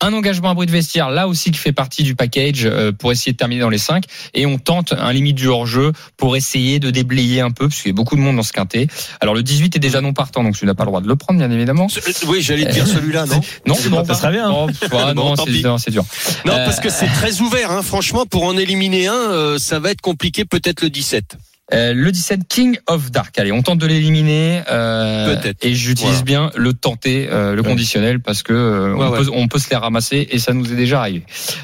un 0.00 0.12
engagement 0.12 0.50
à 0.50 0.54
bruit 0.54 0.66
de 0.66 0.72
vestiaire 0.72 1.08
là 1.10 1.28
aussi 1.28 1.50
qui 1.50 1.58
fait 1.58 1.72
partie 1.72 2.02
du 2.02 2.14
package 2.14 2.64
euh, 2.66 2.92
pour 2.92 3.12
essayer 3.12 3.32
de 3.32 3.36
terminer 3.36 3.60
dans 3.62 3.68
les 3.70 3.78
cinq, 3.78 4.04
et 4.34 4.44
on 4.44 4.58
tente 4.58 4.92
un 4.92 5.12
limite 5.12 5.36
du 5.36 5.46
hors-jeu 5.48 5.92
pour 6.16 6.36
essayer 6.36 6.78
de 6.80 6.90
déblayer 6.90 7.40
un 7.40 7.50
peu 7.50 7.68
parce 7.68 7.80
qu'il 7.80 7.90
y 7.90 7.94
a 7.94 7.94
beaucoup 7.94 8.16
de 8.16 8.20
monde 8.20 8.36
dans 8.36 8.42
ce 8.42 8.52
quintet. 8.52 8.88
Alors 9.20 9.34
le 9.34 9.42
18 9.42 9.76
est 9.76 9.78
déjà 9.78 10.00
non 10.00 10.12
partant, 10.12 10.42
donc 10.42 10.56
tu 10.56 10.66
n'as 10.66 10.74
pas 10.74 10.84
le 10.84 10.88
droit 10.88 11.00
de 11.00 11.08
le 11.08 11.16
prendre, 11.16 11.38
bien 11.38 11.50
évidemment. 11.50 11.86
euh, 11.96 12.12
Oui, 12.26 12.42
j'allais 12.42 12.66
te 12.66 12.72
dire 12.72 12.86
celui-là, 12.86 13.26
non 13.26 13.40
Non, 13.66 13.74
C'est 13.74 13.88
non, 13.88 14.04
pas- 14.04 14.14
ça 14.14 14.20
serait 14.20 14.32
bien. 14.32 14.48
non, 14.48 14.66
ah, 14.92 15.14
Bon, 15.14 15.30
non, 15.30 15.36
c'est 15.36 15.62
non, 15.62 15.76
dur. 15.88 16.04
Non, 16.44 16.52
Euh, 16.54 16.64
parce 16.66 16.80
que 16.80 16.90
c'est 16.90 17.06
très 17.06 17.40
ouvert. 17.40 17.70
Hein. 17.70 17.82
Franchement, 17.82 18.26
pour 18.26 18.44
en 18.44 18.56
éliminer 18.58 19.06
un, 19.06 19.14
euh, 19.14 19.58
ça 19.58 19.78
va 19.78 19.90
être 19.90 20.00
compliqué. 20.00 20.44
Peut-être 20.44 20.82
le 20.82 20.90
17. 20.90 21.36
Euh, 21.72 21.94
le 21.94 22.12
17 22.12 22.40
King 22.46 22.76
of 22.86 23.10
Dark. 23.10 23.38
Allez, 23.38 23.50
on 23.50 23.62
tente 23.62 23.78
de 23.78 23.86
l'éliminer. 23.86 24.60
Euh, 24.70 25.34
Peut-être. 25.34 25.64
Et 25.64 25.74
j'utilise 25.74 26.22
Voilà. 26.22 26.22
bien 26.22 26.50
le 26.56 26.74
tenter, 26.74 27.26
euh, 27.30 27.54
le 27.54 27.62
Ouais. 27.62 27.68
conditionnel, 27.70 28.20
parce 28.20 28.42
que 28.42 28.52
euh, 28.52 28.92
Ouais, 28.94 29.06
on, 29.06 29.10
ouais. 29.12 29.18
Peut, 29.20 29.30
on 29.32 29.48
peut 29.48 29.58
se 29.58 29.70
les 29.70 29.76
ramasser 29.76 30.28
et 30.30 30.38
ça 30.38 30.52
nous 30.52 30.70
est 30.70 30.76
déjà 30.76 31.00
arrivé. 31.00 31.22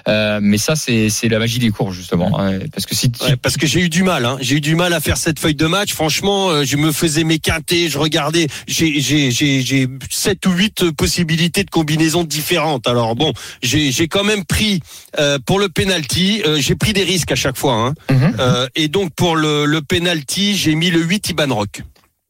Euh, 0.09 0.39
mais 0.43 0.57
ça, 0.57 0.75
c'est 0.75 1.11
c'est 1.11 1.29
la 1.29 1.39
magie 1.39 1.59
des 1.59 1.69
cours 1.71 1.93
justement, 1.93 2.41
hein, 2.41 2.61
parce 2.73 2.87
que 2.87 2.95
si 2.95 3.13
parce 3.43 3.59
que 3.59 3.67
j'ai 3.67 3.81
eu 3.81 3.89
du 3.91 4.03
mal. 4.03 4.25
Hein. 4.25 4.39
J'ai 4.41 4.57
eu 4.57 4.61
du 4.63 4.75
mal 4.75 4.95
à 4.95 5.01
faire 5.01 5.19
cette 5.19 5.39
feuille 5.39 5.55
de 5.55 5.67
match. 5.67 5.93
Franchement, 5.93 6.49
euh, 6.49 6.65
je 6.65 6.77
me 6.79 6.93
faisais 6.93 7.25
mes 7.25 7.39
quintés, 7.39 7.91
je 7.91 7.99
regardais. 7.99 8.47
J'ai 8.67 9.01
j'ai 9.01 9.31
j'ai 9.31 9.61
j'ai 9.61 9.87
sept 10.11 10.47
ou 10.47 10.51
huit 10.53 10.91
possibilités 10.93 11.63
de 11.63 11.71
combinaisons 11.71 12.25
différentes. 12.25 12.89
Alors 12.89 13.17
bon, 13.17 13.35
j'ai 13.63 13.93
j'ai 13.93 14.09
quand 14.09 14.25
même 14.25 14.47
pris 14.47 14.81
euh, 15.19 15.39
pour 15.45 15.59
le 15.59 15.69
penalty. 15.69 16.41
euh, 16.47 16.57
j'ai 16.59 16.75
pris 16.75 16.95
des 16.95 17.05
risques 17.05 17.33
à 17.33 17.37
chaque 17.37 17.59
fois. 17.59 17.75
Hein. 17.75 17.95
Euh, 18.39 18.67
et 18.77 18.89
donc 18.89 19.13
pour 19.15 19.37
le 19.37 19.67
le 19.67 19.83
penalty, 19.91 20.55
j'ai 20.55 20.77
mis 20.77 20.91
le 20.91 21.01
8 21.01 21.31
Iban 21.31 21.53
Rock. 21.53 21.83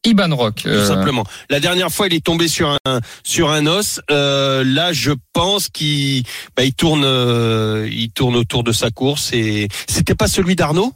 Iban 0.03 0.35
Rock, 0.35 0.63
tout 0.63 0.67
euh, 0.67 0.87
simplement. 0.87 1.23
La 1.51 1.59
dernière 1.59 1.91
fois, 1.91 2.07
il 2.07 2.13
est 2.15 2.25
tombé 2.25 2.47
sur 2.47 2.75
un 2.85 3.01
sur 3.23 3.51
un 3.51 3.67
os. 3.67 4.01
Euh, 4.09 4.63
là, 4.65 4.93
je 4.93 5.11
pense 5.31 5.69
qu'il 5.69 6.23
bah, 6.57 6.63
il 6.63 6.73
tourne 6.73 7.03
euh, 7.05 7.87
il 7.91 8.09
tourne 8.09 8.35
autour 8.35 8.63
de 8.63 8.71
sa 8.71 8.89
course 8.89 9.31
et 9.31 9.67
c'était 9.87 10.15
pas 10.15 10.27
celui 10.27 10.55
d'Arnaud? 10.55 10.91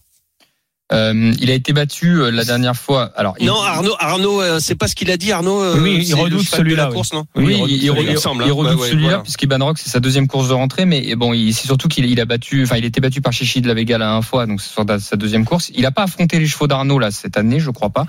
Euh, 0.93 1.33
il 1.41 1.49
a 1.49 1.53
été 1.55 1.73
battu 1.73 2.21
euh, 2.21 2.29
la 2.31 2.43
dernière 2.45 2.75
fois. 2.75 3.11
Alors 3.15 3.35
il- 3.39 3.47
Non, 3.47 3.59
Arnaud, 3.59 3.95
Arnaud, 3.99 4.41
euh, 4.41 4.59
c'est 4.61 4.75
pas 4.75 4.87
ce 4.87 4.93
qu'il 4.95 5.09
a 5.09 5.17
dit, 5.17 5.31
Arnaud. 5.31 5.61
euh, 5.61 5.79
Oui, 5.81 6.05
il 6.07 6.13
redoute 6.13 6.47
celui-là, 6.47 6.89
oui. 6.89 6.93
course, 6.95 7.13
non 7.13 7.25
Oui, 7.35 7.59
Oui, 7.59 7.79
il, 7.81 7.89
redoute 7.89 8.05
Ouais, 8.15 8.73
ouais, 8.75 8.89
celui-là 8.89 9.07
voilà. 9.09 9.23
puisqu'Iban 9.23 9.57
Rock 9.65 9.77
c'est 9.79 9.89
sa 9.89 9.99
deuxième 9.99 10.27
course 10.27 10.47
de 10.47 10.53
rentrée, 10.53 10.85
mais 10.85 11.15
bon, 11.15 11.33
c'est 11.33 11.65
surtout 11.65 11.87
qu'il 11.87 12.05
il 12.05 12.19
a 12.21 12.25
battu, 12.25 12.63
enfin 12.63 12.77
il 12.77 12.85
était 12.85 13.01
battu 13.01 13.19
par 13.21 13.33
Chichi 13.33 13.61
de 13.61 13.67
la 13.67 13.73
Vega 13.73 13.97
la 13.97 14.05
dernière 14.05 14.23
fois, 14.25 14.45
donc 14.45 14.61
c'est 14.61 14.69
sur 14.71 14.85
sa 14.99 15.15
deuxième 15.15 15.43
course. 15.45 15.71
Il 15.75 15.85
a 15.87 15.91
pas 15.91 16.03
affronté 16.03 16.37
les 16.39 16.45
chevaux 16.47 16.67
d'Arnaud 16.67 16.99
là 16.99 17.09
cette 17.11 17.35
année, 17.37 17.59
je 17.59 17.71
crois 17.71 17.89
pas, 17.89 18.05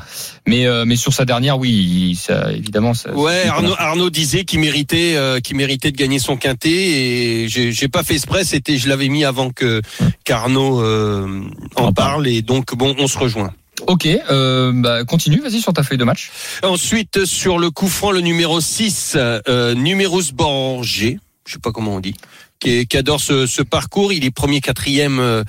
mais 0.47 0.67
euh, 0.67 0.85
mais 0.87 0.97
sur 0.97 1.13
sa 1.15 1.25
dernière, 1.25 1.59
oui, 1.59 1.71
il- 1.71 2.17
ça, 2.17 2.53
évidemment. 2.53 2.93
Ça, 2.95 3.11
Ouais, 3.15 3.47
Arnaud, 3.47 3.75
Arnaud 3.79 4.11
disait 4.11 4.45
qu'il 4.45 4.61
méritait, 4.61 5.15
euh, 5.17 5.41
qu'il 5.41 5.57
méritait 5.57 5.93
de 5.93 5.97
gagner 5.97 6.19
son 6.19 6.37
quintet 6.37 6.71
et 6.71 7.49
j'ai 7.49 7.73
j'ai 7.73 7.89
pas 7.89 8.03
fait 8.03 8.15
exprès. 8.15 8.45
C'était, 8.45 8.77
je 8.77 8.89
l'avais 8.89 9.09
mis 9.09 9.25
avant 9.25 9.51
que 9.51 9.81
qu'Arnaud 10.25 10.81
euh, 10.83 11.43
en 11.77 11.85
En 11.87 11.93
parle 11.93 12.27
et 12.29 12.43
donc 12.43 12.66
bon, 12.75 12.95
on 12.99 13.07
se 13.07 13.19
rejoint. 13.19 13.53
Ok, 13.87 14.07
euh, 14.07 14.73
bah, 14.75 15.05
continue, 15.05 15.41
vas-y 15.41 15.61
sur 15.61 15.73
ta 15.73 15.83
feuille 15.83 15.99
de 15.99 16.05
match. 16.05 16.31
Ensuite, 16.63 17.25
sur 17.27 17.59
le 17.59 17.71
coup 17.71 17.89
franc, 17.89 18.11
le 18.11 18.21
numéro 18.21 18.61
6, 18.61 19.17
euh, 19.17 19.75
Numerus 19.75 20.33
Borgé, 20.33 21.19
je 21.47 21.53
sais 21.53 21.59
pas 21.59 21.73
comment 21.73 21.97
on 21.97 22.01
dit, 22.01 22.15
qui, 22.59 22.71
est- 22.71 22.87
qui 22.87 22.97
adore 22.97 23.21
ce, 23.21 23.47
ce 23.47 23.63
parcours. 23.63 24.13
Il 24.13 24.25
est 24.25 24.31
premier, 24.31 24.61
quatrième, 24.61 25.19
euh, 25.19 25.43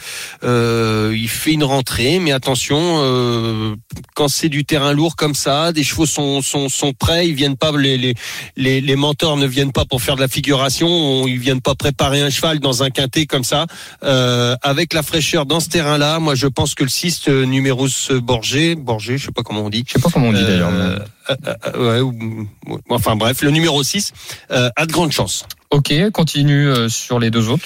euh, 0.43 1.13
il 1.15 1.29
fait 1.29 1.53
une 1.53 1.63
rentrée, 1.63 2.19
mais 2.19 2.31
attention, 2.31 2.77
euh, 2.79 3.75
quand 4.15 4.27
c'est 4.27 4.49
du 4.49 4.65
terrain 4.65 4.93
lourd 4.93 5.15
comme 5.15 5.35
ça, 5.35 5.71
des 5.71 5.83
chevaux 5.83 6.05
sont, 6.05 6.41
sont, 6.41 6.69
sont 6.69 6.93
prêts, 6.93 7.27
ils 7.27 7.33
viennent 7.35 7.57
pas, 7.57 7.71
les, 7.77 7.97
les, 7.97 8.13
les, 8.55 8.81
les 8.81 8.95
mentors 8.95 9.37
ne 9.37 9.45
viennent 9.47 9.71
pas 9.71 9.85
pour 9.85 10.01
faire 10.01 10.15
de 10.15 10.21
la 10.21 10.27
figuration, 10.27 10.87
on- 10.87 11.27
ils 11.27 11.39
viennent 11.39 11.61
pas 11.61 11.75
préparer 11.75 12.21
un 12.21 12.29
cheval 12.29 12.59
dans 12.59 12.83
un 12.83 12.89
quintet 12.89 13.25
comme 13.25 13.43
ça. 13.43 13.65
Euh, 14.03 14.55
avec 14.61 14.93
la 14.93 15.03
fraîcheur 15.03 15.45
dans 15.45 15.59
ce 15.59 15.69
terrain-là, 15.69 16.19
moi 16.19 16.35
je 16.35 16.47
pense 16.47 16.75
que 16.75 16.83
le 16.83 16.89
6, 16.89 17.23
euh, 17.29 17.45
Numerus 17.45 18.11
Borgé, 18.11 18.75
Borgé, 18.75 19.17
je 19.17 19.25
sais 19.25 19.31
pas 19.31 19.43
comment 19.43 19.63
on 19.65 19.69
dit, 19.69 19.83
Je 19.87 19.93
sais 19.93 19.99
pas 19.99 20.09
comment 20.11 20.27
on 20.27 20.33
dit 20.33 20.39
euh, 20.41 20.47
d'ailleurs. 20.47 21.07
Euh, 21.29 21.35
euh, 21.47 21.53
euh, 21.75 21.93
ouais, 21.95 22.01
ou- 22.01 22.47
ou- 22.67 22.79
enfin 22.89 23.15
bref, 23.15 23.41
le 23.41 23.51
numéro 23.51 23.83
6 23.83 24.11
euh, 24.51 24.69
a 24.75 24.85
de 24.85 24.91
grandes 24.91 25.11
chances. 25.11 25.45
Ok, 25.71 25.93
continue 26.11 26.67
euh, 26.67 26.89
sur 26.89 27.19
les 27.19 27.29
deux 27.31 27.49
autres. 27.49 27.65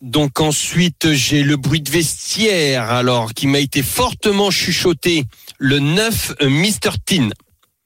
Donc 0.00 0.40
ensuite, 0.40 1.12
j'ai 1.12 1.42
le 1.42 1.56
bruit 1.56 1.80
de 1.80 1.90
vestiaire, 1.90 2.84
alors 2.90 3.34
qui 3.34 3.46
m'a 3.48 3.58
été 3.58 3.82
fortement 3.82 4.50
chuchoté, 4.50 5.24
le 5.58 5.80
9 5.80 6.34
euh, 6.42 6.48
Mr. 6.48 6.96
Tin. 7.04 7.30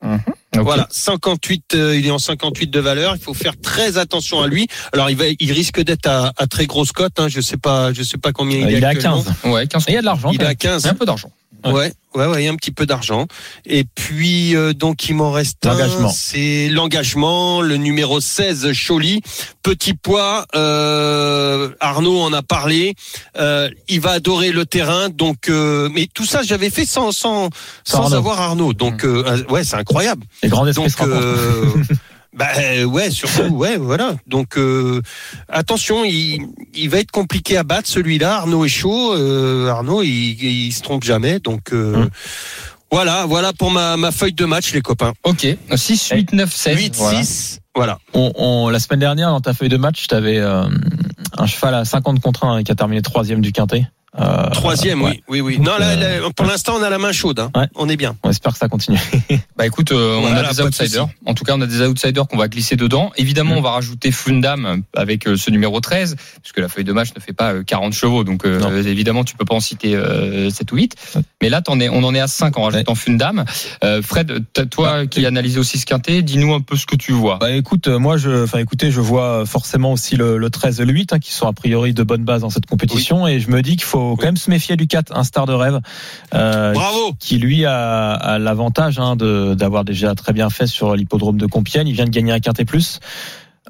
Ok. 0.04 0.20
Voilà, 0.64 0.86
58, 0.90 1.74
euh, 1.74 1.96
il 1.96 2.06
est 2.06 2.10
en 2.10 2.18
58 2.18 2.66
de 2.68 2.80
valeur. 2.80 3.14
Il 3.16 3.22
faut 3.22 3.32
faire 3.32 3.54
très 3.58 3.96
attention 3.96 4.42
à 4.42 4.46
lui. 4.48 4.66
Alors 4.92 5.08
il 5.08 5.16
va, 5.16 5.24
il 5.38 5.52
risque 5.52 5.80
d'être 5.80 6.06
à, 6.06 6.32
à 6.36 6.46
très 6.46 6.66
grosse 6.66 6.92
cote. 6.92 7.18
Hein. 7.18 7.28
Je 7.28 7.40
sais 7.40 7.56
pas, 7.56 7.92
je 7.94 8.02
sais 8.02 8.18
pas 8.18 8.32
combien 8.32 8.58
il, 8.58 8.70
Il 8.70 8.82
est 8.82 8.84
à 8.84 8.88
actuellement. 8.88 9.22
15. 9.42 9.50
Ouais, 9.52 9.66
15 9.66 9.84
Il 9.88 9.94
y 9.94 9.96
a 9.96 10.00
de 10.00 10.04
l'argent. 10.06 10.30
Il 10.32 10.40
est 10.42 10.44
à 10.44 10.48
même. 10.48 10.56
15. 10.56 10.82
Il 10.82 10.86
y 10.86 10.88
a 10.88 10.92
un 10.92 10.96
peu 10.96 11.06
d'argent. 11.06 11.30
Ouais, 11.64 11.92
ouais, 12.14 12.26
ouais, 12.26 12.48
un 12.48 12.56
petit 12.56 12.70
peu 12.72 12.86
d'argent. 12.86 13.26
Et 13.66 13.84
puis, 13.84 14.56
euh, 14.56 14.72
donc, 14.72 15.08
il 15.08 15.14
m'en 15.14 15.30
reste 15.30 15.64
un. 15.66 15.72
L'engagement. 15.72 16.08
C'est 16.08 16.68
l'engagement, 16.68 17.60
le 17.60 17.76
numéro 17.76 18.20
16, 18.20 18.72
Choli. 18.72 19.20
Petit 19.62 19.94
poids, 19.94 20.46
euh, 20.54 21.70
Arnaud 21.80 22.20
en 22.20 22.32
a 22.32 22.42
parlé. 22.42 22.94
Euh, 23.38 23.68
il 23.88 24.00
va 24.00 24.12
adorer 24.12 24.50
le 24.50 24.66
terrain. 24.66 25.08
Donc, 25.08 25.48
euh, 25.48 25.88
mais 25.92 26.08
tout 26.12 26.26
ça, 26.26 26.42
j'avais 26.42 26.70
fait 26.70 26.84
sans, 26.84 27.12
sans, 27.12 27.50
Sans 27.84 28.14
avoir 28.14 28.40
Arnaud. 28.40 28.72
Donc, 28.72 29.04
euh, 29.04 29.44
ouais, 29.48 29.64
c'est 29.64 29.76
incroyable. 29.76 30.24
Donc, 30.74 30.84
rencontrent. 30.96 31.14
euh, 31.14 31.66
Bah 32.34 32.48
euh, 32.58 32.84
ouais, 32.84 33.10
surtout 33.10 33.42
ouais, 33.54 33.76
voilà. 33.76 34.16
Donc 34.26 34.56
euh, 34.56 35.02
attention, 35.48 36.04
il, 36.04 36.46
il 36.74 36.88
va 36.88 36.98
être 36.98 37.10
compliqué 37.10 37.56
à 37.56 37.62
battre 37.62 37.88
celui-là. 37.88 38.36
Arnaud 38.36 38.64
est 38.64 38.68
chaud. 38.68 39.14
euh, 39.14 39.68
Arnaud, 39.68 40.02
il, 40.02 40.42
il 40.42 40.72
se 40.72 40.82
trompe 40.82 41.04
jamais. 41.04 41.40
Donc 41.40 41.72
euh, 41.72 41.94
Hum. 41.94 42.10
voilà, 42.90 43.26
voilà 43.26 43.52
pour 43.52 43.70
ma, 43.70 43.96
ma 43.96 44.12
feuille 44.12 44.32
de 44.32 44.44
match, 44.46 44.72
les 44.72 44.80
copains. 44.80 45.12
Ok, 45.24 45.46
6, 45.74 46.10
8, 46.14 46.32
9, 46.32 46.52
16. 46.54 46.76
8, 46.78 46.96
voilà. 46.96 47.22
6, 47.22 47.58
voilà. 47.74 47.98
On, 48.14 48.32
on- 48.36 48.68
la 48.70 48.78
semaine 48.80 49.00
dernière, 49.00 49.28
dans 49.30 49.40
ta 49.40 49.52
feuille 49.54 49.68
de 49.68 49.76
match, 49.76 50.06
tu 50.08 50.14
avais 50.14 50.38
un 50.38 51.46
cheval 51.46 51.74
à 51.74 51.84
50 51.84 52.20
contre 52.20 52.44
1 52.44 52.62
qui 52.62 52.72
a 52.72 52.74
terminé 52.74 53.02
troisième 53.02 53.40
du 53.40 53.52
quintet. 53.52 53.86
Euh, 54.20 54.50
Troisième, 54.50 55.00
ouais. 55.02 55.22
oui, 55.28 55.40
oui, 55.40 55.56
oui. 55.56 55.58
Non, 55.58 55.72
là, 55.78 55.90
euh, 55.92 56.20
là, 56.20 56.28
pour 56.36 56.44
l'instant, 56.44 56.74
on 56.78 56.82
a 56.82 56.90
la 56.90 56.98
main 56.98 57.12
chaude. 57.12 57.38
Hein. 57.40 57.50
Ouais. 57.56 57.66
On 57.74 57.88
est 57.88 57.96
bien. 57.96 58.14
On 58.22 58.28
espère 58.30 58.52
que 58.52 58.58
ça 58.58 58.68
continue. 58.68 58.98
Bah 59.56 59.66
écoute, 59.66 59.92
euh, 59.92 60.16
on 60.16 60.22
Voilà, 60.22 60.48
a 60.48 60.52
des 60.52 60.58
de 60.58 60.62
outsiders. 60.64 61.06
En 61.24 61.34
tout 61.34 61.44
cas, 61.44 61.54
on 61.56 61.60
a 61.60 61.66
des 61.66 61.80
outsiders 61.82 62.26
qu'on 62.26 62.36
va 62.36 62.48
glisser 62.48 62.76
dedans. 62.76 63.12
Évidemment, 63.16 63.54
Mm. 63.54 63.58
on 63.58 63.62
va 63.62 63.70
rajouter 63.70 64.10
Fundam 64.12 64.82
avec 64.94 65.26
euh, 65.26 65.36
ce 65.36 65.50
numéro 65.50 65.80
13, 65.80 66.16
puisque 66.42 66.58
la 66.58 66.68
feuille 66.68 66.84
de 66.84 66.92
match 66.92 67.08
ne 67.14 67.20
fait 67.20 67.32
pas 67.32 67.52
euh, 67.54 67.62
40 67.62 67.92
chevaux. 67.92 68.24
Donc 68.24 68.44
euh, 68.44 68.82
évidemment, 68.84 69.24
tu 69.24 69.34
peux 69.36 69.44
pas 69.44 69.54
en 69.54 69.60
citer 69.60 69.94
euh, 69.94 70.50
7 70.50 70.72
ou 70.72 70.76
8. 70.76 70.94
Mais 71.40 71.48
là, 71.48 71.62
es, 71.80 71.88
on 71.88 72.02
en 72.04 72.14
est 72.14 72.20
à 72.20 72.26
5 72.26 72.56
en 72.58 72.62
rajoutant 72.64 72.94
Fundam. 72.94 73.44
Euh, 73.84 74.02
Fred, 74.02 74.44
toi 74.70 75.06
qui 75.06 75.24
analyse 75.26 75.58
aussi 75.58 75.78
ce 75.78 75.86
quintet, 75.86 76.22
dis-nous 76.22 76.52
un 76.54 76.60
peu 76.60 76.76
ce 76.76 76.86
que 76.86 76.96
tu 76.96 77.12
vois. 77.12 77.38
Bah 77.38 77.50
écoute, 77.52 77.88
moi 77.88 78.16
je, 78.16 78.44
enfin 78.44 78.58
écoutez, 78.58 78.90
je 78.90 79.00
vois 79.00 79.46
forcément 79.46 79.92
aussi 79.92 80.16
le, 80.16 80.36
le 80.38 80.50
13 80.50 80.80
et 80.80 80.84
le 80.84 80.92
8 80.92 81.12
hein, 81.14 81.18
qui 81.18 81.32
sont 81.32 81.46
a 81.46 81.52
priori 81.52 81.94
de 81.94 82.02
bonne 82.02 82.24
base 82.24 82.42
dans 82.42 82.50
cette 82.50 82.66
compétition 82.66 83.26
et 83.26 83.40
je 83.40 83.50
me 83.50 83.62
dis 83.62 83.72
qu'il 83.76 83.84
faut 83.84 84.01
quand 84.18 84.26
même 84.26 84.36
se 84.36 84.50
méfier 84.50 84.76
du 84.76 84.86
4, 84.86 85.16
un 85.16 85.24
star 85.24 85.46
de 85.46 85.52
rêve, 85.52 85.80
euh, 86.34 86.72
Bravo. 86.72 87.14
qui 87.18 87.38
lui 87.38 87.64
a, 87.64 88.12
a 88.12 88.38
l'avantage 88.38 88.98
hein, 88.98 89.16
d'avoir 89.16 89.84
déjà 89.84 90.14
très 90.14 90.32
bien 90.32 90.50
fait 90.50 90.66
sur 90.66 90.94
l'hippodrome 90.96 91.38
de 91.38 91.46
Compiègne. 91.46 91.88
Il 91.88 91.94
vient 91.94 92.04
de 92.06 92.10
gagner 92.10 92.32
un 92.32 92.40
quintet 92.40 92.64
plus. 92.64 93.00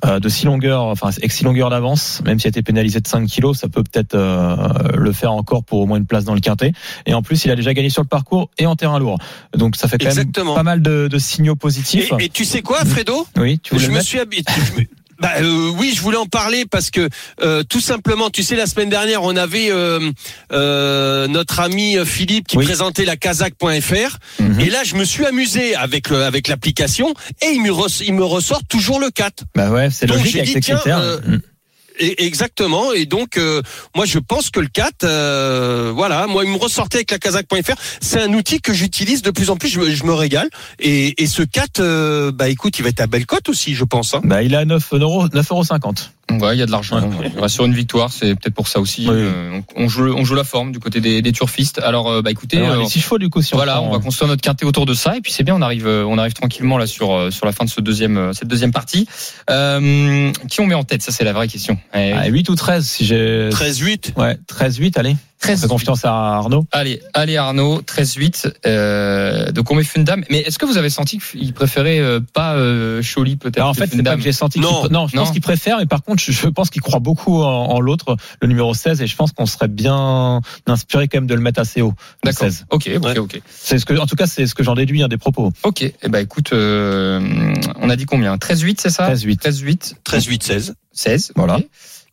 euh, 0.07 0.19
de 0.19 0.29
6 0.29 0.47
longueurs, 0.47 0.83
enfin 0.85 1.11
avec 1.17 1.31
6 1.31 1.45
longueurs 1.45 1.71
d'avance, 1.71 2.23
même 2.25 2.39
s'il 2.41 2.49
a 2.49 2.51
été 2.51 2.63
pénalisé 2.63 2.99
de 3.01 3.07
5 3.07 3.27
kilos, 3.29 3.59
ça 3.59 3.69
peut 3.69 3.85
peut-être 3.85 4.15
euh, 4.15 4.57
le 4.97 5.13
faire 5.13 5.33
encore 5.33 5.63
pour 5.63 5.81
au 5.81 5.87
moins 5.87 5.99
une 5.99 6.07
place 6.07 6.25
dans 6.25 6.35
le 6.35 6.41
quintet. 6.41 6.73
Et 7.07 7.15
en 7.15 7.23
plus, 7.23 7.45
il 7.45 7.51
a 7.53 7.57
déjà 7.57 7.73
gagné 7.75 7.89
sur 7.91 8.03
le 8.03 8.09
parcours 8.09 8.51
et 8.59 8.67
en 8.67 8.75
terrain 8.75 8.99
lourd. 8.99 9.19
Donc 9.57 9.77
ça 9.77 9.87
fait 9.89 9.99
quand 9.99 10.07
Exactement. 10.09 10.55
même 10.55 10.57
pas 10.57 10.63
mal 10.65 10.83
de, 10.83 11.09
de 11.09 11.19
signaux 11.19 11.55
positifs. 11.57 12.11
Et, 12.19 12.25
et 12.25 12.29
tu 12.31 12.45
sais 12.45 12.63
quoi, 12.63 12.85
Fredo? 12.85 13.27
Oui, 13.37 13.61
tu 13.63 13.79
Je 13.79 13.91
me 13.91 14.01
suis 14.01 14.19
habitué. 14.19 14.89
Bah 15.23 15.31
euh, 15.41 15.71
oui, 15.79 15.93
je 15.97 16.01
voulais 16.03 16.17
en 16.19 16.27
parler 16.27 16.65
parce 16.69 16.91
que 16.91 17.09
euh, 17.43 17.63
tout 17.63 17.81
simplement, 17.81 18.29
tu 18.29 18.43
sais, 18.43 18.57
la 18.57 18.67
semaine 18.67 18.91
dernière, 18.91 19.23
on 19.23 19.37
avait 19.37 19.71
euh, 19.71 20.11
euh, 20.53 21.27
notre 21.29 21.61
ami 21.61 21.97
Philippe 22.05 22.49
qui 22.49 22.57
Oui. 22.59 22.65
présentait 22.65 23.05
la 23.05 23.17
Kazakh.fr 23.17 24.19
Mhm. 24.41 24.61
et 24.61 24.69
là, 24.71 24.83
je 24.85 24.97
me 24.97 25.05
suis 25.05 25.25
amusé 25.25 25.75
avec 25.77 26.09
le, 26.11 26.25
avec 26.25 26.49
l'application 26.49 27.15
et 27.41 27.53
il 27.53 27.63
me, 27.63 27.71
res- 27.71 28.03
il 28.05 28.15
me 28.15 28.25
ressort 28.25 28.63
toujours 28.69 28.99
le 28.99 29.11
4. 29.11 29.45
Bah 29.55 29.71
ouais, 29.71 29.89
c'est 29.91 30.07
logique 30.07 30.37
avec 30.37 30.55
dit, 30.55 30.61
tiens, 30.61 30.81
Mm. 31.27 31.39
Exactement. 31.99 32.93
Et 32.93 33.07
donc, 33.07 33.37
euh, 33.37 33.63
moi, 33.95 34.05
je 34.07 34.19
pense 34.19 34.51
que 34.51 34.61
le 34.61 34.69
4, 34.69 35.05
euh, 35.05 35.93
voilà, 35.95 36.27
moi, 36.27 36.45
il 36.45 36.51
me 36.51 36.57
ressortait 36.57 36.99
avec 36.99 37.11
la 37.11 37.19
Kazakh.fr. 37.19 37.75
C'est 38.01 38.21
un 38.21 38.33
outil 38.33 38.61
que 38.61 38.73
j'utilise 38.73 39.23
de 39.23 39.31
plus 39.31 39.51
en 39.51 39.57
plus. 39.57 39.69
Je 39.69 39.81
me, 39.81 39.91
je 39.91 40.05
me 40.05 40.13
régale. 40.13 40.49
Et, 40.79 41.23
et 41.23 41.27
ce 41.27 41.43
4, 41.43 41.81
euh, 41.81 42.33
bah 42.33 42.49
écoute, 42.49 42.79
il 42.79 42.83
va 42.83 42.89
être 42.89 43.01
à 43.01 43.07
belle 43.07 43.27
cote 43.27 43.49
aussi, 43.49 43.75
je 43.75 43.85
pense. 43.85 44.15
Hein. 44.15 44.21
Bah, 44.25 44.43
il 44.43 44.55
est 44.55 44.59
à 44.59 44.65
9 44.65 44.95
euros, 44.95 45.27
9,50 45.29 45.81
euros. 45.83 45.93
Ouais, 46.41 46.57
il 46.57 46.59
y 46.59 46.63
a 46.63 46.67
de 46.67 46.71
l'argent. 46.71 47.01
Ouais. 47.01 47.49
Sur 47.49 47.65
une 47.65 47.75
victoire, 47.75 48.13
c'est 48.13 48.35
peut-être 48.35 48.55
pour 48.55 48.69
ça 48.69 48.81
aussi. 48.81 49.03
Oui. 49.09 49.15
Euh, 49.17 49.61
on, 49.77 49.89
joue, 49.89 50.13
on 50.15 50.25
joue 50.25 50.35
la 50.35 50.45
forme 50.45 50.73
du 50.73 50.79
côté 50.79 51.01
des, 51.01 51.23
des 51.23 51.33
turfistes. 51.33 51.81
Alors, 51.81 52.11
euh, 52.11 52.23
bah 52.23 52.31
écoutez, 52.31 52.59
Alors, 52.59 52.73
euh, 52.73 52.81
les 52.81 52.89
6 52.89 53.01
chevaux, 53.01 53.19
du 53.19 53.29
coup, 53.29 53.43
si 53.43 53.55
voilà, 53.55 53.83
on, 53.83 53.91
va 53.91 53.99
construire 53.99 54.29
notre 54.29 54.43
quintet 54.43 54.65
autour 54.65 54.87
de 54.87 54.95
ça, 54.95 55.17
et 55.17 55.21
puis 55.21 55.33
c'est 55.33 55.45
bien, 55.45 55.55
on 55.55 55.63
arrive, 55.63 55.87
euh, 55.87 56.05
on 56.07 56.19
arrive 56.19 56.33
tranquillement 56.33 56.79
là 56.79 56.87
sur 56.87 57.33
sur 57.33 57.47
la 57.47 57.53
fin 57.53 57.65
de 57.65 57.71
ce 57.71 57.81
deuxième, 57.81 58.33
cette 58.33 58.49
deuxième 58.49 58.73
partie. 58.73 59.07
Euh, 59.51 60.33
qui 60.49 60.61
on 60.61 60.67
met 60.67 60.75
en 60.75 60.85
tête? 60.85 61.03
Ça, 61.03 61.13
c'est 61.13 61.25
la 61.25 61.33
vraie 61.33 61.49
question. 61.49 61.79
Eh, 61.95 62.13
Ah, 62.13 62.27
8 62.27 62.49
ou 62.49 62.55
13, 62.55 62.87
si 62.87 63.05
j'ai. 63.05 63.49
13-8. 63.51 64.13
Ouais, 64.17 64.39
13-8, 64.49 64.99
allez. 64.99 65.17
On 65.45 65.49
13. 65.49 65.61
fait 65.63 65.69
confiance 65.69 66.05
à 66.05 66.13
Arnaud. 66.13 66.65
Allez, 66.71 67.03
allez 67.15 67.37
Arnaud, 67.37 67.81
13-8. 67.83 68.53
Euh, 68.65 69.51
donc 69.51 69.71
on 69.71 69.75
met 69.75 69.83
Fundam. 69.85 70.23
Mais 70.31 70.39
est-ce 70.39 70.59
que 70.59 70.67
vous 70.67 70.79
avez 70.79 70.89
senti 70.91 71.19
qu'il 71.19 71.53
préférait 71.53 71.99
euh, 71.99 72.21
pas 72.33 72.55
euh, 72.55 73.03
Choli 73.03 73.37
peut-être 73.37 73.65
en 73.67 73.75
fait, 73.75 73.91
c'est 73.93 74.03
pas 74.03 74.15
que 74.17 74.23
j'ai 74.23 74.33
senti 74.33 74.61
Non, 74.61 74.83
qu'il- 74.83 74.93
non, 74.93 75.09
je 75.09 75.17
non. 75.17 75.23
pense 75.23 75.33
qu'il 75.33 75.41
préfère, 75.43 75.79
mais 75.79 75.87
par 75.87 76.03
contre, 76.05 76.23
je, 76.23 76.31
je 76.33 76.47
pense 76.47 76.71
qu'il 76.71 76.81
croit 76.83 77.01
beaucoup 77.01 77.43
en, 77.43 77.49
en 77.71 77.81
l'autre, 77.81 78.17
le 78.41 78.49
numéro 78.49 78.73
16, 78.73 79.03
et 79.03 79.07
je 79.07 79.17
pense 79.17 79.33
qu'on 79.33 79.47
serait 79.47 79.69
bien 79.69 80.41
inspiré 80.67 81.09
quand 81.09 81.19
même 81.19 81.27
de 81.27 81.35
le 81.35 81.41
mettre 81.41 81.61
assez 81.61 81.83
haut. 81.83 81.95
D'accord. 82.25 82.47
16. 82.49 82.67
Ok, 82.71 82.91
ok, 82.97 83.05
Ouais. 83.05 83.19
ok. 83.19 83.41
C'est 83.51 83.79
ce 83.79 83.85
que, 83.85 83.95
en 83.99 84.07
tout 84.07 84.17
cas, 84.17 84.27
c'est 84.27 84.47
ce 84.47 84.55
que 84.55 84.63
j'en 84.63 84.75
déduis 84.75 85.03
hein, 85.03 85.09
des 85.09 85.19
propos. 85.19 85.53
Ok. 85.65 85.83
Eh 85.83 86.09
ben 86.09 86.21
écoute, 86.21 86.53
euh, 86.53 87.21
on 87.81 87.91
a 87.91 87.97
dit 87.97 88.07
combien? 88.07 88.37
13-8, 88.37 88.77
c'est 88.81 88.91
ça? 88.91 89.13
13-8. 89.13 89.41
13-8. 89.43 89.95
13-8-16. 90.07 90.73
16. 90.93 91.33
Voilà. 91.37 91.57
ok. 91.57 91.67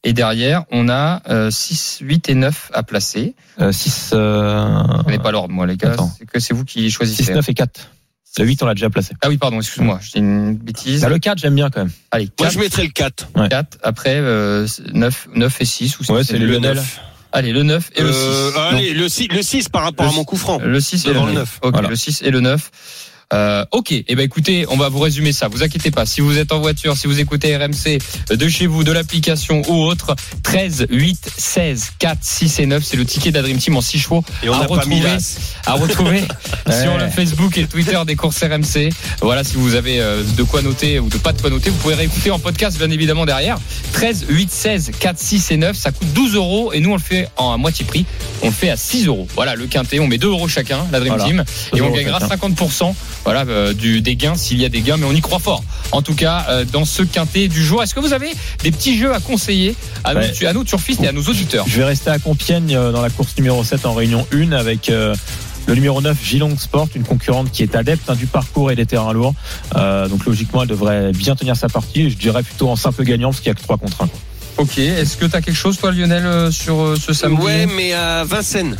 Et 0.03 0.13
derrière, 0.13 0.63
on 0.71 0.87
a 0.87 1.21
euh, 1.29 1.51
6, 1.51 1.99
8 2.01 2.29
et 2.29 2.35
9 2.35 2.71
à 2.73 2.83
placer. 2.83 3.35
Euh, 3.59 3.71
6, 3.71 4.11
euh, 4.13 4.63
Je 4.99 5.03
connais 5.03 5.19
pas 5.19 5.31
l'ordre, 5.31 5.53
moi, 5.53 5.67
les 5.67 5.75
gars. 5.75 5.91
Attends. 5.91 6.11
C'est 6.17 6.25
que 6.25 6.39
c'est 6.39 6.53
vous 6.53 6.63
qui 6.65 6.83
6, 6.83 6.91
choisissez. 6.91 7.33
9 7.33 7.47
et 7.49 7.53
4. 7.53 7.89
Le 8.37 8.45
8, 8.45 8.63
on 8.63 8.67
l'a 8.67 8.75
déjà 8.75 8.89
placé. 8.89 9.13
Ah 9.21 9.27
oui, 9.27 9.37
pardon, 9.37 9.57
excuse-moi. 9.59 9.99
J'ai 10.01 10.19
une 10.19 10.55
bêtise. 10.55 11.01
Bah, 11.01 11.09
le 11.09 11.17
4, 11.19 11.39
j'aime 11.39 11.55
bien 11.55 11.69
quand 11.69 11.81
même. 11.81 11.91
Allez, 12.11 12.25
Moi, 12.39 12.47
4, 12.47 12.53
je 12.53 12.59
mettrais 12.59 12.83
le 12.83 12.89
4. 12.89 13.27
4 13.49 13.77
après 13.83 14.15
euh, 14.15 14.65
9, 14.93 15.27
9 15.35 15.61
et 15.61 15.65
6. 15.65 15.99
Ou 15.99 16.13
Ouais, 16.13 16.21
six 16.23 16.27
c'est 16.31 16.37
le 16.37 16.47
deux. 16.47 16.53
Lionel. 16.53 16.75
neuf. 16.75 17.01
Allez, 17.31 17.51
le 17.51 17.63
9 17.63 17.91
et 17.95 18.01
le 18.03 18.11
6. 18.13 18.17
Euh, 18.17 18.51
allez, 18.71 18.93
le 18.93 19.09
6, 19.09 19.27
le 19.27 19.41
6 19.41 19.69
par 19.69 19.83
rapport 19.83 20.05
Le 20.05 20.11
à 20.11 20.15
mon 20.15 20.23
coup 20.23 20.37
franc. 20.37 20.59
Le 20.59 20.79
6 20.79 21.05
et 21.05 21.09
Devant 21.09 21.25
le 21.25 21.31
le 21.31 21.33
9. 21.33 21.39
neuf. 21.41 21.59
Ok, 21.61 21.71
Voilà. 21.73 21.89
le 21.89 21.95
6 21.95 22.21
et 22.23 22.31
le 22.31 22.39
9. 22.39 22.71
Euh, 23.31 23.63
ok, 23.71 23.91
et 23.91 24.05
eh 24.07 24.15
ben 24.15 24.23
écoutez, 24.23 24.65
on 24.69 24.77
va 24.77 24.89
vous 24.89 24.99
résumer 24.99 25.33
ça. 25.33 25.47
Vous 25.47 25.61
inquiétez 25.61 25.91
pas. 25.91 26.07
Si 26.07 26.19
vous 26.19 26.39
êtes 26.39 26.51
en 26.51 26.59
voiture, 26.59 26.97
si 26.97 27.05
vous 27.05 27.19
écoutez 27.19 27.55
RMC 27.55 27.99
de 28.31 28.47
chez 28.47 28.65
vous, 28.65 28.83
de 28.83 28.91
l'application 28.91 29.61
ou 29.67 29.83
autre, 29.83 30.15
13, 30.41 30.87
8, 30.89 31.29
16, 31.37 31.91
4, 31.99 32.17
6 32.21 32.59
et 32.59 32.65
9, 32.65 32.83
c'est 32.83 32.97
le 32.97 33.05
ticket 33.05 33.29
de 33.29 33.35
la 33.35 33.43
Dream 33.43 33.57
Team 33.59 33.77
en 33.77 33.81
6 33.81 33.99
chevaux 33.99 34.23
Et 34.41 34.49
on 34.49 34.53
à 34.53 34.65
retrouver, 34.65 35.17
à 35.67 35.73
retrouver 35.73 36.23
sur 36.81 36.97
le 36.97 37.07
Facebook 37.09 37.55
et 37.59 37.67
Twitter 37.67 37.99
des 38.07 38.15
courses 38.15 38.41
RMC. 38.41 38.89
Voilà, 39.21 39.43
si 39.43 39.57
vous 39.57 39.75
avez 39.75 40.01
euh, 40.01 40.23
de 40.35 40.43
quoi 40.43 40.63
noter 40.63 40.99
ou 40.99 41.07
de 41.07 41.17
pas 41.17 41.31
de 41.31 41.39
quoi 41.39 41.51
noter, 41.51 41.69
vous 41.69 41.77
pouvez 41.77 41.95
réécouter 41.95 42.31
en 42.31 42.39
podcast 42.39 42.79
bien 42.79 42.89
évidemment 42.89 43.27
derrière. 43.27 43.59
13, 43.93 44.25
8, 44.27 44.51
16, 44.51 44.91
4, 44.99 45.19
6 45.19 45.51
et 45.51 45.57
9, 45.57 45.77
ça 45.77 45.91
coûte 45.91 46.11
12 46.13 46.33
euros 46.33 46.73
et 46.73 46.79
nous 46.79 46.89
on 46.89 46.95
le 46.95 47.01
fait 47.01 47.27
en 47.37 47.51
à 47.51 47.57
moitié 47.57 47.85
prix. 47.85 48.07
On 48.41 48.47
le 48.47 48.53
fait 48.53 48.71
à 48.71 48.77
6 48.77 49.05
euros. 49.05 49.27
Voilà, 49.35 49.53
le 49.53 49.67
quintet, 49.67 49.99
on 49.99 50.07
met 50.07 50.17
2 50.17 50.29
euros 50.29 50.47
chacun, 50.47 50.87
la 50.91 50.99
Dream 50.99 51.13
Voilà. 51.13 51.25
Team, 51.25 51.43
et 51.73 51.77
2 51.77 51.83
on 51.83 51.91
gagnera 51.91 52.19
chacun. 52.19 52.49
50% 52.49 52.95
voilà, 53.25 53.41
euh, 53.47 53.73
du, 53.73 54.01
des 54.01 54.15
gains 54.15 54.35
s'il 54.35 54.59
y 54.59 54.65
a 54.65 54.69
des 54.69 54.81
gains, 54.81 54.97
mais 54.97 55.05
on 55.05 55.11
y 55.13 55.21
croit 55.21 55.39
fort. 55.39 55.63
En 55.91 56.01
tout 56.01 56.15
cas, 56.15 56.45
euh, 56.49 56.65
dans 56.71 56.85
ce 56.85 57.03
quintet 57.03 57.47
du 57.47 57.63
jour, 57.63 57.83
est-ce 57.83 57.93
que 57.93 57.99
vous 57.99 58.13
avez 58.13 58.29
des 58.63 58.71
petits 58.71 58.97
jeux 58.97 59.13
à 59.13 59.19
conseiller 59.19 59.75
à, 60.03 60.13
Ouais. 60.13 60.31
nos, 60.41 60.47
à 60.47 60.53
nos 60.53 60.63
turfistes 60.63 61.01
et 61.03 61.07
à 61.07 61.11
nos 61.11 61.23
auditeurs? 61.23 61.65
Je 61.67 61.77
vais 61.77 61.85
rester 61.85 62.09
à 62.09 62.19
Compiègne 62.19 62.75
euh, 62.75 62.91
dans 62.91 63.01
la 63.01 63.09
course 63.09 63.35
numéro 63.37 63.63
7 63.63 63.85
en 63.85 63.93
réunion 63.93 64.25
1 64.33 64.51
avec 64.53 64.89
euh, 64.89 65.15
le 65.67 65.75
numéro 65.75 66.01
9 66.01 66.17
Gilong 66.23 66.57
Sport, 66.57 66.87
une 66.95 67.03
concurrente 67.03 67.51
qui 67.51 67.61
est 67.63 67.75
adepte 67.75 68.09
hein, 68.09 68.15
du 68.15 68.25
parcours 68.25 68.71
et 68.71 68.75
des 68.75 68.85
terrains 68.85 69.13
lourds. 69.13 69.33
Euh, 69.75 70.07
donc 70.07 70.25
logiquement, 70.25 70.63
elle 70.63 70.69
devrait 70.69 71.11
bien 71.11 71.35
tenir 71.35 71.55
sa 71.55 71.69
partie. 71.69 72.09
Je 72.09 72.15
dirais 72.17 72.41
plutôt 72.43 72.69
en 72.69 72.75
simple 72.75 73.03
gagnant 73.03 73.29
parce 73.29 73.39
qu'il 73.41 73.47
y 73.49 73.51
a 73.51 73.55
que 73.55 73.61
3 73.61 73.77
contre 73.77 74.01
1. 74.03 74.09
Ok, 74.57 74.77
est-ce 74.79 75.15
que 75.17 75.25
tu 75.25 75.35
as 75.35 75.41
quelque 75.41 75.55
chose 75.55 75.77
toi 75.77 75.91
Lionel 75.91 76.51
sur 76.51 76.95
ce 76.99 77.13
samedi? 77.13 77.41
Ouais, 77.41 77.65
mais 77.67 77.93
à 77.93 78.23
Vincennes. 78.23 78.77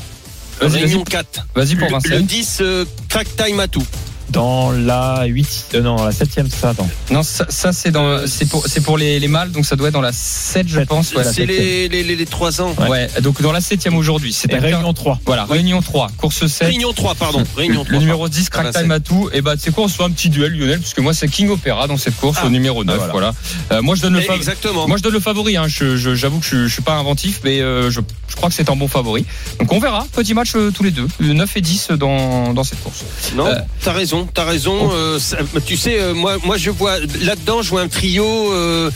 Vas-y, 0.60 0.72
Réunion 0.82 0.98
vas-y. 1.00 1.12
4. 1.12 1.48
Vas-y 1.56 1.76
pour 1.76 1.88
Le, 1.88 1.94
le 1.94 2.00
Vincennes. 2.02 2.26
10, 2.26 2.58
euh, 2.62 2.86
crack 3.08 3.28
time 3.38 3.60
à 3.62 3.68
tout. 3.70 3.86
Dans 4.32 4.72
la 4.72 5.26
8, 5.26 5.66
euh, 5.76 5.82
non, 5.82 5.96
la 6.04 6.12
7ème, 6.12 6.48
c'est 6.50 6.60
ça, 6.60 6.70
attends. 6.70 6.88
Non, 7.12 7.24
ça, 7.24 7.46
ça, 7.50 7.74
c'est 7.74 7.90
dans 7.92 8.28
c'est 8.28 8.48
pour 8.48 8.68
c'est 8.68 8.82
pour 8.82 8.98
les, 8.98 9.20
les 9.20 9.28
mâles, 9.28 9.52
donc 9.52 9.66
ça 9.66 9.76
doit 9.76 9.88
être 9.88 9.94
dans 9.94 10.02
la 10.02 10.12
7 10.14 10.68
je 10.68 10.80
pense. 10.82 11.14
Ouais, 11.16 11.24
c'est 11.24 11.46
les, 11.48 11.90
les, 11.90 12.04
les, 12.04 12.16
les 12.16 12.26
3 12.26 12.62
ans. 12.62 12.76
Ouais, 12.90 13.10
donc 13.22 13.42
dans 13.42 13.52
la 13.52 13.62
7 13.62 13.88
aujourd'hui. 13.94 14.32
C'est 14.34 14.54
réunion 14.54 14.94
3. 14.94 15.20
Voilà, 15.26 15.46
réunion 15.46 15.82
3, 15.82 16.12
course 16.18 16.46
7. 16.46 16.68
Réunion 16.68 16.94
3, 16.94 17.16
pardon. 17.16 17.44
Réunion 17.58 17.84
3. 17.84 17.94
le 17.94 18.00
numéro 18.00 18.30
10, 18.30 18.50
pardon. 18.50 18.70
Crack 18.72 18.82
Time 18.84 18.92
à 18.92 19.00
tout. 19.00 19.30
Et 19.34 19.42
bah, 19.42 19.56
tu 19.58 19.64
sais 19.64 19.72
quoi, 19.72 19.86
on 19.86 19.88
se 19.88 19.96
fait 19.98 20.04
un 20.04 20.12
petit 20.12 20.30
duel, 20.30 20.52
Lionel, 20.54 20.80
puisque 20.80 21.00
moi, 21.00 21.14
c'est 21.14 21.28
King 21.28 21.50
Opera 21.50 21.88
dans 21.88 21.98
cette 21.98 22.16
course, 22.18 22.38
Ah. 22.42 22.46
au 22.46 22.50
numéro 22.50 22.84
9. 22.84 22.96
voilà. 22.98 23.12
voilà. 23.12 23.34
Euh, 23.72 23.82
moi, 23.82 23.96
je 23.96 24.02
donne 24.02 24.14
le 24.14 24.20
Eh, 24.20 24.24
favori. 24.24 24.38
Exactement. 24.40 24.88
Moi, 24.88 24.98
je 24.98 25.04
donne 25.04 25.14
le 25.14 25.20
favori. 25.20 25.58
Hein. 25.58 25.66
Je- 25.68 25.98
je- 25.98 26.14
J'avoue 26.16 26.40
que 26.40 26.46
je, 26.46 26.68
je 26.68 26.74
suis 26.74 26.82
pas 26.84 26.94
inventif, 26.96 27.42
mais 27.44 27.62
euh, 27.62 27.90
je, 27.90 28.02
je 28.28 28.36
crois 28.36 28.50
que 28.50 28.56
c'est 28.56 28.70
un 28.70 28.76
bon 28.76 28.88
favori. 28.88 29.26
Donc, 29.60 29.72
on 29.74 29.80
verra. 29.80 30.06
Petit 30.14 30.34
match 30.34 30.52
euh, 30.56 30.70
tous 30.72 30.84
les 30.84 30.92
deux. 30.92 31.08
Le 31.20 31.34
9 31.34 31.58
et 31.58 31.62
10 31.62 31.90
dans, 31.98 32.54
dans 32.54 32.64
cette 32.64 32.82
course. 32.84 33.04
Non, 33.36 33.48
Euh, 33.48 33.56
t'as 33.84 33.94
raison, 33.94 34.19
t'as 34.26 34.46
raison. 34.46 34.90
euh, 34.94 35.20
ça- 35.20 35.38
tu 35.66 35.78
sais, 35.78 36.00
euh, 36.00 36.14
moi, 36.14 36.38
moi, 36.44 36.58
je 36.58 36.70
vois 36.70 36.98
là-dedans, 37.22 37.62
je 37.62 37.70
vois 37.70 37.82
un 37.82 37.88
trio 37.88 38.26
euh, 38.54 38.92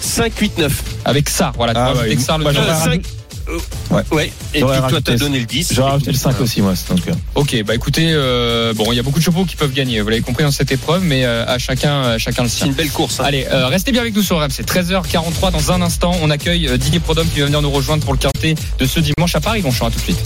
5, 0.00 0.32
8, 0.38 0.58
9. 0.58 0.72
Avec 1.04 1.28
ça, 1.28 1.52
voilà. 1.56 1.72
Ah, 1.76 1.92
ouais, 1.94 2.00
avec 2.00 2.20
ça, 2.20 2.36
le 2.38 2.44
moi, 2.44 2.52
numéro 2.52 2.70
j'aurais 2.72 2.80
Euh, 2.80 2.84
5. 2.84 2.92
cinq, 2.92 3.02
euh, 3.48 3.58
Ouais. 3.96 4.02
ouais. 4.12 4.32
Et 4.54 4.62
puis 4.62 4.78
toi, 4.88 5.00
t'as 5.02 5.16
donné 5.16 5.38
le 5.40 5.46
10. 5.46 5.72
J'aurais 5.74 5.92
rajouté 5.92 6.10
le 6.12 6.16
5 6.18 6.30
Voilà. 6.30 6.44
aussi, 6.44 6.60
moi. 6.62 6.74
Donc, 6.90 7.08
euh, 7.08 7.12
Ok, 7.34 7.62
bah 7.64 7.74
écoutez, 7.74 8.08
euh, 8.12 8.72
bon, 8.74 8.92
il 8.92 8.96
y 8.96 8.98
a 8.98 9.02
beaucoup 9.02 9.18
de 9.18 9.24
chevaux 9.24 9.44
qui 9.44 9.56
peuvent 9.56 9.72
gagner. 9.72 10.00
Vous 10.00 10.08
l'avez 10.10 10.22
compris 10.22 10.44
dans 10.44 10.50
cette 10.50 10.70
épreuve, 10.72 11.02
mais 11.04 11.24
euh, 11.24 11.44
à 11.46 11.58
chacun, 11.58 12.02
à 12.02 12.18
chacun 12.18 12.42
le 12.42 12.48
C'est 12.48 12.56
sien. 12.58 12.66
une 12.66 12.72
belle 12.74 12.90
course. 12.90 13.20
hein. 13.20 13.24
Allez, 13.26 13.46
euh, 13.50 13.66
restez 13.68 13.90
bien 13.92 14.02
avec 14.02 14.14
nous 14.14 14.22
sur 14.22 14.38
RMC. 14.38 14.64
13h43 14.66 15.50
dans 15.50 15.72
un 15.72 15.80
instant. 15.82 16.12
On 16.22 16.30
accueille 16.30 16.68
euh, 16.68 16.76
Didier 16.76 17.00
Prodhomme 17.00 17.28
qui 17.28 17.40
va 17.40 17.46
venir 17.46 17.62
nous 17.62 17.70
rejoindre 17.70 18.04
pour 18.04 18.12
le 18.12 18.18
quintet 18.18 18.54
de 18.78 18.86
ce 18.86 19.00
dimanche 19.00 19.34
à 19.34 19.40
Paris. 19.40 19.62
Longchamp, 19.62 19.86
à 19.86 19.90
tout 19.90 19.98
de 19.98 20.02
suite. 20.04 20.18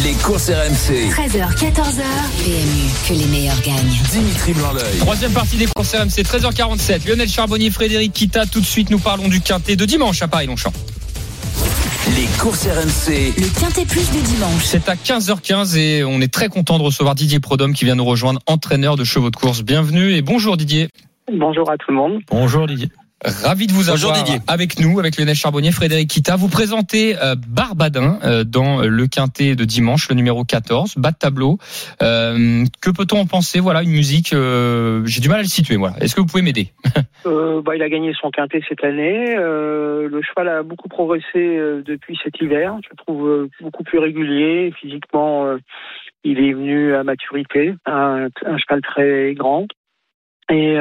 Les 0.00 0.14
courses 0.14 0.48
RMC. 0.48 1.10
13h, 1.10 1.54
14h. 1.54 2.02
PMU, 2.42 2.88
que 3.06 3.12
les 3.12 3.26
meilleurs 3.26 3.60
gagnent. 3.60 4.00
Dimitri 4.10 4.54
Blanc-L'œil. 4.54 4.98
Troisième 5.00 5.32
partie 5.32 5.56
des 5.56 5.66
courses 5.66 5.94
RMC, 5.94 6.22
13h47. 6.22 7.06
Lionel 7.06 7.28
Charbonnier, 7.28 7.70
Frédéric 7.70 8.14
Kita. 8.14 8.46
Tout 8.46 8.60
de 8.60 8.64
suite, 8.64 8.88
nous 8.88 8.98
parlons 8.98 9.28
du 9.28 9.42
quintet 9.42 9.76
de 9.76 9.84
dimanche 9.84 10.22
à 10.22 10.28
Paris-Longchamp. 10.28 10.72
Les 12.16 12.26
courses 12.40 12.66
RMC. 12.66 13.34
Le 13.36 13.60
Quintet 13.60 13.84
Plus 13.84 14.10
du 14.10 14.22
dimanche. 14.22 14.64
C'est 14.64 14.88
à 14.88 14.94
15h15 14.94 15.76
et 15.76 16.04
on 16.04 16.22
est 16.22 16.32
très 16.32 16.48
content 16.48 16.78
de 16.78 16.84
recevoir 16.84 17.14
Didier 17.14 17.38
Prodhomme 17.38 17.74
qui 17.74 17.84
vient 17.84 17.94
nous 17.94 18.04
rejoindre, 18.04 18.40
entraîneur 18.46 18.96
de 18.96 19.04
chevaux 19.04 19.30
de 19.30 19.36
course. 19.36 19.62
Bienvenue 19.62 20.14
et 20.14 20.22
bonjour 20.22 20.56
Didier. 20.56 20.88
Bonjour 21.30 21.70
à 21.70 21.76
tout 21.76 21.90
le 21.90 21.96
monde. 21.98 22.20
Bonjour 22.30 22.66
Didier. 22.66 22.88
Ravi 23.24 23.68
de 23.68 23.72
vous 23.72 23.84
Bonjour, 23.88 24.10
avoir 24.10 24.24
Didier. 24.24 24.40
avec 24.48 24.80
nous, 24.80 24.98
avec 24.98 25.16
Lionel 25.16 25.36
Charbonnier, 25.36 25.70
Frédéric 25.70 26.10
Kita. 26.10 26.34
Vous 26.34 26.48
présentez 26.48 27.16
euh, 27.22 27.36
Barbadin 27.48 28.18
euh, 28.24 28.42
dans 28.42 28.80
le 28.80 29.06
quintet 29.06 29.54
de 29.54 29.64
dimanche, 29.64 30.08
le 30.08 30.16
numéro 30.16 30.42
14, 30.44 30.94
bas 30.96 31.12
de 31.12 31.16
tableau. 31.16 31.58
Euh, 32.02 32.64
que 32.80 32.90
peut-on 32.90 33.18
en 33.18 33.26
penser? 33.26 33.60
Voilà, 33.60 33.84
une 33.84 33.92
musique, 33.92 34.32
euh, 34.32 35.04
j'ai 35.04 35.20
du 35.20 35.28
mal 35.28 35.38
à 35.38 35.42
le 35.42 35.48
situer. 35.48 35.76
Voilà. 35.76 35.94
Est-ce 36.00 36.16
que 36.16 36.20
vous 36.20 36.26
pouvez 36.26 36.42
m'aider? 36.42 36.72
Euh, 37.24 37.62
bah, 37.62 37.76
il 37.76 37.82
a 37.82 37.88
gagné 37.88 38.12
son 38.20 38.32
quintet 38.32 38.62
cette 38.68 38.82
année. 38.82 39.36
Euh, 39.38 40.08
le 40.08 40.22
cheval 40.22 40.48
a 40.48 40.64
beaucoup 40.64 40.88
progressé 40.88 41.36
euh, 41.36 41.80
depuis 41.86 42.18
cet 42.20 42.40
hiver. 42.40 42.74
Je 42.82 42.88
le 42.90 42.96
trouve 42.96 43.28
euh, 43.28 43.48
beaucoup 43.60 43.84
plus 43.84 44.00
régulier. 44.00 44.74
Physiquement, 44.80 45.46
euh, 45.46 45.58
il 46.24 46.40
est 46.40 46.52
venu 46.52 46.96
à 46.96 47.04
maturité. 47.04 47.74
Un, 47.86 48.26
un 48.44 48.58
cheval 48.58 48.80
très 48.80 49.34
grand. 49.34 49.66
Et 50.50 50.76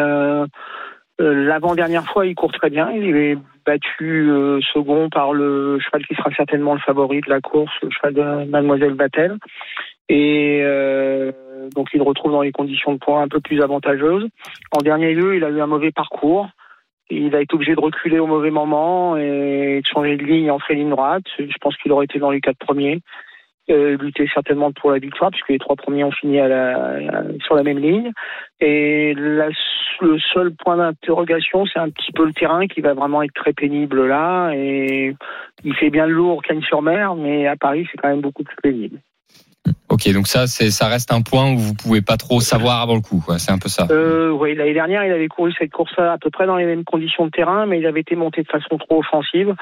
l'avant-dernière 1.22 2.06
fois, 2.06 2.26
il 2.26 2.36
court 2.36 2.52
très 2.52 2.70
bien. 2.70 2.92
Il 2.92 3.16
est 3.16 3.38
battu 3.66 4.30
euh, 4.30 4.60
second 4.74 5.10
par 5.10 5.34
le 5.34 5.80
cheval 5.80 6.06
qui 6.06 6.16
sera 6.16 6.32
certainement 6.32 6.74
le 6.74 6.80
favori 6.80 7.22
de 7.22 7.30
la 7.30 7.42
course, 7.42 7.74
le 7.84 7.90
cheval 7.92 8.14
de 8.14 8.50
Mademoiselle 8.50 8.94
Battel. 8.94 9.38
Et 10.10 10.62
euh, 10.64 11.32
donc, 11.76 11.90
il 11.94 12.02
retrouve 12.02 12.32
dans 12.32 12.42
les 12.42 12.52
conditions 12.52 12.94
de 12.94 12.98
poids 12.98 13.22
un 13.22 13.28
peu 13.28 13.40
plus 13.40 13.62
avantageuses. 13.62 14.28
En 14.72 14.80
dernier 14.80 15.14
lieu, 15.14 15.36
il 15.36 15.44
a 15.44 15.50
eu 15.50 15.62
un 15.62 15.68
mauvais 15.68 15.92
parcours. 15.92 16.50
Il 17.10 17.36
a 17.36 17.42
été 17.42 17.54
obligé 17.56 17.76
de 17.76 17.82
reculer 17.82 18.20
au 18.20 18.28
mauvais 18.28 18.52
moment 18.52 19.18
et 19.18 19.82
de 19.82 19.88
changer 19.88 20.16
de 20.16 20.24
ligne, 20.24 20.50
entrer 20.50 20.76
ligne 20.76 20.90
droite. 20.90 21.24
Je 21.38 21.58
pense 21.60 21.76
qu'il 21.78 21.92
aurait 21.92 22.06
été 22.06 22.20
dans 22.20 22.32
les 22.32 22.42
quatre 22.42 22.58
premiers. 22.58 23.02
Euh, 23.72 23.98
lutter 23.98 24.30
certainement 24.34 24.72
pour 24.74 24.92
la 24.92 25.00
victoire, 25.00 25.32
puisque 25.32 25.48
les 25.50 25.58
trois 25.58 25.78
premiers 25.78 26.04
ont 26.04 26.12
fini 26.12 26.40
à 26.40 26.48
la, 26.50 26.78
à- 26.78 27.24
sur 27.46 27.56
la 27.56 27.64
même 27.64 27.80
ligne. 27.80 28.12
Et 28.60 29.14
la- 29.16 29.50
le 30.02 30.20
seul 30.34 30.52
point 30.54 30.78
d'interrogation, 30.78 31.66
c'est 31.66 31.80
un 31.80 31.90
petit 31.90 32.12
peu 32.12 32.26
le 32.26 32.34
terrain 32.34 32.68
qui 32.68 32.82
va 32.82 32.94
vraiment 32.94 33.24
être 33.24 33.34
très 33.34 33.54
pénible 33.54 34.08
là. 34.08 34.52
Et 34.54 35.16
il 35.64 35.76
fait 35.76 35.90
bien 35.90 36.06
lourd 36.06 36.42
Cannes-sur-Mer, 36.44 37.16
mais 37.16 37.48
à 37.48 37.56
Paris, 37.56 37.88
c'est 37.90 37.98
quand 37.98 38.10
même 38.10 38.22
beaucoup 38.22 38.44
plus 38.44 38.58
pénible. 38.62 39.00
Ok, 39.90 40.12
donc 40.14 40.28
ça, 40.28 40.48
ça 40.48 40.88
reste 40.88 41.12
un 41.12 41.22
point 41.22 41.52
où 41.52 41.58
vous 41.58 41.74
pouvez 41.74 42.02
pas 42.02 42.18
trop 42.18 42.40
savoir 42.40 42.82
avant 42.82 42.96
le 42.96 43.02
coup. 43.02 43.24
C'est 43.38 43.52
un 43.52 43.58
peu 43.60 43.70
ça. 43.70 43.88
Euh, 43.92 44.32
oui, 44.32 44.56
l'année 44.56 44.74
dernière, 44.74 45.06
il 45.06 45.12
avait 45.12 45.28
couru 45.28 45.54
cette 45.58 45.72
course-là 45.72 46.14
à 46.14 46.18
peu 46.18 46.30
près 46.30 46.48
dans 46.48 46.56
les 46.56 46.66
mêmes 46.66 46.86
conditions 46.86 47.26
de 47.26 47.32
terrain, 47.32 47.66
mais 47.66 47.80
il 47.80 47.86
avait 47.86 48.00
été 48.00 48.16
monté 48.16 48.42
de 48.42 48.48
façon 48.48 48.78
trop 48.78 49.00
offensive. 49.00 49.54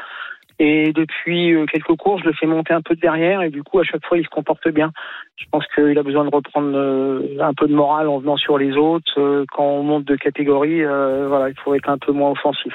Et 0.61 0.91
depuis 0.91 1.53
euh, 1.53 1.65
quelques 1.65 1.95
courses, 1.95 2.21
je 2.21 2.27
le 2.27 2.33
fais 2.33 2.45
monter 2.45 2.73
un 2.73 2.81
peu 2.81 2.93
de 2.93 2.99
derrière, 2.99 3.41
et 3.41 3.49
du 3.49 3.63
coup, 3.63 3.79
à 3.79 3.83
chaque 3.83 4.05
fois, 4.05 4.17
il 4.17 4.25
se 4.25 4.29
comporte 4.29 4.67
bien. 4.69 4.91
Je 5.37 5.45
pense 5.51 5.63
qu'il 5.73 5.97
a 5.97 6.03
besoin 6.03 6.25
de 6.25 6.29
reprendre 6.35 6.75
euh, 6.75 7.37
un 7.39 7.53
peu 7.53 7.65
de 7.67 7.73
morale 7.73 8.09
en 8.09 8.19
venant 8.19 8.35
sur 8.35 8.57
les 8.57 8.73
autres. 8.75 9.17
Euh, 9.17 9.45
quand 9.53 9.63
on 9.63 9.83
monte 9.83 10.03
de 10.05 10.17
catégorie, 10.17 10.83
voilà, 10.83 11.47
il 11.49 11.55
faut 11.63 11.73
être 11.75 11.89
un 11.89 11.97
peu 11.97 12.11
moins 12.11 12.31
offensif. 12.31 12.73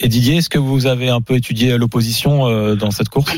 Et 0.00 0.08
Didier, 0.08 0.36
est-ce 0.36 0.50
que 0.50 0.58
vous 0.58 0.86
avez 0.86 1.08
un 1.08 1.22
peu 1.22 1.34
étudié 1.34 1.76
l'opposition 1.78 2.74
dans 2.76 2.90
cette 2.90 3.08
course? 3.08 3.36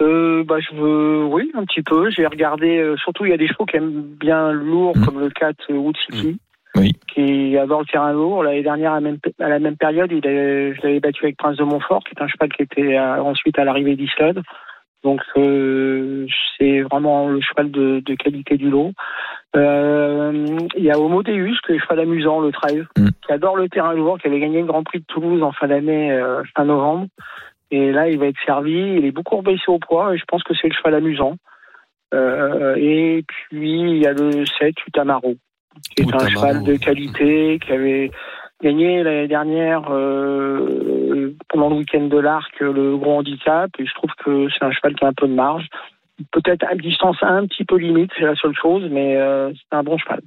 Euh, 0.00 0.44
bah, 0.44 0.56
je 0.60 0.74
veux, 0.76 1.24
oui, 1.24 1.50
un 1.54 1.64
petit 1.64 1.82
peu. 1.82 2.08
J'ai 2.10 2.26
regardé, 2.26 2.94
surtout, 3.02 3.24
il 3.24 3.30
y 3.30 3.34
a 3.34 3.36
des 3.36 3.48
chevaux 3.48 3.66
qui 3.66 3.76
aiment 3.76 4.02
bien 4.20 4.52
lourd, 4.52 4.96
Mhm. 4.96 5.04
comme 5.04 5.20
le 5.20 5.28
4 5.30 5.72
Wood 5.72 5.96
City. 6.06 6.38
Oui. 6.76 6.92
Qui 7.08 7.56
adore 7.56 7.80
le 7.80 7.86
terrain 7.86 8.12
lourd. 8.12 8.42
L'année 8.42 8.62
dernière, 8.62 8.92
à 8.92 8.96
la 8.96 9.00
même, 9.00 9.18
à 9.40 9.48
la 9.48 9.58
même 9.58 9.76
période, 9.76 10.10
il 10.12 10.26
avait- 10.26 10.74
je 10.74 10.82
l'avais 10.82 11.00
battu 11.00 11.24
avec 11.24 11.36
Prince 11.36 11.56
de 11.56 11.64
Montfort, 11.64 12.04
qui 12.04 12.10
est 12.16 12.22
un 12.22 12.28
cheval 12.28 12.50
qui 12.52 12.62
était 12.62 12.96
euh, 12.98 13.22
ensuite 13.22 13.58
à 13.58 13.64
l'arrivée 13.64 13.96
d'Islade. 13.96 14.42
Donc, 15.04 15.20
euh, 15.36 16.26
c'est 16.58 16.80
vraiment 16.82 17.28
le 17.28 17.40
cheval 17.40 17.70
de, 17.70 18.00
de 18.04 18.14
qualité 18.14 18.56
du 18.56 18.68
lot. 18.70 18.92
Euh, 19.54 20.58
il 20.76 20.82
y 20.84 20.90
a 20.90 20.98
Homo 20.98 21.22
Deus, 21.22 21.54
qui 21.64 21.72
est 21.72 21.74
le 21.76 21.80
cheval 21.80 22.00
amusant, 22.00 22.40
le 22.40 22.50
13, 22.52 22.84
Mhm. 22.98 23.10
qui 23.24 23.32
adore 23.32 23.56
le 23.56 23.68
terrain 23.68 23.94
lourd, 23.94 24.18
qui 24.18 24.26
avait 24.26 24.40
gagné 24.40 24.60
le 24.60 24.66
Grand 24.66 24.82
Prix 24.82 25.00
de 25.00 25.04
Toulouse 25.06 25.42
en 25.42 25.52
fin 25.52 25.68
d'année, 25.68 26.10
euh, 26.12 26.42
fin 26.56 26.64
novembre. 26.64 27.06
Et 27.70 27.92
là, 27.92 28.08
il 28.08 28.18
va 28.18 28.26
être 28.26 28.38
servi. 28.44 28.72
Il 28.98 29.04
est 29.04 29.12
beaucoup 29.12 29.36
rebaissé 29.36 29.64
au 29.68 29.78
poids 29.78 30.14
et 30.14 30.18
je 30.18 30.24
pense 30.26 30.42
que 30.42 30.54
c'est 30.54 30.68
le 30.68 30.74
cheval 30.74 30.94
amusant. 30.94 31.36
Et 32.76 33.24
puis, 33.26 33.80
il 33.80 33.98
y 33.98 34.06
a 34.06 34.12
le 34.12 34.44
7, 34.58 34.74
Utamaro, 34.86 35.34
qui 35.96 36.02
est 36.02 36.14
un 36.14 36.28
cheval 36.28 36.62
de 36.62 36.76
qualité, 36.76 37.58
qui 37.64 37.72
avait 37.72 38.10
gagné 38.62 39.02
l'année 39.02 39.28
dernière 39.28 39.82
euh, 39.90 41.34
pendant 41.48 41.68
le 41.68 41.76
week-end 41.76 42.06
de 42.06 42.18
l'Arc 42.18 42.52
le 42.60 42.96
gros 42.96 43.18
handicap. 43.18 43.70
Et 43.78 43.86
je 43.86 43.94
trouve 43.94 44.10
que 44.24 44.48
c'est 44.50 44.64
un 44.64 44.70
cheval 44.72 44.94
qui 44.94 45.04
a 45.04 45.08
un 45.08 45.12
peu 45.12 45.28
de 45.28 45.34
marge. 45.34 45.66
Peut-être 46.32 46.64
à 46.70 46.74
distance 46.74 47.16
un 47.22 47.46
petit 47.46 47.64
peu 47.64 47.76
limite, 47.76 48.10
c'est 48.16 48.24
la 48.24 48.34
seule 48.36 48.54
chose, 48.60 48.84
mais 48.90 49.16
euh, 49.16 49.50
c'est 49.52 49.76
un 49.76 49.82
bon 49.82 49.98
cheval. 49.98 50.20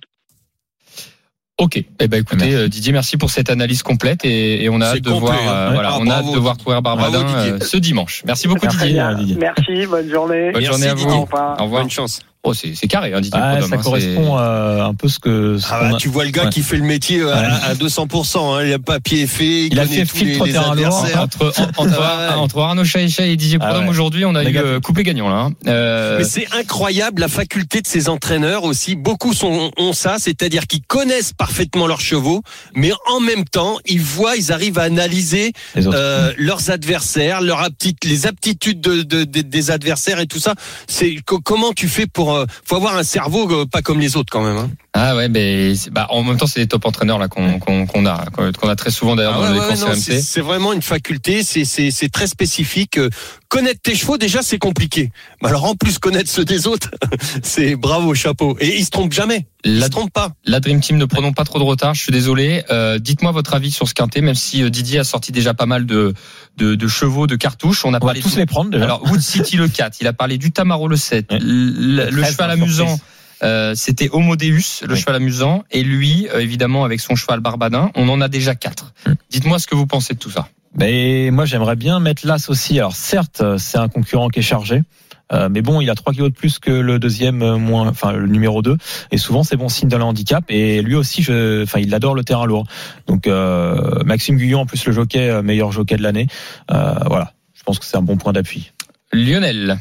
Ok. 1.57 1.75
Eh 1.99 2.07
ben 2.07 2.21
écoutez, 2.21 2.45
Merci. 2.45 2.55
euh, 2.55 2.67
Didier, 2.69 2.93
merci 2.93 3.17
pour 3.17 3.29
cette 3.31 3.49
analyse 3.49 3.83
complète 3.83 4.23
et, 4.23 4.63
et 4.63 4.69
on 4.69 4.79
a 4.79 4.85
hâte 4.85 5.01
de 5.01 5.09
complet, 5.09 5.19
voir, 5.19 5.33
hein. 5.33 5.67
euh, 5.67 5.73
voilà, 5.73 5.89
Ah, 5.93 5.97
on 5.99 6.07
a 6.07 6.13
hâte 6.13 6.31
de 6.33 6.39
voir 6.39 6.57
courir 6.57 6.81
Barbadin 6.81 7.23
Bravo, 7.23 7.59
ce 7.59 7.75
dimanche. 7.77 8.23
Merci 8.25 8.47
beaucoup 8.47 8.65
Didier. 8.67 8.93
bien. 8.93 9.17
Merci, 9.37 9.85
bonne 9.87 10.07
journée. 10.09 10.51
Bonne 10.51 10.61
Merci, 10.61 10.65
journée 10.67 10.87
à 10.87 10.93
vous. 10.93 11.01
Didier. 11.05 11.17
Au 11.19 11.21
revoir. 11.25 11.59
Au 11.59 11.63
revoir. 11.65 11.81
Bonne 11.81 11.89
chance. 11.91 12.21
Oh, 12.43 12.53
c'est, 12.53 12.73
c'est 12.73 12.87
carré, 12.87 13.13
hein, 13.13 13.19
Didier 13.19 13.37
Ah, 13.43 13.59
Ça 13.61 13.75
hein, 13.75 13.77
correspond 13.83 14.37
euh, 14.39 14.81
un 14.85 14.93
peu 14.93 15.09
ce 15.09 15.19
que. 15.19 15.57
ce 15.57 15.67
Ah 15.69 15.81
bah, 15.81 15.95
a- 15.95 15.97
tu 15.99 16.07
vois 16.07 16.23
le 16.23 16.31
gars 16.31 16.45
Ouais. 16.45 16.49
qui 16.49 16.61
fait 16.61 16.77
le 16.77 16.83
métier 16.85 17.19
euh, 17.19 17.33
à, 17.35 17.71
à 17.71 17.73
200%. 17.75 18.37
Hein. 18.57 18.63
Il 18.65 18.71
a 18.71 18.79
pas 18.79 19.01
pied 19.01 19.27
fait. 19.27 19.65
Il, 19.65 19.73
Il 19.73 19.79
a 19.79 19.85
fait 19.85 20.05
filtre 20.05 20.45
les, 20.45 20.53
les 20.53 20.57
adversaires. 20.57 21.21
Entre, 21.23 21.53
en- 21.77 21.83
entre, 21.83 21.99
Ouais. 21.99 22.33
entre 22.35 22.59
Arnaud 22.61 22.85
Chaïcha 22.85 23.25
et 23.25 23.35
Didier 23.35 23.57
Ah 23.59 23.65
Prodhomme 23.65 23.83
ouais. 23.83 23.89
aujourd'hui, 23.89 24.23
on 24.23 24.35
a 24.35 24.43
eu 24.43 24.45
Négatif. 24.45 24.69
euh, 24.69 24.79
coupé 24.79 25.03
gagnant 25.03 25.27
là. 25.27 25.35
hein. 25.35 25.51
Euh, 25.67 26.19
Mais 26.19 26.23
c'est 26.23 26.47
incroyable 26.57 27.19
la 27.19 27.27
faculté 27.27 27.81
de 27.81 27.87
ces 27.87 28.07
entraîneurs 28.07 28.63
aussi. 28.63 28.95
Beaucoup 28.95 29.33
sont, 29.33 29.71
ont 29.77 29.91
ça, 29.91 30.15
c'est-à-dire 30.17 30.65
qu'ils 30.65 30.83
connaissent 30.83 31.33
parfaitement 31.33 31.87
leurs 31.87 31.99
chevaux, 32.01 32.41
mais 32.73 32.91
en 33.11 33.19
même 33.19 33.43
temps, 33.43 33.79
ils 33.85 33.99
voient, 34.01 34.37
ils 34.37 34.53
arrivent 34.53 34.79
à 34.79 34.83
analyser 34.83 35.51
les 35.75 35.85
euh, 35.87 36.31
leurs 36.37 36.69
adversaires, 36.71 37.41
leurs 37.41 37.61
apti- 37.63 37.97
les 38.05 38.27
aptitudes 38.27 38.79
de, 38.79 39.01
de- 39.03 39.25
de- 39.25 39.41
des 39.41 39.71
adversaires 39.71 40.21
et 40.21 40.25
tout 40.25 40.39
ça. 40.39 40.55
C'est 40.87 41.17
co- 41.25 41.41
comment 41.41 41.73
tu 41.73 41.89
fais 41.89 42.07
pour 42.07 42.28
euh, 42.35 42.45
faut 42.65 42.75
avoir 42.75 42.95
un 42.95 43.03
cerveau 43.03 43.49
euh, 43.51 43.65
pas 43.65 43.81
comme 43.81 43.99
les 43.99 44.17
autres 44.17 44.31
quand 44.31 44.43
même. 44.43 44.57
Hein. 44.57 44.69
Ah 44.93 45.15
ouais, 45.15 45.29
mais 45.29 45.75
c'est- 45.75 45.91
bah, 45.91 46.07
en 46.09 46.23
même 46.23 46.37
temps, 46.37 46.47
c'est 46.47 46.59
des 46.61 46.67
top 46.67 46.83
entraîneurs 46.85 47.19
là 47.19 47.27
qu'on 47.27 47.59
qu'on 47.59 47.85
qu'on 47.85 48.05
a, 48.07 48.25
qu'on 48.31 48.67
a 48.69 48.75
très 48.75 48.89
souvent 48.89 49.15
d'ailleurs 49.15 49.33
Ah 49.35 49.37
dans 49.37 49.43
ouais, 49.43 49.53
les 49.53 49.59
ouais, 49.59 49.67
courses 49.67 49.81
non, 50.09 50.19
c'est 50.21 50.41
vraiment 50.41 50.73
une 50.73 50.81
faculté, 50.81 51.43
c'est 51.43 51.63
c'est 51.63 51.91
c'est 51.91 52.09
très 52.09 52.25
spécifique. 52.27 52.97
Euh, 52.97 53.09
Connaître 53.49 53.81
tes 53.81 53.95
chevaux 53.95 54.17
déjà 54.17 54.41
c'est 54.43 54.59
compliqué. 54.59 55.11
Mais 55.41 55.49
alors 55.49 55.65
en 55.65 55.73
plus 55.75 55.97
connaître 55.99 56.29
ceux 56.29 56.45
des 56.45 56.67
autres, 56.67 56.89
c'est 57.43 57.75
bravo 57.75 58.13
chapeau. 58.13 58.57
Et 58.59 58.77
ils 58.79 58.85
se 58.85 58.89
trompent 58.91 59.11
jamais. 59.13 59.47
Ils 59.63 59.79
La, 59.79 59.85
se 59.87 59.91
trompent 59.91 60.11
pas. 60.13 60.31
la 60.45 60.59
Dream 60.59 60.79
Team, 60.81 60.97
ne 60.97 61.05
prenons 61.05 61.33
pas 61.33 61.43
trop 61.45 61.57
de 61.59 61.63
retard. 61.63 61.93
Je 61.95 62.01
suis 62.01 62.11
désolé. 62.11 62.63
Euh, 62.71 62.97
Dites-moi 62.99 63.31
votre 63.31 63.53
avis 63.55 63.71
sur 63.71 63.87
ce 63.87 63.93
quintet, 63.95 64.21
même 64.21 64.35
si 64.35 64.61
euh, 64.63 64.69
Didier 64.69 64.99
a 64.99 65.03
sorti 65.03 65.31
déjà 65.31 65.53
pas 65.55 65.65
mal 65.67 65.85
de 65.85 66.13
de, 66.57 66.75
de 66.75 66.87
chevaux, 66.87 67.25
de 67.27 67.35
cartouches. 67.35 67.85
On 67.85 67.89
a 67.89 67.89
On 67.89 67.93
va 67.93 67.99
parlé 67.99 68.21
tous 68.21 68.33
de- 68.35 68.39
les 68.39 68.45
prendre 68.47 68.69
déjà. 68.71 68.83
Alors 68.85 69.03
Wood 69.09 69.21
City 69.21 69.55
le 69.57 69.67
4, 69.67 69.97
il 70.01 70.07
a 70.07 70.13
parlé 70.13 70.37
du 70.39 70.51
Tamaro 70.51 70.87
le 70.87 70.95
7, 70.97 71.31
Ouais. 71.31 71.39
le, 71.41 72.05
le 72.09 72.21
13, 72.21 72.31
cheval 72.31 72.49
hein, 72.49 72.53
amusant. 72.53 72.87
surprise. 72.87 73.05
Euh, 73.43 73.73
c'était 73.75 74.09
Homo 74.11 74.35
Deus, 74.35 74.81
le 74.85 74.93
Oui. 74.93 74.99
cheval 74.99 75.15
amusant, 75.15 75.63
et 75.71 75.83
lui, 75.83 76.27
euh, 76.33 76.39
évidemment, 76.39 76.83
avec 76.85 76.99
son 76.99 77.15
cheval 77.15 77.39
Barbadin, 77.39 77.91
on 77.95 78.09
en 78.09 78.21
a 78.21 78.27
déjà 78.27 78.55
quatre. 78.55 78.93
Mm. 79.07 79.11
Dites-moi 79.29 79.59
ce 79.59 79.67
que 79.67 79.75
vous 79.75 79.87
pensez 79.87 80.13
de 80.13 80.19
tout 80.19 80.31
ça. 80.31 80.47
Mais 80.75 81.29
moi, 81.31 81.45
j'aimerais 81.45 81.75
bien 81.75 81.99
mettre 81.99 82.27
l'As 82.27 82.49
aussi. 82.49 82.77
Alors, 82.79 82.95
certes, 82.95 83.41
c'est 83.57 83.77
un 83.77 83.87
concurrent 83.89 84.29
qui 84.29 84.39
est 84.39 84.43
chargé. 84.43 84.83
euh, 85.31 85.47
mais 85.49 85.61
bon, 85.61 85.79
il 85.81 85.89
a 85.91 85.95
3 85.95 86.13
kilos 86.13 86.29
de 86.31 86.35
plus 86.35 86.57
que 86.59 86.71
le 86.71 86.97
deuxième, 86.97 87.41
euh, 87.43 87.57
moins, 87.57 87.87
enfin 87.87 88.11
le 88.13 88.25
numéro 88.27 88.61
2. 88.63 88.77
Et 89.11 89.17
souvent, 89.17 89.43
c'est 89.43 89.57
bon 89.57 89.69
signe 89.69 89.87
d'un 89.89 90.01
handicap. 90.01 90.43
Et 90.49 90.81
lui 90.81 90.95
aussi, 90.95 91.21
je, 91.21 91.63
enfin, 91.63 91.79
il 91.79 91.93
adore 91.93 92.15
le 92.15 92.23
terrain 92.23 92.45
lourd. 92.47 92.65
Donc, 93.07 93.27
euh, 93.27 94.03
Maxime 94.05 94.37
Guyon, 94.37 94.61
en 94.61 94.65
plus 94.65 94.83
le 94.85 94.91
jockey, 94.91 95.41
meilleur 95.43 95.71
jockey 95.71 95.97
de 95.97 96.01
l'année. 96.03 96.25
Euh, 96.71 96.93
voilà, 97.05 97.33
je 97.53 97.61
pense 97.63 97.77
que 97.79 97.85
c'est 97.85 97.97
un 97.97 98.01
bon 98.01 98.17
point 98.17 98.33
d'appui. 98.33 98.71
Lionel, 99.11 99.77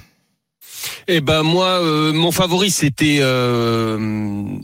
Eh 1.09 1.20
ben 1.20 1.43
moi, 1.43 1.80
euh, 1.82 2.12
mon 2.12 2.30
favori 2.32 2.70
c'était 2.70 3.18
euh, 3.20 3.99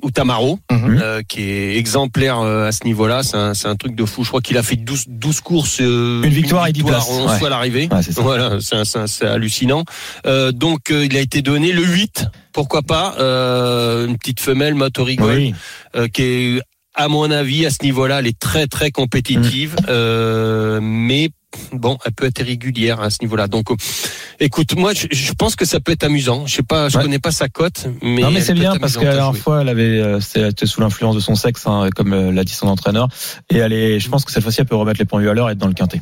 Utamaro, 0.04 0.58
Mhm. 0.70 1.00
euh, 1.02 1.22
qui 1.26 1.42
est 1.42 1.76
exemplaire 1.76 2.40
euh, 2.40 2.68
à 2.68 2.72
ce 2.72 2.84
niveau-là. 2.84 3.22
C'est 3.22 3.36
un, 3.36 3.52
un 3.64 3.76
truc 3.76 3.94
de 3.94 4.04
fou. 4.04 4.22
Je 4.24 4.28
crois 4.28 4.40
qu'il 4.40 4.58
a 4.58 4.62
fait 4.62 4.76
12, 4.76 5.04
12 5.08 5.40
courses, 5.40 5.78
euh, 5.80 6.22
Une 6.22 6.30
victoire 6.32 6.66
et 6.66 6.72
dix 6.72 6.82
places. 6.82 7.08
11 7.10 7.30
Ouais. 7.40 7.46
à 7.46 7.50
l'arrivée. 7.50 7.88
Ouais. 7.90 8.00
Voilà, 8.16 8.58
c'est 8.60 9.24
hallucinant. 9.26 9.84
Euh, 10.26 10.52
donc 10.52 10.90
euh, 10.90 11.04
il 11.04 11.16
a 11.16 11.20
été 11.20 11.42
donné 11.42 11.72
le 11.72 11.82
8, 11.84 12.26
pourquoi 12.52 12.82
pas, 12.82 13.14
euh, 13.18 14.06
une 14.06 14.18
petite 14.18 14.40
femelle 14.40 14.74
Oui, 14.74 15.54
euh, 15.96 16.08
qui 16.08 16.22
est 16.22 16.60
à 16.94 17.08
mon 17.08 17.30
avis, 17.30 17.66
à 17.66 17.70
ce 17.70 17.82
niveau-là, 17.82 18.20
elle 18.20 18.26
est 18.26 18.38
très 18.38 18.66
très 18.66 18.90
compétitive, 18.90 19.74
Mm. 19.80 19.86
euh, 19.88 20.80
mais 20.82 21.30
bon, 21.72 21.98
elle 22.04 22.12
peut 22.12 22.26
être 22.26 22.42
régulière 22.44 23.00
à 23.00 23.10
ce 23.10 23.18
niveau-là. 23.22 23.46
Donc, 23.48 23.70
euh, 23.70 23.76
écoute, 24.40 24.76
moi, 24.76 24.92
je, 24.94 25.06
je 25.10 25.32
pense 25.32 25.56
que 25.56 25.64
ça 25.64 25.80
peut 25.80 25.92
être 25.92 26.04
amusant. 26.04 26.46
Je 26.46 26.56
sais 26.56 26.62
pas, 26.62 26.88
je 26.88 26.96
Ouais. 26.96 27.04
connais 27.04 27.18
pas 27.18 27.30
sa 27.32 27.48
cote, 27.48 27.86
mais 28.02 28.22
non 28.22 28.30
mais 28.30 28.40
c'est 28.40 28.54
bien 28.54 28.76
parce 28.76 28.96
que 28.96 29.04
la 29.04 29.14
dernière 29.14 29.36
fois 29.36 29.60
elle 29.62 29.68
avait 29.68 29.98
euh, 30.00 30.20
c'était- 30.20 30.40
elle 30.40 30.50
était 30.50 30.66
sous 30.66 30.80
l'influence 30.80 31.14
de 31.14 31.20
son 31.20 31.34
sexe 31.36 31.66
hein, 31.66 31.88
comme 31.94 32.12
euh, 32.12 32.32
l'a 32.32 32.44
dit 32.44 32.52
son 32.52 32.66
entraîneur 32.68 33.08
et 33.50 33.58
elle 33.58 33.72
est 33.72 34.00
je 34.00 34.08
pense 34.08 34.24
que 34.24 34.32
cette 34.32 34.42
fois-ci 34.42 34.60
elle 34.60 34.66
peut 34.66 34.76
remettre 34.76 34.98
les 35.00 35.04
pendules 35.04 35.28
à 35.28 35.34
l'heure 35.34 35.48
et 35.48 35.52
être 35.52 35.58
dans 35.58 35.68
le 35.68 35.74
quintet. 35.74 36.00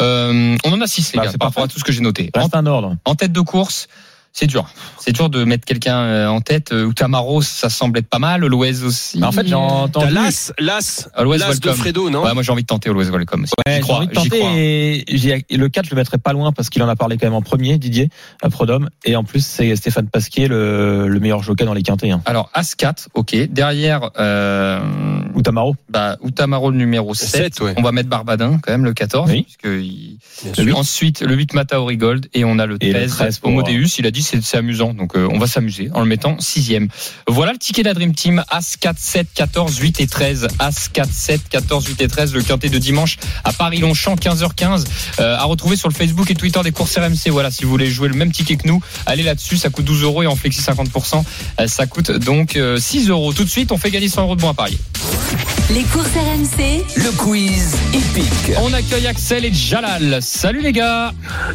Euh, 0.00 0.56
on 0.64 0.72
en 0.72 0.80
a 0.80 0.86
6 0.86 1.12
les 1.12 1.18
Bah, 1.18 1.24
gars 1.26 1.30
c'est 1.32 1.38
par 1.38 1.48
rapport 1.48 1.64
à 1.64 1.68
tout 1.68 1.78
ce 1.78 1.84
que 1.84 1.92
j'ai 1.92 2.00
noté. 2.00 2.30
En, 2.34 2.48
un 2.52 2.66
ordre. 2.66 2.96
en 3.04 3.14
tête 3.14 3.32
de 3.32 3.40
course, 3.40 3.88
c'est 4.32 4.46
dur. 4.46 4.68
C'est 4.98 5.12
dur 5.12 5.28
de 5.30 5.44
mettre 5.44 5.64
quelqu'un 5.64 5.96
euh, 5.98 6.26
en 6.28 6.40
tête. 6.40 6.72
Euh, 6.72 6.84
Outamaro, 6.84 7.42
ça 7.42 7.68
semble 7.70 7.98
être 7.98 8.08
pas 8.08 8.18
mal. 8.18 8.40
Loez 8.46 8.82
aussi. 8.84 9.18
Mais 9.18 9.26
en 9.26 9.32
fait 9.32 9.46
j'ai 9.46 9.54
entendu 9.54 10.12
l'as, 10.12 10.52
l'as, 10.58 11.08
Always 11.14 11.38
l'as 11.38 11.58
de. 11.58 11.70
Fredo, 11.72 12.10
non 12.10 12.22
Ouais, 12.24 12.32
moi 12.34 12.42
j'ai 12.42 12.52
envie 12.52 12.62
de 12.62 12.66
tenter 12.66 12.90
Always 12.90 13.10
Welcome. 13.10 13.42
Ouais, 13.42 13.46
j'y 13.66 13.74
j'ai 13.76 13.80
crois, 13.80 13.96
envie 13.98 14.06
de 14.06 14.12
j'y 14.14 14.28
tenter 14.28 14.38
crois. 14.38 14.50
et 14.54 15.56
le 15.56 15.68
4 15.68 15.86
je 15.86 15.90
le 15.90 15.96
mettrai 15.96 16.18
pas 16.18 16.32
loin 16.32 16.52
parce 16.52 16.70
qu'il 16.70 16.82
en 16.82 16.88
a 16.88 16.96
parlé 16.96 17.16
quand 17.18 17.26
même 17.26 17.34
en 17.34 17.42
premier 17.42 17.78
Didier 17.78 18.08
à 18.42 18.50
Prodome 18.50 18.88
et 19.04 19.16
en 19.16 19.24
plus 19.24 19.44
c'est 19.44 19.74
Stéphane 19.76 20.08
Pasquier 20.08 20.48
le, 20.48 21.08
le 21.08 21.20
meilleur 21.20 21.42
jockey 21.42 21.64
dans 21.64 21.74
les 21.74 21.82
quintets 21.82 22.10
hein. 22.10 22.22
Alors 22.26 22.50
As 22.54 22.74
4, 22.74 23.08
ok. 23.14 23.34
Derrière, 23.50 24.10
euh, 24.18 24.80
ou 25.34 25.42
Tamaro. 25.42 25.76
bah, 25.88 26.16
Outamaro 26.20 26.70
le 26.70 26.76
numéro 26.76 27.14
7. 27.14 27.28
Sept, 27.28 27.60
ouais. 27.60 27.74
On 27.76 27.82
va 27.82 27.92
mettre 27.92 28.08
Barbadin 28.08 28.58
quand 28.62 28.72
même 28.72 28.84
le 28.84 28.92
14. 28.92 29.30
Oui. 29.30 29.42
puisque 29.44 29.64
il- 29.64 30.18
Ensuite, 30.74 31.20
le 31.22 31.34
8 31.34 31.54
Mataori 31.54 31.96
Gold 31.96 32.26
et 32.34 32.44
on 32.44 32.58
a 32.58 32.66
le 32.66 32.76
Et 32.80 32.90
13, 32.90 33.02
le 33.10 33.16
13 33.16 33.38
pour- 33.38 33.50
Homodeus. 33.50 33.98
Il 33.98 34.06
a 34.06 34.10
dit 34.10 34.19
c'est 34.22 34.42
c'est 34.42 34.56
amusant, 34.56 34.94
donc 34.94 35.16
euh, 35.16 35.28
on 35.30 35.38
va 35.38 35.46
s'amuser 35.46 35.90
en 35.94 36.00
le 36.00 36.06
mettant 36.06 36.38
sixième. 36.40 36.88
Voilà 37.28 37.52
le 37.52 37.58
ticket 37.58 37.82
de 37.82 37.88
la 37.88 37.94
Dream 37.94 38.14
Team 38.14 38.42
As 38.50 38.76
4, 38.76 38.98
7, 38.98 39.26
14, 39.34 39.78
8 39.78 40.00
et 40.00 40.06
13. 40.06 40.48
As 40.58 40.88
4, 40.88 41.08
7, 41.10 41.40
14, 41.48 41.86
8 41.86 42.00
et 42.02 42.08
13. 42.08 42.34
Le 42.34 42.42
quintet 42.42 42.68
de 42.68 42.78
dimanche 42.78 43.16
à 43.44 43.52
Paris-Longchamp, 43.52 44.16
15h15. 44.16 44.84
Euh, 45.20 45.36
à 45.36 45.44
retrouver 45.44 45.76
sur 45.76 45.88
le 45.88 45.94
Facebook 45.94 46.30
et 46.30 46.34
Twitter 46.34 46.60
des 46.62 46.72
courses 46.72 46.96
RMC. 46.96 47.30
Voilà, 47.30 47.50
si 47.50 47.64
vous 47.64 47.70
voulez 47.70 47.90
jouer 47.90 48.08
le 48.08 48.14
même 48.14 48.32
ticket 48.32 48.56
que 48.56 48.66
nous, 48.66 48.80
allez 49.06 49.22
là-dessus. 49.22 49.56
Ça 49.56 49.70
coûte 49.70 49.84
12 49.84 50.02
euros 50.02 50.22
et 50.22 50.26
en 50.26 50.36
flexi 50.36 50.60
50%, 50.60 51.24
euh, 51.60 51.66
ça 51.66 51.86
coûte 51.86 52.10
donc 52.10 52.56
euh, 52.56 52.78
6 52.78 53.08
euros. 53.08 53.32
Tout 53.32 53.44
de 53.44 53.50
suite, 53.50 53.72
on 53.72 53.78
fait 53.78 53.90
gagner 53.90 54.08
100 54.08 54.22
euros 54.22 54.36
de 54.36 54.40
bons 54.40 54.50
à 54.50 54.54
parier. 54.54 54.78
Les 55.72 55.82
courses 55.84 56.08
RMC, 56.08 56.84
Le 56.96 57.16
quiz 57.16 57.76
épique. 57.94 58.56
On 58.60 58.72
accueille 58.72 59.06
Axel 59.06 59.44
et 59.44 59.52
Jalal. 59.52 60.18
Salut 60.20 60.62
les 60.62 60.72
gars. 60.72 61.12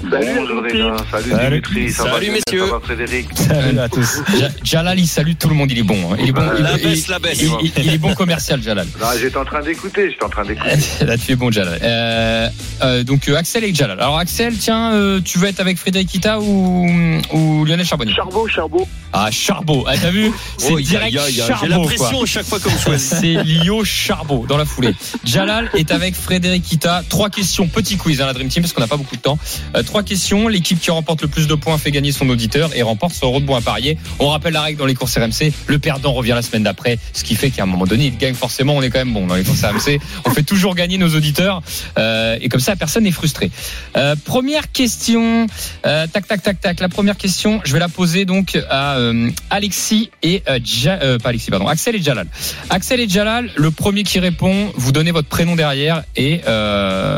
Salut, 0.09 0.28
bonjour 0.38 0.61
déjà. 0.61 0.95
Salut, 1.11 1.32
Salut. 1.32 1.61
Dimitri. 1.61 1.91
Ça 1.91 2.03
va, 2.05 2.13
Salut, 2.13 2.28
Lionel, 2.28 2.41
messieurs. 2.56 2.68
Ça 2.68 2.74
va, 2.74 2.80
Frédéric. 2.80 3.28
Salut 3.36 3.80
à 3.80 3.89
tous. 3.89 4.22
Ja- 4.39 4.49
Jalal, 4.64 4.99
il 4.99 5.08
salue 5.08 5.34
tout 5.39 5.49
le 5.49 5.56
monde. 5.56 5.72
Il 5.72 5.80
est 5.80 5.84
bon. 5.84 6.14
hein. 6.14 6.18
Il 6.20 6.30
est 6.30 6.32
bon. 6.32 6.41
Euh, 6.41 6.60
La 6.62 6.78
il- 6.78 6.84
baisse, 6.84 7.08
la 7.08 7.20
baisse. 7.20 7.41
il- 7.41 7.51
il- 7.78 7.84
il 7.86 7.93
est 7.93 7.97
bon 7.97 8.14
commercial, 8.14 8.62
Jalal. 8.62 8.88
Non, 8.99 9.08
j'étais 9.20 9.38
en 9.38 9.45
train 9.45 9.62
d'écouter, 9.62 10.10
j'étais 10.12 10.24
en 10.24 10.30
train 10.30 10.45
d'écouter. 10.45 10.78
Là, 11.06 11.18
tu 11.18 11.32
es 11.32 11.36
bon, 11.36 11.51
Jalal. 11.51 11.80
Euh, 11.82 12.49
euh, 12.82 13.03
donc, 13.03 13.28
euh, 13.30 13.36
Axel 13.36 13.63
et 13.63 13.73
Jalal. 13.73 13.99
Alors, 13.99 14.17
Axel, 14.17 14.55
tiens, 14.57 14.93
euh, 14.93 15.21
tu 15.23 15.38
veux 15.39 15.47
être 15.47 15.59
avec 15.59 15.78
Frédéric 15.78 16.09
Kita 16.09 16.39
ou, 16.39 16.88
ou 17.34 17.65
Lionel 17.65 17.86
Charbonnier 17.86 18.13
Charbot, 18.13 18.47
Charbot. 18.47 18.88
Ah, 19.13 19.30
Charbot. 19.32 19.86
Ah, 19.88 19.93
t'as 19.99 20.09
vu 20.11 20.32
C'est 20.57 20.73
Oh, 20.73 20.80
direct 20.80 21.13
y 21.13 21.17
a- 21.17 21.21
y 21.21 21.23
a- 21.26 21.30
y 21.30 21.41
a- 21.41 21.45
J'ai 21.45 21.47
Charbot. 21.53 21.67
la 21.67 21.76
quoi. 21.78 21.86
pression 21.86 22.23
à 22.23 22.26
chaque 22.26 22.45
fois 22.45 22.59
qu'on 22.59 22.69
choisit. 22.78 23.13
C'est 23.21 23.43
Lio 23.43 23.84
Charbot 23.86 24.45
dans 24.47 24.57
la 24.57 24.65
foulée. 24.65 24.93
Jalal 25.23 25.69
est 25.73 25.91
avec 25.91 26.15
Frédéric 26.15 26.63
Kita. 26.63 27.03
Trois 27.07 27.30
questions, 27.30 27.67
petit 27.67 27.97
quiz 27.97 28.17
dans 28.17 28.26
la 28.26 28.34
Dream 28.34 28.49
Team 28.49 28.63
parce 28.63 28.73
qu'on 28.73 28.82
n'a 28.82 28.88
pas 28.88 28.97
beaucoup 28.97 29.15
de 29.15 29.21
temps. 29.21 29.38
Euh, 29.76 29.84
trois 29.84 30.03
questions. 30.03 30.47
L'équipe 30.47 30.80
qui 30.80 30.91
remporte 30.91 31.21
le 31.21 31.28
plus 31.30 31.47
de 31.47 31.55
points 31.55 31.78
fait 31.78 31.91
gagner 31.91 32.11
son 32.11 32.28
auditeur 32.30 32.71
et 32.76 32.82
remporte 32.82 33.13
son 33.13 33.28
euro 33.28 33.39
de 33.39 33.51
à 33.55 33.61
parier. 33.61 33.97
On 34.19 34.28
rappelle 34.30 34.53
la 34.53 34.61
règle 34.61 34.80
dans 34.80 34.86
les 34.86 34.95
courses 34.95 35.17
RMC. 35.17 35.53
Le 35.67 35.80
perdant 35.80 36.11
revient 36.11 36.32
la 36.36 36.41
semaine 36.41 36.63
d'après, 36.63 36.99
ce 37.13 37.23
qui 37.23 37.36
fait 37.36 37.51
qu'à 37.51 37.63
un 37.63 37.67
moment 37.67 37.86
donné, 37.86 38.07
il 38.07 38.17
gagne 38.17 38.34
forcément. 38.34 38.73
On 38.76 38.82
est 38.82 38.89
quand 38.89 38.99
même 38.99 39.13
bon 39.13 39.28
dans 39.28 39.36
les 39.36 39.43
courses 39.43 39.63
RMC. 39.63 39.99
On 40.26 40.32
fait 40.32 40.43
toujours 40.43 40.76
gagner 40.76 40.97
nos 40.97 41.15
auditeurs 41.15 41.61
euh, 41.97 42.38
et 42.41 42.49
comme 42.49 42.59
ça, 42.59 42.64
personne 42.76 43.03
n'est 43.03 43.11
frustré. 43.11 43.51
Euh, 43.97 44.16
première 44.26 44.72
question. 44.72 45.47
Euh, 45.86 46.07
tac, 46.07 46.28
tac, 46.28 46.41
tac, 46.41 46.59
tac. 46.59 46.80
La 46.80 46.89
première 46.89 47.18
question, 47.18 47.61
je 47.63 47.74
vais 47.74 47.80
la 47.80 47.89
poser 47.89 48.26
donc 48.26 48.57
à 48.70 48.95
euh, 48.97 49.30
Alexis 49.49 50.09
et 50.24 50.39
pas 50.39 51.30
Alexis, 51.30 51.51
pardon, 51.51 51.68
Axel 51.68 51.95
et 51.95 52.01
Jalal. 52.01 52.28
Axel 52.70 52.99
et 52.99 53.09
Jalal, 53.09 53.51
le 53.55 53.72
premier 53.72 54.03
qui 54.03 54.20
répond, 54.20 54.72
vous 54.76 54.91
donnez 54.91 55.11
votre 55.11 55.28
prénom 55.28 55.55
derrière 55.55 56.03
et 56.16 56.41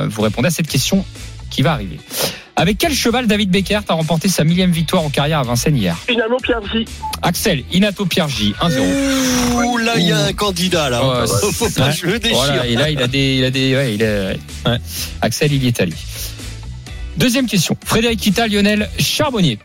vous 0.10 0.22
répondez 0.22 0.48
à 0.48 0.52
cette 0.52 0.68
question 0.68 1.06
qui 1.50 1.62
va 1.62 1.72
arriver. 1.72 2.00
Avec 2.60 2.80
quel 2.80 2.92
cheval 2.92 3.28
David 3.28 3.52
Beckert 3.52 3.84
a 3.88 3.94
remporté 3.94 4.28
sa 4.30 4.44
millième 4.44 4.72
victoire 4.72 5.04
en 5.04 5.10
carrière 5.10 5.38
à 5.38 5.44
Vincennes 5.44 5.78
hier 5.78 5.96
Finalement, 6.08 6.38
Pierre-J. 6.38 6.86
Axel, 7.22 7.64
Inato 7.72 8.08
Piergi, 8.08 8.56
1-0. 8.60 9.64
Ouh, 9.64 9.78
là, 9.78 9.94
il 9.98 10.08
y 10.08 10.12
a 10.12 10.18
un 10.26 10.34
candidat, 10.34 10.90
là. 10.90 11.22
Ouais, 11.22 11.28
Faut 11.54 11.70
pas 11.70 11.92
que 11.92 11.98
je 11.98 12.06
le 12.08 12.18
déchire. 12.18 12.38
Voilà, 12.38 12.66
et 12.66 12.74
là, 12.74 12.90
il 12.90 13.00
a 13.00 13.08
des, 13.08 13.36
il 13.36 13.46
a 13.46 13.52
des, 13.52 13.76
ouais, 13.76 13.94
il 13.94 14.04
a, 14.04 14.34
ouais. 14.72 14.80
Axel, 15.22 15.54
il 15.54 15.64
y 15.64 15.68
est 15.68 15.80
allé. 15.80 15.94
Deuxième 17.18 17.46
question. 17.46 17.78
Frédéric 17.86 18.20
Kita, 18.20 18.48
Lionel 18.48 18.90
Charbonnier. 18.98 19.60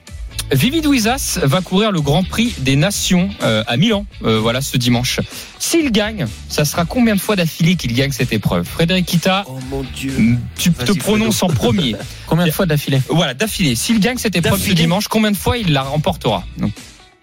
Vivi 0.50 0.82
Douizas 0.82 1.38
va 1.42 1.62
courir 1.62 1.92
le 1.92 2.00
Grand 2.02 2.24
Prix 2.24 2.54
des 2.58 2.76
Nations 2.76 3.30
euh, 3.42 3.64
à 3.66 3.76
Milan, 3.78 4.04
euh, 4.24 4.38
voilà, 4.38 4.60
ce 4.60 4.76
dimanche. 4.76 5.20
S'il 5.58 5.90
gagne, 5.92 6.26
ça 6.48 6.64
sera 6.66 6.84
combien 6.84 7.14
de 7.14 7.20
fois 7.20 7.36
d'affilée 7.36 7.76
qu'il 7.76 7.94
gagne 7.94 8.12
cette 8.12 8.32
épreuve? 8.34 8.66
Frédéric 8.66 9.06
Kita, 9.06 9.44
Oh 9.48 9.58
mon 9.70 9.82
Dieu. 9.82 10.36
tu 10.58 10.70
te 10.72 10.92
prononces 10.92 11.42
en 11.42 11.48
premier. 11.48 11.96
Combien 12.26 12.46
de 12.46 12.50
fois 12.50 12.66
d'affilée? 12.66 13.00
Voilà, 13.08 13.34
d'affilée. 13.34 13.74
S'il 13.74 14.00
gagne 14.00 14.16
cette 14.18 14.36
épreuve 14.36 14.60
ce 14.60 14.72
dimanche, 14.72 15.08
combien 15.08 15.30
de 15.30 15.36
fois 15.36 15.58
il 15.58 15.72
la 15.72 15.82
remportera? 15.82 16.44
Donc, 16.58 16.72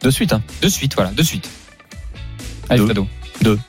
De 0.04 0.10
suite 0.12 0.34
hein. 0.34 0.42
De 0.62 0.70
suite, 0.70 0.94
voilà, 0.96 1.10
de 1.12 1.24
suite. 1.24 1.50
Allez, 2.70 2.80
Deux. 2.80 2.86
Fredo. 2.86 3.08
Deux. 3.42 3.60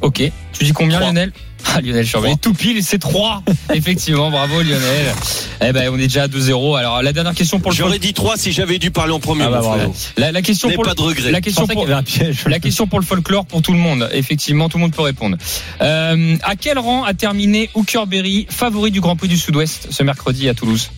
Ok. 0.00 0.22
Tu 0.52 0.64
dis 0.64 0.72
combien, 0.72 0.98
Trois. 0.98 1.08
Lionel? 1.08 1.32
Ah, 1.74 1.80
Lionel 1.80 2.06
Charbonnier. 2.06 2.36
Tout 2.40 2.54
pile, 2.54 2.82
c'est 2.82 2.98
3. 2.98 3.42
Effectivement, 3.74 4.30
bravo, 4.30 4.62
Lionel. 4.62 5.14
Eh 5.62 5.72
ben, 5.72 5.90
on 5.92 5.96
est 5.98 6.02
déjà 6.08 6.22
à 6.24 6.28
2-0. 6.28 6.78
Alors, 6.78 7.02
la 7.02 7.12
dernière 7.12 7.34
question 7.34 7.60
pour 7.60 7.70
le 7.70 7.76
J'aurais 7.76 7.98
dit 7.98 8.14
3 8.14 8.36
si 8.36 8.52
j'avais 8.52 8.78
dû 8.78 8.90
parler 8.90 9.12
en 9.12 9.20
premier. 9.20 9.44
Ah 9.44 9.50
bah, 9.50 9.60
bravo. 9.60 9.94
La, 10.16 10.32
la 10.32 10.42
question 10.42 10.70
pour 10.70 10.84
pas 10.84 10.90
le- 10.90 10.96
de 10.96 11.02
regret. 11.02 11.30
La 11.30 11.40
question 11.40 11.66
pour 11.66 11.88
un 11.88 12.02
piège. 12.02 12.44
la 12.46 12.58
question 12.58 12.86
pour 12.86 13.00
le 13.00 13.04
folklore 13.04 13.44
pour 13.46 13.60
tout 13.62 13.72
le 13.72 13.78
monde. 13.78 14.08
Effectivement, 14.12 14.68
tout 14.68 14.78
le 14.78 14.82
monde 14.82 14.94
peut 14.94 15.02
répondre. 15.02 15.36
Euh, 15.80 16.36
à 16.42 16.56
quel 16.56 16.78
rang 16.78 17.04
a 17.04 17.14
terminé 17.14 17.70
Hooker 17.74 18.06
Berry, 18.06 18.46
favori 18.50 18.90
du 18.90 19.00
Grand 19.00 19.16
Prix 19.16 19.28
du 19.28 19.36
Sud-Ouest, 19.36 19.88
ce 19.90 20.02
mercredi 20.02 20.48
à 20.48 20.54
Toulouse? 20.54 20.90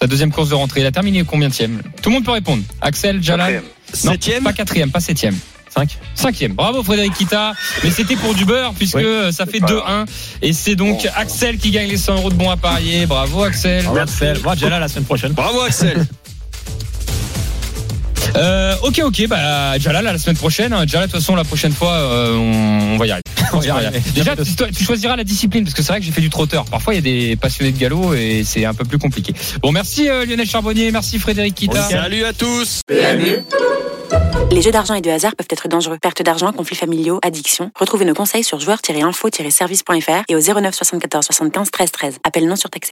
Sa 0.00 0.06
deuxième 0.06 0.30
course 0.30 0.48
de 0.48 0.54
rentrée. 0.54 0.80
Il 0.80 0.86
a 0.86 0.92
terminé 0.92 1.24
combien 1.24 1.50
Tout 1.50 2.08
le 2.08 2.10
monde 2.10 2.24
peut 2.24 2.30
répondre. 2.30 2.62
Axel. 2.80 3.20
Non, 3.20 4.12
Septième 4.12 4.44
Pas 4.44 4.52
quatrième, 4.52 4.90
pas 4.90 5.00
septième. 5.00 5.36
5 5.74 5.98
Cinquième. 6.14 6.52
Bravo 6.54 6.82
Frédéric 6.82 7.14
Kita. 7.14 7.52
Mais 7.84 7.90
c'était 7.90 8.16
pour 8.16 8.34
du 8.34 8.44
beurre 8.44 8.72
puisque 8.76 8.96
Oui. 8.96 9.32
ça 9.32 9.46
fait 9.46 9.60
pas 9.60 9.66
2-1. 9.66 10.06
Et 10.42 10.52
c'est 10.52 10.74
donc 10.76 11.06
Axel 11.16 11.58
qui 11.58 11.70
gagne 11.70 11.88
les 11.88 11.96
100 11.96 12.16
euros 12.16 12.30
de 12.30 12.34
bons 12.34 12.50
à 12.50 12.56
parier. 12.56 13.06
Bravo 13.06 13.42
Axel. 13.44 13.84
Axel. 14.00 14.38
Moi 14.42 14.54
Jalal 14.54 14.80
la 14.80 14.88
semaine 14.88 15.04
prochaine. 15.04 15.32
Bravo, 15.32 15.60
Axel. 15.62 16.06
Euh, 18.38 18.74
ok, 18.82 19.00
ok. 19.04 19.26
Bah, 19.28 19.78
Jalal 19.78 20.06
à 20.06 20.12
la 20.12 20.18
semaine 20.18 20.36
prochaine. 20.36 20.72
hein. 20.72 20.84
Jalal, 20.86 21.08
de 21.08 21.12
toute 21.12 21.20
façon, 21.20 21.34
la 21.34 21.44
prochaine 21.44 21.72
fois, 21.72 21.92
euh, 21.92 22.36
on, 22.36 22.94
on 22.94 22.96
va 22.96 23.06
y 23.06 23.10
arriver. 23.10 23.22
On 23.54 23.60
va 23.60 23.66
y 23.66 23.70
arriver. 23.70 24.02
Déjà, 24.14 24.34
tu 24.36 24.84
choisiras 24.84 25.16
la 25.16 25.24
discipline 25.24 25.64
parce 25.64 25.74
que 25.74 25.82
c'est 25.82 25.90
vrai 25.92 26.00
que 26.00 26.04
j'ai 26.06 26.12
fait 26.12 26.20
du 26.20 26.28
trotteur. 26.28 26.66
Parfois, 26.66 26.92
il 26.92 26.96
y 26.96 26.98
a 26.98 27.28
des 27.30 27.36
passionnés 27.36 27.72
de 27.72 27.78
galop 27.78 28.12
et 28.14 28.42
c'est 28.44 28.66
un 28.66 28.74
peu 28.74 28.84
plus 28.84 28.98
compliqué. 28.98 29.32
Bon, 29.62 29.72
merci 29.72 30.06
euh, 30.08 30.26
Lionel 30.26 30.46
Charbonnier. 30.46 30.90
Merci 30.92 31.18
Frédéric 31.18 31.54
Kita. 31.54 31.80
Salut 31.88 32.24
à 32.24 32.34
tous. 32.34 32.82
Les 34.50 34.62
jeux 34.62 34.70
d'argent 34.70 34.94
et 34.94 35.00
de 35.00 35.10
hasard 35.10 35.34
peuvent 35.36 35.46
être 35.50 35.68
dangereux. 35.68 35.98
Perte 36.00 36.22
d'argent, 36.22 36.52
conflits 36.52 36.76
familiaux, 36.76 37.20
addiction. 37.22 37.70
Retrouvez 37.74 38.04
nos 38.04 38.14
conseils 38.14 38.44
sur 38.44 38.58
joueurs-info-service.fr 38.60 40.22
et 40.28 40.34
au 40.34 40.40
09 40.40 40.74
74 40.74 41.24
75 41.26 41.70
13 41.70 41.90
13. 41.92 42.18
Appel 42.24 42.46
non 42.46 42.56
surtaxé. 42.56 42.86